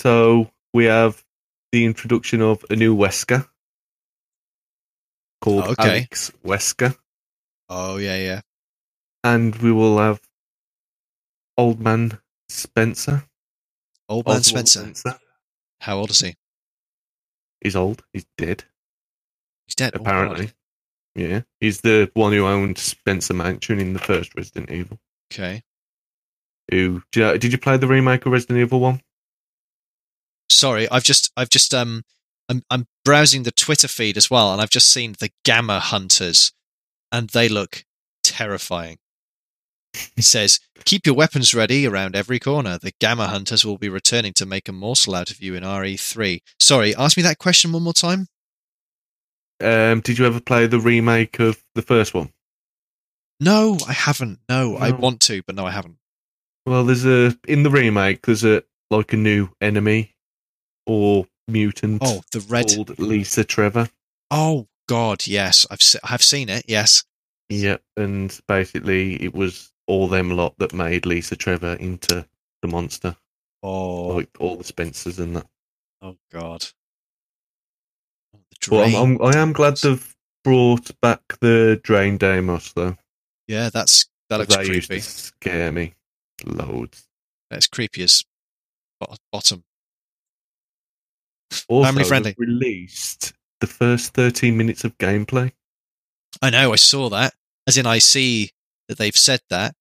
So 0.00 0.50
we 0.74 0.84
have 0.86 1.24
the 1.70 1.84
introduction 1.84 2.42
of 2.42 2.64
a 2.68 2.76
new 2.76 2.94
Wesker 2.96 3.48
called 5.40 5.64
Oh, 5.64 5.70
okay. 5.70 5.90
Alex 5.90 6.32
Wesker, 6.44 6.96
Oh 7.68 7.96
yeah, 7.96 8.16
yeah. 8.16 8.40
and 9.24 9.54
we 9.56 9.72
will 9.72 9.98
have 9.98 10.20
Old 11.56 11.80
Man 11.80 12.18
Spencer. 12.48 13.24
Old 14.12 14.26
man 14.26 14.36
Ozwell 14.40 14.68
Spencer. 14.68 15.18
How 15.80 15.98
old 15.98 16.10
is 16.10 16.20
he? 16.20 16.34
He's 17.60 17.76
old. 17.76 18.02
He's 18.12 18.26
dead. 18.36 18.64
He's 19.66 19.74
dead. 19.74 19.92
Oh, 19.94 20.00
apparently. 20.00 20.46
God. 20.46 20.54
yeah, 21.16 21.40
he's 21.60 21.80
the 21.80 22.10
one 22.14 22.32
who 22.32 22.46
owned 22.46 22.78
Spencer 22.78 23.34
Mansion 23.34 23.80
in 23.80 23.92
the 23.92 23.98
first 23.98 24.34
Resident 24.36 24.70
Evil. 24.70 24.98
okay. 25.32 25.62
Who 26.70 27.02
did 27.10 27.20
you, 27.20 27.38
did 27.38 27.52
you 27.52 27.58
play 27.58 27.76
the 27.76 27.88
remake 27.88 28.24
of 28.24 28.32
Resident 28.32 28.58
Evil 28.60 28.80
One? 28.80 29.00
Sorry, 30.48 30.88
I've 30.90 31.04
just, 31.04 31.32
I've 31.36 31.50
just, 31.50 31.74
um, 31.74 32.02
I'm, 32.48 32.62
I'm 32.70 32.86
browsing 33.04 33.42
the 33.42 33.50
Twitter 33.50 33.88
feed 33.88 34.16
as 34.16 34.30
well, 34.30 34.52
and 34.52 34.60
I've 34.60 34.70
just 34.70 34.90
seen 34.90 35.16
the 35.18 35.30
Gamma 35.44 35.80
Hunters, 35.80 36.52
and 37.10 37.30
they 37.30 37.48
look 37.48 37.84
terrifying. 38.22 38.98
It 40.16 40.24
says, 40.24 40.58
"Keep 40.84 41.06
your 41.06 41.14
weapons 41.14 41.54
ready 41.54 41.86
around 41.86 42.16
every 42.16 42.38
corner. 42.38 42.78
The 42.78 42.92
Gamma 43.00 43.28
Hunters 43.28 43.64
will 43.64 43.78
be 43.78 43.88
returning 43.88 44.32
to 44.34 44.46
make 44.46 44.68
a 44.68 44.72
morsel 44.72 45.14
out 45.14 45.30
of 45.30 45.42
you 45.42 45.54
in 45.54 45.62
RE3." 45.64 46.40
Sorry, 46.60 46.94
ask 46.96 47.16
me 47.16 47.22
that 47.24 47.38
question 47.38 47.72
one 47.72 47.82
more 47.82 47.92
time. 47.92 48.28
Um, 49.60 50.00
did 50.00 50.18
you 50.18 50.26
ever 50.26 50.40
play 50.40 50.66
the 50.66 50.80
remake 50.80 51.38
of 51.38 51.62
the 51.74 51.82
first 51.82 52.14
one? 52.14 52.32
No, 53.38 53.76
I 53.88 53.92
haven't. 53.92 54.40
No, 54.48 54.76
I 54.76 54.90
want 54.92 55.20
to, 55.22 55.42
but 55.46 55.54
no, 55.54 55.66
I 55.66 55.70
haven't. 55.72 55.96
Well, 56.66 56.84
there's 56.84 57.04
a 57.04 57.36
in 57.46 57.62
the 57.64 57.70
remake. 57.70 58.26
There's 58.26 58.44
a 58.44 58.62
like 58.90 59.12
a 59.12 59.16
new 59.16 59.48
enemy 59.60 60.14
or 60.86 61.26
mutant 61.48 62.02
Oh, 62.04 62.22
the 62.32 62.40
red. 62.40 62.68
called 62.68 62.98
Lisa 62.98 63.44
Trevor. 63.44 63.88
Oh 64.30 64.68
God, 64.88 65.26
yes, 65.26 65.66
I've 65.70 65.82
se- 65.82 65.98
I've 66.04 66.22
seen 66.22 66.48
it. 66.48 66.64
Yes. 66.68 67.04
Yeah, 67.48 67.78
and 67.96 68.38
basically 68.48 69.20
it 69.22 69.34
was 69.34 69.71
all 69.92 70.08
them 70.08 70.30
lot 70.30 70.56
that 70.58 70.72
made 70.72 71.04
Lisa 71.04 71.36
Trevor 71.36 71.74
into 71.74 72.26
the 72.62 72.68
monster, 72.68 73.14
Oh, 73.62 74.06
like 74.08 74.30
all 74.40 74.56
the 74.56 74.64
Spencers 74.64 75.18
and 75.18 75.36
that. 75.36 75.46
oh 76.00 76.16
God. 76.32 76.64
Oh, 78.34 78.40
But 78.70 78.86
I'm. 78.86 78.94
I'm, 78.94 79.22
I 79.22 79.36
am 79.36 79.52
glad 79.52 79.76
they've 79.76 80.16
brought 80.44 80.90
back 81.00 81.20
the 81.40 81.78
Drain 81.84 82.16
Deimos 82.16 82.72
though. 82.72 82.96
yeah, 83.46 83.68
that's 83.70 84.06
That 84.30 84.38
looks 84.38 84.56
they 84.56 84.66
used 84.66 84.90
to 84.90 85.00
scare 85.00 85.70
me 85.70 85.94
loads. 86.44 87.06
That's 87.50 87.66
creepy 87.66 88.02
as 88.04 88.24
bo- 88.98 89.14
bottom. 89.30 89.62
Also, 91.68 91.86
Family 91.86 92.04
friendly. 92.04 92.34
Released 92.38 93.34
the 93.60 93.66
first 93.66 94.14
13 94.14 94.56
minutes 94.56 94.84
of 94.84 94.96
gameplay. 94.96 95.52
I 96.40 96.48
know, 96.48 96.72
I 96.72 96.76
saw 96.76 97.10
that. 97.10 97.34
As 97.66 97.76
in, 97.76 97.84
I 97.86 97.98
see 97.98 98.52
that 98.88 98.96
they've 98.98 99.14
said 99.16 99.40
that. 99.50 99.74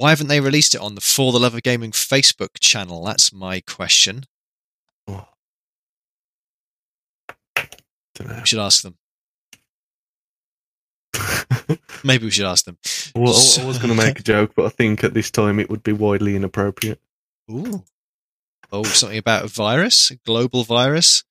Why 0.00 0.08
haven't 0.08 0.28
they 0.28 0.40
released 0.40 0.74
it 0.74 0.80
on 0.80 0.94
the 0.94 1.02
For 1.02 1.30
the 1.30 1.38
Love 1.38 1.54
of 1.54 1.62
Gaming 1.62 1.90
Facebook 1.90 2.58
channel? 2.58 3.04
That's 3.04 3.34
my 3.34 3.60
question. 3.60 4.24
Oh. 5.06 5.28
We 8.18 8.44
should 8.44 8.60
ask 8.60 8.82
them. 8.82 8.96
Maybe 12.02 12.24
we 12.24 12.30
should 12.30 12.46
ask 12.46 12.64
them. 12.64 12.78
well, 13.14 13.34
I 13.34 13.62
I 13.62 13.66
was 13.66 13.76
going 13.76 13.90
to 13.90 13.94
make 13.94 14.18
a 14.18 14.22
joke, 14.22 14.52
but 14.56 14.64
I 14.64 14.70
think 14.70 15.04
at 15.04 15.12
this 15.12 15.30
time 15.30 15.60
it 15.60 15.68
would 15.68 15.82
be 15.82 15.92
widely 15.92 16.34
inappropriate. 16.34 16.98
Ooh. 17.50 17.84
Oh, 18.72 18.84
something 18.84 19.18
about 19.18 19.44
a 19.44 19.48
virus, 19.48 20.10
a 20.10 20.16
global 20.16 20.64
virus, 20.64 21.24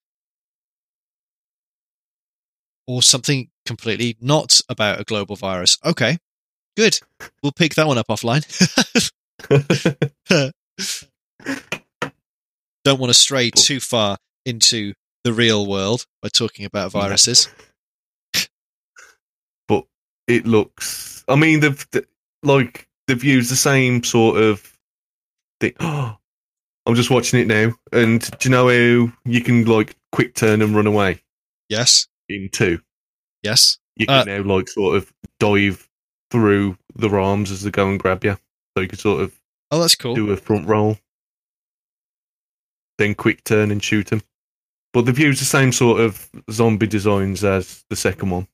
or 2.86 3.02
something 3.02 3.50
completely 3.66 4.16
not 4.22 4.62
about 4.70 5.00
a 5.00 5.04
global 5.06 5.36
virus. 5.36 5.80
Okay, 5.84 6.20
good. 6.76 7.00
We'll 7.44 7.52
pick 7.52 7.76
that 7.76 7.88
one 7.88 7.98
up 7.98 8.08
offline. 8.08 8.44
Don't 12.86 13.00
want 13.00 13.10
to 13.10 13.14
stray 13.14 13.52
too 13.52 13.80
far 13.80 14.18
into 14.46 14.94
the 15.24 15.34
real 15.34 15.66
world 15.68 16.06
by 16.22 16.30
talking 16.30 16.66
about 16.66 16.92
viruses. 16.92 17.50
but 19.68 19.86
it 20.28 20.46
looks. 20.48 21.24
I 21.28 21.36
mean, 21.36 21.60
they've 21.60 21.92
th- 21.92 22.06
like 22.44 22.88
they've 23.08 23.24
used 23.24 23.52
the 23.52 23.56
same 23.58 24.04
sort 24.04 24.42
of 24.42 24.78
thing. 25.60 25.74
I'm 25.80 26.96
just 26.96 27.12
watching 27.12 27.40
it 27.42 27.48
now, 27.48 27.74
and 27.92 28.22
do 28.40 28.50
you 28.50 28.52
know 28.52 28.68
how 28.68 29.12
you 29.26 29.42
can 29.42 29.66
like 29.66 29.96
quick 30.12 30.34
turn 30.34 30.62
and 30.62 30.76
run 30.76 30.88
away 30.88 31.22
Yes, 31.68 32.08
in 32.30 32.50
two? 32.52 32.80
yes. 33.44 33.78
You 33.96 34.06
Uh, 34.08 34.24
can 34.24 34.44
now 34.46 34.56
like 34.56 34.70
sort 34.70 34.96
of 34.96 35.12
dive 35.42 35.89
through 36.32 36.78
the 36.96 37.10
arms 37.10 37.52
as 37.52 37.64
they 37.64 37.72
go 37.72 37.90
and 37.90 38.00
grab 38.00 38.24
you, 38.24 38.38
so 38.76 38.82
you 38.82 38.88
can 38.88 39.00
sort 39.00 39.22
of 39.22 39.34
Oh, 39.72 39.80
that's 39.80 39.96
cool. 39.96 40.16
do 40.16 40.32
a 40.32 40.38
front 40.38 40.68
roll, 40.68 40.98
then 42.98 43.16
quick 43.16 43.44
turn 43.44 43.72
and 43.72 43.84
shoot 43.84 44.08
them. 44.08 44.22
But 44.94 45.06
they've 45.06 45.20
used 45.20 45.42
the 45.42 45.46
same 45.46 45.72
sort 45.72 46.02
of 46.02 46.30
zombie 46.52 46.88
designs 46.88 47.44
as 47.44 47.84
the 47.90 47.96
second 47.96 48.32
one. 48.32 48.48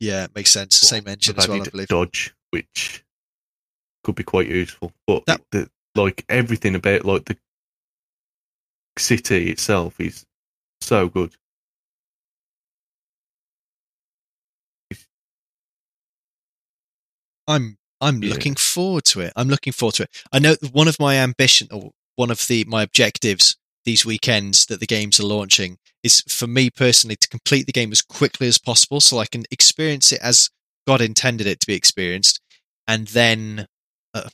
Yeah, 0.00 0.24
it 0.24 0.34
makes 0.34 0.50
sense. 0.50 0.76
Same 0.76 1.06
engine 1.06 1.36
as 1.38 1.48
well, 1.48 1.62
I 1.62 1.64
believe. 1.64 1.88
Dodge, 1.88 2.34
which 2.50 3.04
could 4.04 4.14
be 4.16 4.24
quite 4.24 4.48
useful. 4.48 4.92
But 5.06 5.24
That- 5.26 5.42
the, 5.52 5.70
like 5.94 6.24
everything 6.28 6.74
about 6.74 7.04
like 7.04 7.24
the 7.26 7.38
city 8.98 9.50
itself 9.50 9.98
is 10.00 10.26
so 10.80 11.08
good. 11.08 11.34
I'm 17.46 17.78
I'm 18.00 18.22
Yeah. 18.22 18.30
looking 18.30 18.54
forward 18.54 19.04
to 19.06 19.20
it. 19.20 19.32
I'm 19.36 19.48
looking 19.48 19.72
forward 19.72 19.94
to 19.96 20.02
it. 20.04 20.24
I 20.32 20.38
know 20.38 20.56
one 20.72 20.88
of 20.88 21.00
my 21.00 21.16
ambition 21.16 21.68
or 21.70 21.92
one 22.16 22.30
of 22.30 22.46
the 22.46 22.64
my 22.64 22.82
objectives 22.82 23.56
these 23.84 24.04
weekends 24.04 24.66
that 24.66 24.80
the 24.80 24.86
games 24.86 25.20
are 25.20 25.24
launching 25.26 25.78
is 26.02 26.22
for 26.28 26.46
me 26.46 26.70
personally 26.70 27.16
to 27.16 27.28
complete 27.28 27.66
the 27.66 27.72
game 27.72 27.92
as 27.92 28.02
quickly 28.02 28.48
as 28.48 28.58
possible 28.58 29.00
so 29.00 29.18
I 29.18 29.26
can 29.26 29.44
experience 29.50 30.10
it 30.12 30.20
as 30.20 30.50
God 30.86 31.00
intended 31.00 31.46
it 31.46 31.60
to 31.60 31.66
be 31.66 31.74
experienced 31.74 32.40
and 32.88 33.06
then 33.08 33.66
uh, 34.12 34.28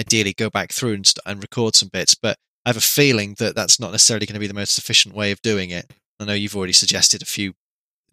ideally 0.00 0.32
go 0.32 0.48
back 0.48 0.72
through 0.72 0.94
and, 0.94 1.06
st- 1.06 1.22
and 1.26 1.42
record 1.42 1.74
some 1.76 1.90
bits 1.92 2.14
but 2.14 2.38
I 2.64 2.70
have 2.70 2.76
a 2.78 2.80
feeling 2.80 3.34
that 3.38 3.54
that's 3.54 3.78
not 3.78 3.92
necessarily 3.92 4.26
going 4.26 4.34
to 4.34 4.40
be 4.40 4.46
the 4.48 4.54
most 4.54 4.76
efficient 4.78 5.14
way 5.14 5.30
of 5.30 5.40
doing 5.42 5.70
it. 5.70 5.92
I 6.18 6.24
know 6.24 6.32
you've 6.32 6.56
already 6.56 6.72
suggested 6.72 7.22
a 7.22 7.26
few 7.26 7.52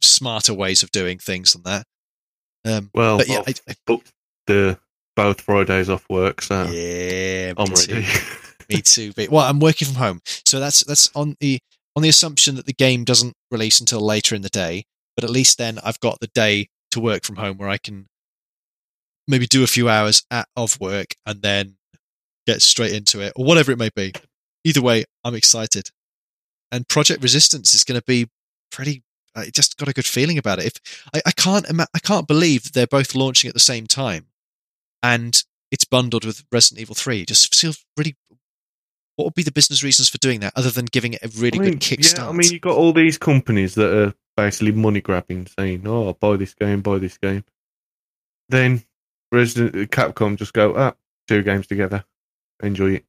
smarter 0.01 0.53
ways 0.53 0.83
of 0.83 0.91
doing 0.91 1.17
things 1.17 1.53
than 1.53 1.63
that. 1.63 1.85
Um, 2.65 2.91
Well, 2.93 3.17
but 3.17 3.27
yeah, 3.27 3.41
I've 3.47 3.61
I, 3.67 3.93
I, 3.93 3.97
the 4.47 4.79
both 5.15 5.41
Fridays 5.41 5.89
off 5.89 6.07
work, 6.09 6.41
so 6.41 6.63
yeah, 6.65 7.53
I'm 7.57 7.69
me 7.69 7.75
too. 7.75 7.93
ready. 7.93 8.07
Me 8.69 8.81
too. 8.81 9.11
But, 9.13 9.29
well, 9.29 9.43
I'm 9.43 9.59
working 9.59 9.87
from 9.87 9.97
home, 9.97 10.21
so 10.45 10.59
that's 10.59 10.83
that's 10.85 11.09
on 11.15 11.35
the 11.41 11.59
on 11.95 12.01
the 12.01 12.09
assumption 12.09 12.55
that 12.55 12.65
the 12.65 12.73
game 12.73 13.03
doesn't 13.03 13.35
release 13.51 13.79
until 13.79 13.99
later 13.99 14.35
in 14.35 14.41
the 14.41 14.49
day. 14.49 14.85
But 15.15 15.25
at 15.25 15.29
least 15.29 15.57
then 15.57 15.79
I've 15.83 15.99
got 15.99 16.19
the 16.21 16.29
day 16.33 16.69
to 16.91 16.99
work 16.99 17.23
from 17.23 17.35
home 17.35 17.57
where 17.57 17.69
I 17.69 17.77
can 17.77 18.07
maybe 19.27 19.45
do 19.45 19.63
a 19.63 19.67
few 19.67 19.89
hours 19.89 20.23
at, 20.31 20.47
of 20.55 20.79
work 20.79 21.15
and 21.25 21.41
then 21.41 21.75
get 22.45 22.61
straight 22.61 22.93
into 22.93 23.21
it 23.21 23.33
or 23.35 23.45
whatever 23.45 23.71
it 23.71 23.77
may 23.77 23.89
be. 23.95 24.13
Either 24.63 24.81
way, 24.81 25.05
I'm 25.23 25.35
excited. 25.35 25.91
And 26.71 26.87
Project 26.87 27.21
Resistance 27.21 27.73
is 27.73 27.83
going 27.83 27.99
to 27.99 28.05
be 28.05 28.27
pretty. 28.71 29.03
I 29.35 29.45
just 29.45 29.77
got 29.77 29.87
a 29.87 29.93
good 29.93 30.05
feeling 30.05 30.37
about 30.37 30.59
it. 30.59 30.65
If 30.65 31.03
I, 31.13 31.21
I 31.27 31.31
can't, 31.31 31.65
I 31.69 31.99
can't 31.99 32.27
believe 32.27 32.71
they're 32.71 32.87
both 32.87 33.15
launching 33.15 33.47
at 33.47 33.53
the 33.53 33.59
same 33.59 33.87
time, 33.87 34.27
and 35.03 35.43
it's 35.69 35.85
bundled 35.85 36.25
with 36.25 36.43
Resident 36.51 36.81
Evil 36.81 36.95
Three. 36.95 37.21
It 37.21 37.27
just 37.27 37.53
feels 37.53 37.85
really. 37.97 38.15
What 39.15 39.25
would 39.25 39.35
be 39.35 39.43
the 39.43 39.51
business 39.51 39.83
reasons 39.83 40.09
for 40.09 40.17
doing 40.17 40.39
that, 40.39 40.53
other 40.55 40.71
than 40.71 40.85
giving 40.85 41.13
it 41.13 41.23
a 41.23 41.27
really 41.39 41.59
I 41.59 41.61
mean, 41.61 41.71
good 41.73 41.81
kickstart? 41.81 42.17
Yeah, 42.17 42.29
I 42.29 42.31
mean, 42.31 42.51
you've 42.51 42.61
got 42.61 42.77
all 42.77 42.93
these 42.93 43.19
companies 43.19 43.75
that 43.75 43.95
are 43.95 44.13
basically 44.35 44.71
money 44.71 45.01
grabbing, 45.01 45.45
saying, 45.59 45.83
"Oh, 45.85 46.13
buy 46.13 46.37
this 46.37 46.55
game, 46.55 46.81
buy 46.81 46.97
this 46.97 47.17
game." 47.19 47.43
Then 48.49 48.83
Resident 49.31 49.91
Capcom 49.91 50.37
just 50.37 50.53
go, 50.53 50.73
"Ah, 50.75 50.95
two 51.27 51.43
games 51.43 51.67
together, 51.67 52.05
enjoy 52.63 52.93
it." 52.93 53.05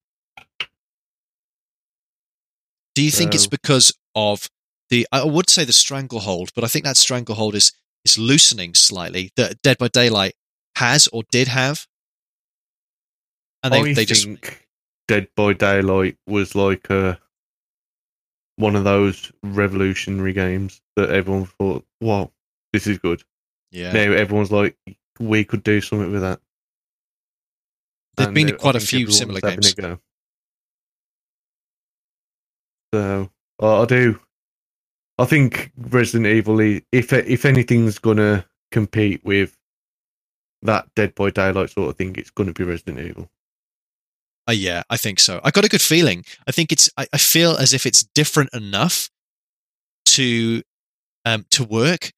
Do 2.95 3.03
you 3.03 3.11
think 3.11 3.35
it's 3.35 3.47
because 3.47 3.93
of 4.15 4.51
the? 4.91 5.07
I 5.11 5.25
would 5.25 5.49
say 5.49 5.65
the 5.65 5.73
stranglehold, 5.73 6.51
but 6.55 6.65
I 6.65 6.69
think 6.69 6.85
that 6.85 6.97
stranglehold 6.97 7.55
is 7.55 7.73
is 8.05 8.19
loosening 8.19 8.75
slightly. 8.75 9.33
That 9.37 9.63
Dead 9.63 9.79
by 9.79 9.89
Daylight 9.89 10.35
has 10.77 11.07
or 11.09 11.23
did 11.31 11.49
have, 11.49 11.87
and 13.63 13.73
they 13.73 13.81
I 13.81 13.95
they 13.95 14.05
just 14.05 14.25
think 14.25 14.67
Dead 15.09 15.29
by 15.37 15.53
Daylight 15.53 16.17
was 16.27 16.55
like 16.55 16.89
a 16.91 17.21
one 18.57 18.77
of 18.77 18.85
those 18.85 19.33
revolutionary 19.43 20.33
games 20.33 20.81
that 20.97 21.11
everyone 21.11 21.47
thought, 21.47 21.85
"Wow, 22.01 22.33
this 22.73 22.87
is 22.87 22.99
good." 22.99 23.23
yeah. 23.71 23.93
Now 23.93 24.13
everyone's 24.13 24.53
like, 24.53 24.77
"We 25.19 25.45
could 25.45 25.63
do 25.63 25.81
something 25.81 26.13
with 26.13 26.23
that." 26.23 26.41
There've 28.17 28.29
And, 28.29 28.35
been 28.35 28.57
quite 28.57 28.77
a 28.77 28.81
few 28.81 29.11
similar 29.11 29.41
games. 29.41 29.75
go. 29.75 29.99
So 32.93 33.31
I 33.61 33.67
I 33.67 33.85
do. 33.87 34.21
I 35.19 35.25
think 35.25 35.73
Resident 35.77 36.27
Evil, 36.27 36.61
if 36.61 37.13
if 37.13 37.45
anything's 37.45 37.99
gonna 37.99 38.47
compete 38.71 39.25
with 39.25 39.57
that 40.65 40.89
Dead 40.95 41.15
by 41.15 41.31
Daylight 41.31 41.71
sort 41.71 41.91
of 41.91 41.97
thing, 41.97 42.15
it's 42.17 42.31
gonna 42.31 42.53
be 42.53 42.65
Resident 42.65 42.99
Evil. 42.99 43.31
Uh, 44.49 44.53
yeah, 44.53 44.83
I 44.91 44.97
think 44.97 45.21
so. 45.21 45.41
I 45.43 45.51
got 45.51 45.65
a 45.65 45.69
good 45.69 45.81
feeling. 45.81 46.25
I 46.47 46.53
think 46.53 46.71
it's. 46.71 46.91
I, 46.97 47.07
I 47.13 47.19
feel 47.19 47.57
as 47.57 47.73
if 47.73 47.87
it's 47.87 48.05
different 48.15 48.53
enough 48.53 49.09
to 50.07 50.63
um, 51.25 51.47
to 51.51 51.65
work 51.65 52.13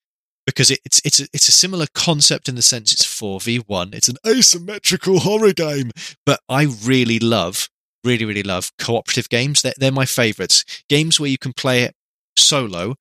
because 0.45 0.71
it, 0.71 0.81
it's 0.85 1.01
it's 1.05 1.21
a, 1.21 1.25
it's 1.33 1.49
a 1.49 1.53
similar 1.53 1.87
concept 1.95 2.49
in 2.49 2.55
the 2.55 2.63
sense 2.63 2.93
it's 2.93 3.05
four 3.05 3.41
v 3.41 3.59
one. 3.59 3.91
It's 3.93 4.09
an 4.09 4.17
asymmetrical 4.27 5.21
horror 5.21 5.53
game, 5.53 5.91
but 6.25 6.41
I 6.49 6.65
really 6.85 7.19
love, 7.19 7.69
really 8.05 8.25
really 8.25 8.43
love 8.43 8.73
cooperative 8.79 9.29
games. 9.29 9.63
They're, 9.63 9.75
they're 9.77 9.93
my 9.93 10.07
favourites. 10.07 10.65
Games 10.89 11.21
where 11.21 11.31
you 11.31 11.39
can 11.39 11.53
play 11.53 11.83
it 11.83 11.95
solo, 12.37 12.97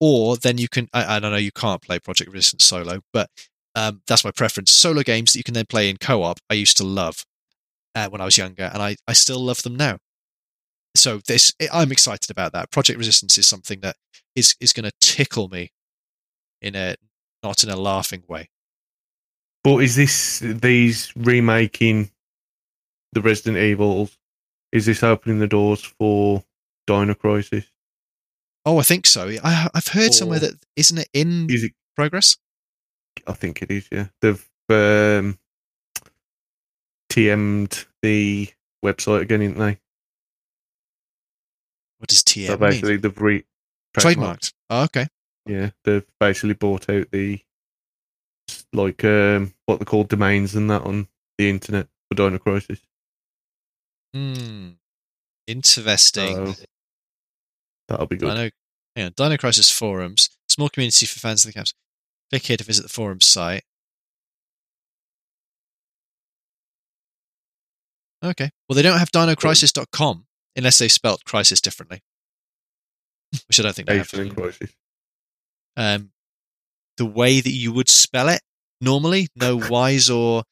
or 0.00 0.36
then 0.36 0.58
you 0.58 0.68
can. 0.68 0.88
I, 0.92 1.16
I 1.16 1.20
don't 1.20 1.30
know 1.30 1.38
you 1.38 1.52
can't 1.52 1.82
play 1.82 1.98
Project 1.98 2.30
Resistance 2.30 2.64
solo, 2.64 3.00
but 3.12 3.30
um, 3.74 4.02
that's 4.06 4.24
my 4.24 4.30
preference. 4.30 4.72
Solo 4.72 5.02
games 5.02 5.32
that 5.32 5.38
you 5.38 5.44
can 5.44 5.54
then 5.54 5.66
play 5.66 5.88
in 5.88 5.96
co-op. 5.96 6.38
I 6.48 6.54
used 6.54 6.76
to 6.78 6.84
love 6.84 7.24
uh, 7.94 8.08
when 8.08 8.20
I 8.20 8.24
was 8.24 8.38
younger, 8.38 8.70
and 8.72 8.82
I, 8.82 8.96
I 9.06 9.12
still 9.12 9.40
love 9.40 9.62
them 9.62 9.76
now. 9.76 9.98
So 10.96 11.20
this 11.26 11.52
I'm 11.72 11.90
excited 11.90 12.30
about 12.30 12.52
that. 12.52 12.70
Project 12.70 12.98
Resistance 12.98 13.36
is 13.36 13.46
something 13.46 13.80
that 13.80 13.96
is 14.36 14.54
is 14.60 14.72
going 14.72 14.84
to 14.84 14.92
tickle 15.00 15.48
me 15.48 15.72
in 16.62 16.76
a 16.76 16.96
not 17.42 17.64
in 17.64 17.70
a 17.70 17.76
laughing 17.76 18.22
way. 18.28 18.48
But 19.64 19.78
is 19.78 19.96
this 19.96 20.38
these 20.40 21.12
remaking 21.16 22.10
the 23.12 23.22
Resident 23.22 23.56
Evils? 23.56 24.16
Is 24.72 24.86
this 24.86 25.02
opening 25.02 25.38
the 25.38 25.46
doors 25.46 25.82
for 25.82 26.44
Dino 26.86 27.14
Crisis? 27.14 27.64
Oh, 28.66 28.78
I 28.78 28.82
think 28.82 29.06
so. 29.06 29.30
I, 29.42 29.68
I've 29.74 29.88
heard 29.88 30.14
somewhere 30.14 30.38
that 30.38 30.54
isn't 30.76 30.98
it 30.98 31.08
in 31.12 31.48
Is 31.50 31.64
it? 31.64 31.72
progress. 31.96 32.36
I 33.26 33.32
think 33.32 33.62
it 33.62 33.70
is. 33.70 33.88
Yeah, 33.90 34.06
they've 34.20 34.44
um, 34.68 35.38
TM'd 37.10 37.86
the 38.02 38.48
website 38.84 39.22
again, 39.22 39.40
didn't 39.40 39.58
they? 39.58 39.78
What 41.98 42.08
does 42.08 42.22
TM 42.22 42.46
so 42.46 42.52
mean? 42.52 42.60
basically, 42.60 42.96
they've 42.96 43.20
re 43.20 43.44
Trademarked. 43.96 44.52
Oh, 44.70 44.84
okay. 44.84 45.06
Yeah, 45.46 45.70
they've 45.84 46.06
basically 46.18 46.54
bought 46.54 46.90
out 46.90 47.10
the 47.10 47.40
like 48.72 49.04
um, 49.04 49.54
what 49.66 49.78
they 49.78 49.84
call 49.84 50.04
domains 50.04 50.54
and 50.54 50.70
that 50.70 50.82
on 50.82 51.08
the 51.38 51.48
internet 51.48 51.88
for 52.08 52.16
Dino 52.16 52.38
Crisis. 52.38 52.80
Hmm. 54.12 54.70
Interesting. 55.46 56.54
So 56.54 56.64
that'll 57.88 58.06
be 58.06 58.16
good. 58.16 58.34
Dino, 58.34 58.50
hang 58.96 59.06
on, 59.06 59.12
Dino 59.16 59.36
Crisis 59.36 59.70
forums, 59.70 60.30
small 60.48 60.68
community 60.68 61.06
for 61.06 61.20
fans 61.20 61.44
of 61.44 61.52
the 61.52 61.58
games. 61.58 61.74
Click 62.34 62.46
here 62.46 62.56
to 62.56 62.64
visit 62.64 62.82
the 62.82 62.88
forum 62.88 63.20
site. 63.20 63.62
Okay. 68.24 68.50
Well, 68.68 68.74
they 68.74 68.82
don't 68.82 68.98
have 68.98 69.12
dinocrisis.com 69.12 70.26
unless 70.56 70.78
they 70.78 70.88
spelt 70.88 71.24
crisis 71.24 71.60
differently, 71.60 72.00
which 73.46 73.60
I 73.60 73.62
don't 73.62 73.76
think 73.76 73.86
they 73.86 73.98
have. 73.98 74.10
Crisis. 74.10 74.72
Um, 75.76 76.10
the 76.96 77.06
way 77.06 77.40
that 77.40 77.52
you 77.52 77.72
would 77.72 77.88
spell 77.88 78.28
it 78.28 78.40
normally, 78.80 79.28
no 79.36 79.56
Y's 79.70 80.10
or 80.10 80.42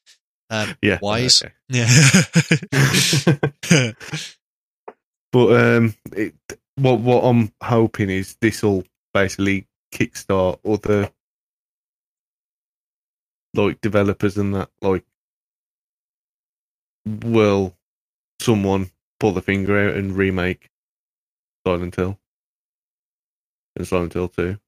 um, 0.50 0.76
Yeah. 0.82 1.00
Wise. 1.02 1.42
okay. 1.42 1.52
Yeah. 1.68 1.88
but 5.32 5.60
um, 5.60 5.94
it, 6.12 6.36
what 6.76 7.00
what 7.00 7.24
I'm 7.24 7.52
hoping 7.60 8.08
is 8.08 8.36
this 8.40 8.62
will 8.62 8.84
basically 9.12 9.66
kickstart 9.92 10.60
other 10.64 11.10
like 13.54 13.80
developers 13.80 14.36
and 14.36 14.54
that 14.54 14.70
like 14.80 15.04
will 17.04 17.76
someone 18.40 18.90
pull 19.20 19.32
the 19.32 19.42
finger 19.42 19.88
out 19.88 19.96
and 19.96 20.16
remake 20.16 20.68
Silent 21.66 21.96
Hill 21.96 22.18
and 23.76 23.86
Silent 23.86 24.12
Hill 24.14 24.28
2 24.28 24.58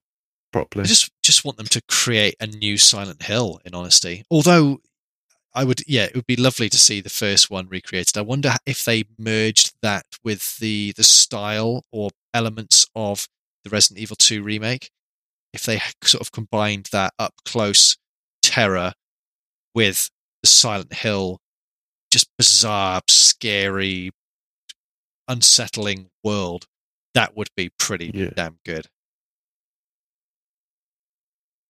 properly. 0.53 0.85
I 0.85 0.87
just 0.87 1.11
just 1.23 1.45
want 1.45 1.57
them 1.57 1.67
to 1.67 1.83
create 1.89 2.37
a 2.41 2.47
new 2.47 2.79
Silent 2.79 3.23
Hill. 3.23 3.61
In 3.65 3.75
honesty, 3.75 4.25
although 4.31 4.79
I 5.55 5.65
would, 5.65 5.83
yeah, 5.87 6.05
it 6.05 6.15
would 6.15 6.27
be 6.27 6.37
lovely 6.37 6.69
to 6.69 6.79
see 6.79 7.01
the 7.01 7.11
first 7.11 7.51
one 7.51 7.69
recreated. 7.69 8.17
I 8.19 8.23
wonder 8.23 8.55
if 8.67 8.85
they 8.85 9.05
merged 9.19 9.75
that 9.83 10.07
with 10.23 10.59
the 10.59 10.93
the 10.97 11.05
style 11.05 11.85
or 11.93 12.11
elements 12.33 12.87
of 12.95 13.29
the 13.65 13.71
Resident 13.71 14.01
Evil 14.01 14.17
Two 14.17 14.43
remake. 14.43 14.91
If 15.53 15.63
they 15.63 15.81
sort 16.03 16.21
of 16.21 16.33
combined 16.33 16.89
that 16.91 17.15
up 17.19 17.35
close 17.45 17.97
terror 18.55 18.93
with 19.75 20.11
the 20.43 20.49
Silent 20.49 20.93
Hill, 20.93 21.39
just 22.11 22.29
bizarre, 22.39 23.01
scary, 23.09 24.11
unsettling 25.29 26.09
world, 26.23 26.67
that 27.15 27.37
would 27.37 27.49
be 27.57 27.71
pretty 27.79 28.11
Yeah. 28.15 28.31
damn 28.35 28.59
good. 28.65 28.87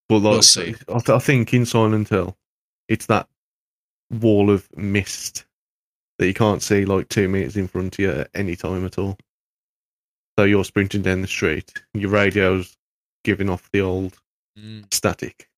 But 0.09 0.19
like, 0.19 0.33
We'll 0.33 0.43
see. 0.43 0.75
I, 0.89 0.99
th- 0.99 1.09
I 1.09 1.19
think 1.19 1.55
in 1.55 1.65
Silent 1.65 2.09
Hill, 2.11 2.37
it's 2.89 3.07
that 3.07 3.29
wall 4.11 4.51
of 4.51 4.69
mist 4.77 5.47
that 6.19 6.27
you 6.27 6.35
can't 6.35 6.63
see 6.63 6.85
like 6.85 7.09
two 7.09 7.29
meters 7.29 7.57
in 7.57 7.67
front 7.69 7.95
of 7.95 7.99
you 7.99 8.11
at 8.11 8.31
any 8.35 8.55
time 8.57 8.85
at 8.85 8.99
all. 8.99 9.17
So 10.39 10.45
you're 10.45 10.65
sprinting 10.65 11.03
down 11.03 11.23
the 11.23 11.27
street, 11.29 11.73
your 11.95 12.11
radio's 12.11 12.77
giving 13.25 13.49
off 13.49 13.71
the 13.73 13.81
old 13.81 14.19
Mm. 14.59 14.93
static. 14.95 15.49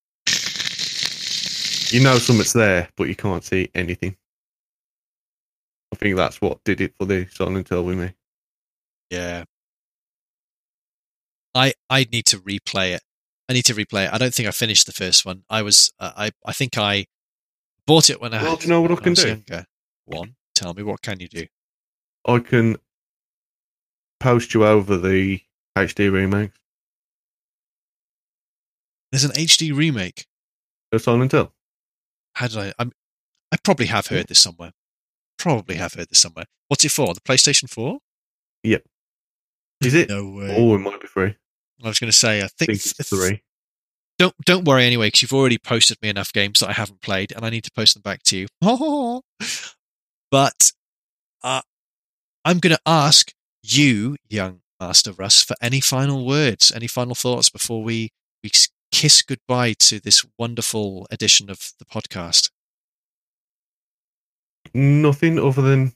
You 1.93 2.03
know 2.03 2.19
something's 2.19 2.53
there, 2.53 2.89
but 2.97 3.05
you 3.09 3.15
can't 3.17 3.45
see 3.45 3.71
anything. 3.75 4.17
I 5.93 5.97
think 5.97 6.17
that's 6.17 6.41
what 6.41 6.63
did 6.65 6.81
it 6.81 6.95
for 6.99 7.05
the 7.05 7.27
Silent 7.31 7.69
Hill 7.69 7.85
with 7.85 7.99
me. 7.99 8.13
Yeah. 9.11 9.45
I 11.55 11.75
I 11.89 12.07
need 12.13 12.27
to 12.27 12.39
replay 12.39 12.95
it. 12.95 13.03
I 13.49 13.53
need 13.53 13.65
to 13.67 13.75
replay 13.75 14.07
it. 14.07 14.13
I 14.13 14.19
don't 14.19 14.35
think 14.35 14.49
I 14.49 14.51
finished 14.53 14.87
the 14.87 14.93
first 14.93 15.25
one. 15.25 15.45
I 15.49 15.63
was 15.63 15.93
uh, 16.01 16.13
I 16.17 16.31
I 16.45 16.53
think 16.53 16.77
I 16.77 17.07
bought 17.87 18.11
it 18.11 18.21
when 18.21 18.35
I, 18.35 18.43
Well, 18.43 18.57
do 18.57 18.65
you 18.65 18.71
know 18.71 18.81
what 18.83 18.91
I 18.91 18.97
can 18.97 19.11
was 19.13 19.23
do? 19.23 19.29
younger. 19.29 19.67
One, 20.05 20.35
tell 20.55 20.75
me 20.75 20.83
what 20.83 21.03
can 21.03 21.21
you 21.21 21.29
do? 21.29 21.47
I 22.27 22.41
can 22.41 22.77
post 24.19 24.53
you 24.55 24.65
over 24.67 24.97
the 24.97 25.41
HD 25.77 26.11
remake 26.11 26.51
There's 29.13 29.25
an 29.25 29.31
HD 29.33 29.75
remake. 29.75 30.27
of 30.93 31.01
Silent 31.03 31.33
Hill. 31.33 31.53
How 32.37 32.49
did 32.49 32.59
I? 32.59 32.73
I'm, 32.79 32.93
I 33.51 33.57
probably 33.57 33.87
have 33.87 34.09
heard 34.09 34.29
this 34.29 34.41
somewhere. 34.41 34.73
Probably 35.39 35.77
have 35.77 35.95
heard 35.95 36.09
this 36.11 36.19
somewhere. 36.19 36.45
What's 36.69 36.85
it 36.85 36.91
for? 36.91 37.15
The 37.15 37.21
PlayStation 37.21 37.69
Four? 37.69 37.99
Yep. 38.63 38.83
Is 39.83 39.95
it? 39.95 40.11
No 40.11 40.29
way. 40.31 40.55
Oh, 40.59 40.75
it 40.75 40.79
might 40.79 41.01
be 41.01 41.07
free. 41.07 41.35
I 41.83 41.89
was 41.89 41.99
going 41.99 42.11
to 42.11 42.17
say. 42.17 42.43
I 42.43 42.45
I 42.45 42.49
think, 42.49 42.73
think 42.73 42.95
it's 42.99 43.09
three. 43.09 43.43
Don't 44.19 44.35
don't 44.45 44.65
worry 44.65 44.85
anyway, 44.85 45.09
because 45.09 45.23
you've 45.23 45.33
already 45.33 45.57
posted 45.57 45.97
me 46.03 46.11
enough 46.11 46.33
games 46.33 46.61
that 46.61 46.69
I 46.69 46.73
haven't 46.73 47.01
played, 47.01 47.33
and 47.33 47.45
I 47.45 47.51
need 47.51 47.65
to 47.65 47.73
post 47.73 47.95
them 47.95 48.03
back 48.03 48.23
to 48.25 48.37
you. 48.37 48.47
but 50.31 50.73
uh, 51.43 51.63
I'm 52.45 52.59
going 52.59 52.75
to 52.75 52.83
ask 52.85 53.33
you, 53.63 54.17
young 54.29 54.61
Master 54.79 55.13
Russ, 55.13 55.43
for 55.43 55.57
any 55.63 55.81
final 55.81 56.27
words, 56.27 56.71
any 56.75 56.87
final 56.87 57.15
thoughts 57.15 57.49
before 57.49 57.83
we 57.83 58.11
we 58.43 58.51
kiss 58.93 59.23
goodbye 59.23 59.75
to 59.79 60.01
this 60.01 60.25
wonderful 60.39 61.07
edition 61.11 61.51
of 61.51 61.73
the 61.79 61.85
podcast. 61.85 62.51
Nothing 64.75 65.39
other 65.39 65.63
than 65.63 65.93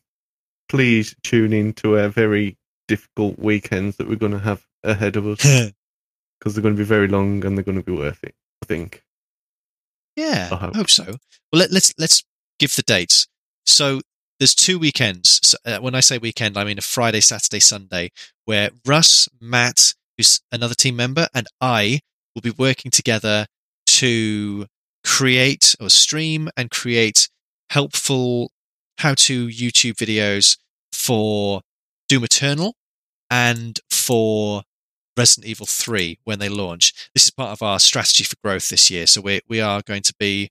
please 0.69 1.15
tune 1.23 1.53
in 1.53 1.73
to 1.75 1.99
our 1.99 2.09
very 2.09 2.57
difficult 2.89 3.39
weekends 3.39 3.97
that 3.97 4.09
we're 4.09 4.17
going 4.17 4.33
to 4.33 4.39
have 4.39 4.65
ahead 4.85 5.17
of 5.17 5.27
us 5.27 5.39
because 6.39 6.55
they're 6.55 6.63
going 6.63 6.75
to 6.75 6.81
be 6.81 6.85
very 6.85 7.09
long 7.09 7.45
and 7.45 7.57
they're 7.57 7.65
going 7.65 7.79
to 7.79 7.85
be 7.85 7.93
worth 7.93 8.23
it. 8.23 8.35
I 8.63 8.67
think. 8.67 9.03
Yeah, 10.17 10.49
I 10.51 10.55
I 10.55 10.59
hope. 10.59 10.77
hope, 10.77 10.91
so. 10.91 11.05
Well, 11.05 11.61
let, 11.61 11.71
let's 11.71 11.93
let's 11.99 12.25
give 12.59 12.75
the 12.77 12.83
dates. 12.83 13.27
So 13.67 14.01
there's 14.39 14.55
two 14.55 14.79
weekends. 14.79 15.41
So, 15.43 15.59
uh, 15.65 15.79
when 15.79 15.95
I 15.95 16.01
say 16.01 16.19
weekend, 16.19 16.57
I 16.57 16.65
mean 16.65 16.79
a 16.79 16.83
Friday, 16.83 17.21
Saturday, 17.21 17.61
Sunday, 17.61 18.11
where 18.45 18.71
Russ, 18.87 19.29
Matt, 19.41 19.95
who's 20.17 20.41
another 20.53 20.75
team 20.75 20.97
member, 20.97 21.29
and 21.35 21.47
I 21.61 22.01
will 22.35 22.43
be 22.43 22.55
working 22.57 22.91
together 22.91 23.47
to 23.87 24.67
create 25.05 25.75
or 25.81 25.91
stream 25.91 26.49
and 26.57 26.71
create 26.71 27.29
helpful 27.71 28.51
how-to 28.99 29.49
YouTube 29.49 29.95
videos 29.95 30.59
for 30.93 31.63
Doom 32.09 32.25
Eternal 32.25 32.75
and 33.31 33.81
for 33.91 34.63
Resident 35.17 35.47
Evil 35.47 35.67
3 35.67 36.19
when 36.25 36.39
they 36.39 36.49
launch. 36.49 36.93
This 37.15 37.25
is 37.25 37.31
part 37.31 37.51
of 37.51 37.63
our 37.63 37.79
strategy 37.79 38.25
for 38.25 38.37
growth 38.43 38.69
this 38.69 38.91
year. 38.91 39.07
So 39.07 39.21
we 39.21 39.41
we 39.49 39.61
are 39.61 39.83
going 39.83 40.03
to 40.03 40.15
be 40.19 40.51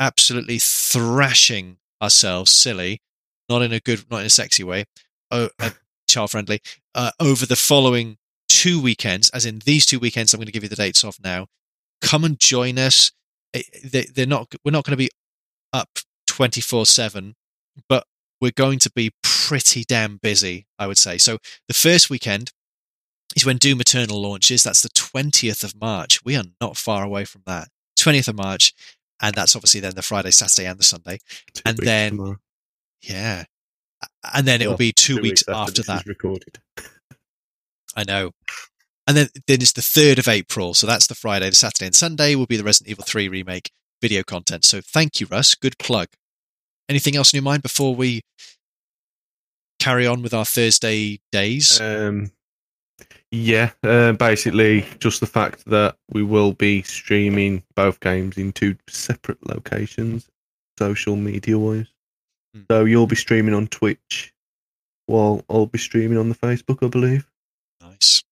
absolutely 0.00 0.58
thrashing 0.58 1.78
ourselves 2.02 2.52
silly, 2.52 3.00
not 3.48 3.62
in 3.62 3.72
a 3.72 3.80
good, 3.80 4.04
not 4.10 4.20
in 4.20 4.26
a 4.26 4.30
sexy 4.30 4.64
way, 4.64 4.84
oh, 5.30 5.48
uh, 5.58 5.70
child 6.08 6.30
friendly, 6.30 6.60
uh, 6.94 7.10
over 7.20 7.46
the 7.46 7.56
following 7.56 8.18
two 8.64 8.80
weekends, 8.80 9.28
as 9.30 9.44
in 9.44 9.58
these 9.64 9.84
two 9.84 9.98
weekends 9.98 10.32
I'm 10.32 10.38
going 10.38 10.46
to 10.46 10.52
give 10.52 10.62
you 10.62 10.68
the 10.68 10.76
dates 10.76 11.04
of 11.04 11.18
now. 11.22 11.46
Come 12.00 12.24
and 12.24 12.38
join 12.38 12.78
us. 12.78 13.12
Eh, 13.52 13.62
they- 13.84 14.06
They're 14.14 14.26
not, 14.26 14.52
we're 14.64 14.70
not 14.72 14.84
going 14.84 14.92
to 14.92 15.04
be 15.04 15.10
up 15.72 15.98
24 16.26 16.86
7, 16.86 17.34
but 17.88 18.06
we're 18.40 18.52
going 18.52 18.78
to 18.80 18.90
be 18.94 19.12
pretty 19.22 19.84
damn 19.84 20.16
busy, 20.16 20.66
I 20.78 20.86
would 20.86 20.98
say. 20.98 21.18
So 21.18 21.38
the 21.68 21.74
first 21.74 22.08
weekend 22.10 22.52
is 23.36 23.44
when 23.44 23.56
Doom 23.58 23.80
Eternal 23.80 24.20
launches. 24.20 24.62
That's 24.62 24.82
the 24.82 24.88
20th 24.90 25.62
of 25.64 25.74
March. 25.80 26.24
We 26.24 26.36
are 26.36 26.44
not 26.60 26.76
far 26.76 27.04
away 27.04 27.24
from 27.24 27.42
that. 27.46 27.68
20th 27.98 28.28
of 28.28 28.36
March. 28.36 28.72
And 29.22 29.34
that's 29.34 29.54
obviously 29.56 29.80
then 29.80 29.94
the 29.94 30.02
Friday, 30.02 30.30
Saturday, 30.30 30.66
and 30.68 30.78
the 30.78 30.84
Sunday. 30.84 31.18
Two 31.54 31.62
And 31.66 31.76
then- 31.78 32.12
tomorrow. 32.16 32.36
Yeah. 33.02 33.44
And 34.34 34.46
then 34.46 34.60
it'll 34.60 34.72
Well, 34.72 34.78
be 34.78 34.92
two, 34.92 35.20
weeks, 35.20 35.42
after 35.42 35.52
after 35.52 35.72
this 35.82 35.86
that. 35.86 36.06
recorded. 36.06 36.58
I 37.96 38.04
know. 38.04 38.32
And 39.06 39.16
then, 39.16 39.28
then 39.46 39.60
it's 39.60 39.72
the 39.72 39.82
3rd 39.82 40.18
of 40.18 40.28
April. 40.28 40.74
So 40.74 40.86
that's 40.86 41.06
the 41.06 41.14
Friday, 41.14 41.48
the 41.50 41.56
Saturday, 41.56 41.86
and 41.86 41.94
Sunday 41.94 42.34
will 42.34 42.46
be 42.46 42.56
the 42.56 42.64
Resident 42.64 42.90
Evil 42.90 43.04
3 43.04 43.28
remake 43.28 43.70
video 44.00 44.22
content. 44.22 44.64
So 44.64 44.80
thank 44.80 45.20
you, 45.20 45.26
Russ. 45.30 45.54
Good 45.54 45.78
plug. 45.78 46.08
Anything 46.88 47.16
else 47.16 47.32
in 47.32 47.38
your 47.38 47.44
mind 47.44 47.62
before 47.62 47.94
we 47.94 48.22
carry 49.78 50.06
on 50.06 50.22
with 50.22 50.32
our 50.32 50.44
Thursday 50.44 51.20
days? 51.32 51.80
Um, 51.80 52.30
yeah, 53.30 53.70
uh, 53.82 54.12
basically 54.12 54.86
just 55.00 55.20
the 55.20 55.26
fact 55.26 55.64
that 55.66 55.96
we 56.10 56.22
will 56.22 56.52
be 56.52 56.82
streaming 56.82 57.62
both 57.74 58.00
games 58.00 58.38
in 58.38 58.52
two 58.52 58.76
separate 58.88 59.46
locations, 59.46 60.30
social 60.78 61.16
media 61.16 61.58
wise. 61.58 61.88
Hmm. 62.54 62.62
So 62.70 62.84
you'll 62.84 63.06
be 63.06 63.16
streaming 63.16 63.54
on 63.54 63.66
Twitch, 63.66 64.32
while 65.06 65.44
I'll 65.50 65.66
be 65.66 65.78
streaming 65.78 66.18
on 66.18 66.28
the 66.28 66.34
Facebook, 66.34 66.84
I 66.84 66.88
believe. 66.88 67.26
Nice. 67.84 68.22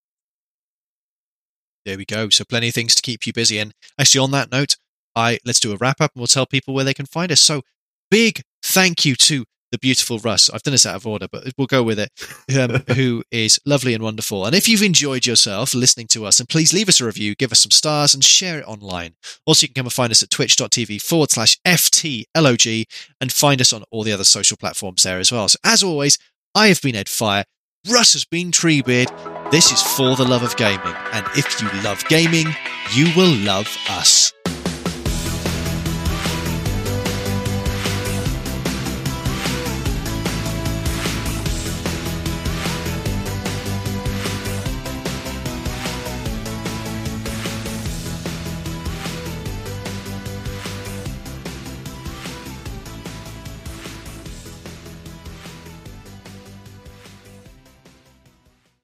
There 1.84 1.98
we 1.98 2.04
go. 2.04 2.28
So 2.28 2.44
plenty 2.44 2.68
of 2.68 2.74
things 2.74 2.94
to 2.94 3.02
keep 3.02 3.26
you 3.26 3.32
busy. 3.32 3.58
And 3.58 3.74
actually, 3.98 4.20
on 4.20 4.30
that 4.32 4.50
note, 4.50 4.76
I 5.14 5.38
let's 5.44 5.60
do 5.60 5.72
a 5.72 5.76
wrap 5.76 6.00
up 6.00 6.12
and 6.14 6.20
we'll 6.20 6.26
tell 6.26 6.46
people 6.46 6.74
where 6.74 6.84
they 6.84 6.94
can 6.94 7.06
find 7.06 7.30
us. 7.32 7.40
So 7.40 7.62
big 8.10 8.42
thank 8.62 9.04
you 9.04 9.16
to 9.16 9.44
the 9.72 9.78
beautiful 9.78 10.18
Russ. 10.18 10.50
I've 10.50 10.62
done 10.62 10.72
this 10.72 10.86
out 10.86 10.96
of 10.96 11.06
order, 11.06 11.26
but 11.32 11.48
we'll 11.56 11.66
go 11.66 11.82
with 11.82 11.98
it. 11.98 12.10
Um, 12.56 12.82
who 12.94 13.24
is 13.32 13.58
lovely 13.64 13.94
and 13.94 14.04
wonderful. 14.04 14.44
And 14.44 14.54
if 14.54 14.68
you've 14.68 14.82
enjoyed 14.82 15.26
yourself 15.26 15.74
listening 15.74 16.08
to 16.08 16.26
us, 16.26 16.38
and 16.38 16.48
please 16.48 16.74
leave 16.74 16.90
us 16.90 17.00
a 17.00 17.06
review, 17.06 17.34
give 17.34 17.52
us 17.52 17.60
some 17.60 17.70
stars, 17.70 18.12
and 18.14 18.22
share 18.22 18.58
it 18.58 18.68
online. 18.68 19.14
Also, 19.46 19.64
you 19.64 19.68
can 19.68 19.74
come 19.80 19.86
and 19.86 19.92
find 19.92 20.10
us 20.10 20.22
at 20.22 20.30
twitch.tv 20.30 21.00
forward 21.00 21.30
slash 21.30 21.56
FTLOG 21.66 22.84
and 23.20 23.32
find 23.32 23.62
us 23.62 23.72
on 23.72 23.82
all 23.90 24.02
the 24.02 24.12
other 24.12 24.24
social 24.24 24.58
platforms 24.58 25.02
there 25.02 25.18
as 25.18 25.32
well. 25.32 25.48
So, 25.48 25.58
as 25.64 25.82
always, 25.82 26.18
I 26.54 26.68
have 26.68 26.82
been 26.82 26.94
Ed 26.94 27.08
Fire. 27.08 27.44
Russ 27.88 28.12
has 28.12 28.26
been 28.26 28.50
Treebeard. 28.50 29.31
This 29.52 29.70
is 29.70 29.82
For 29.82 30.16
the 30.16 30.24
Love 30.24 30.42
of 30.42 30.56
Gaming. 30.56 30.94
And 31.12 31.26
if 31.36 31.60
you 31.60 31.68
love 31.82 32.02
gaming, 32.08 32.46
you 32.94 33.14
will 33.14 33.36
love 33.44 33.68
us. 33.90 34.32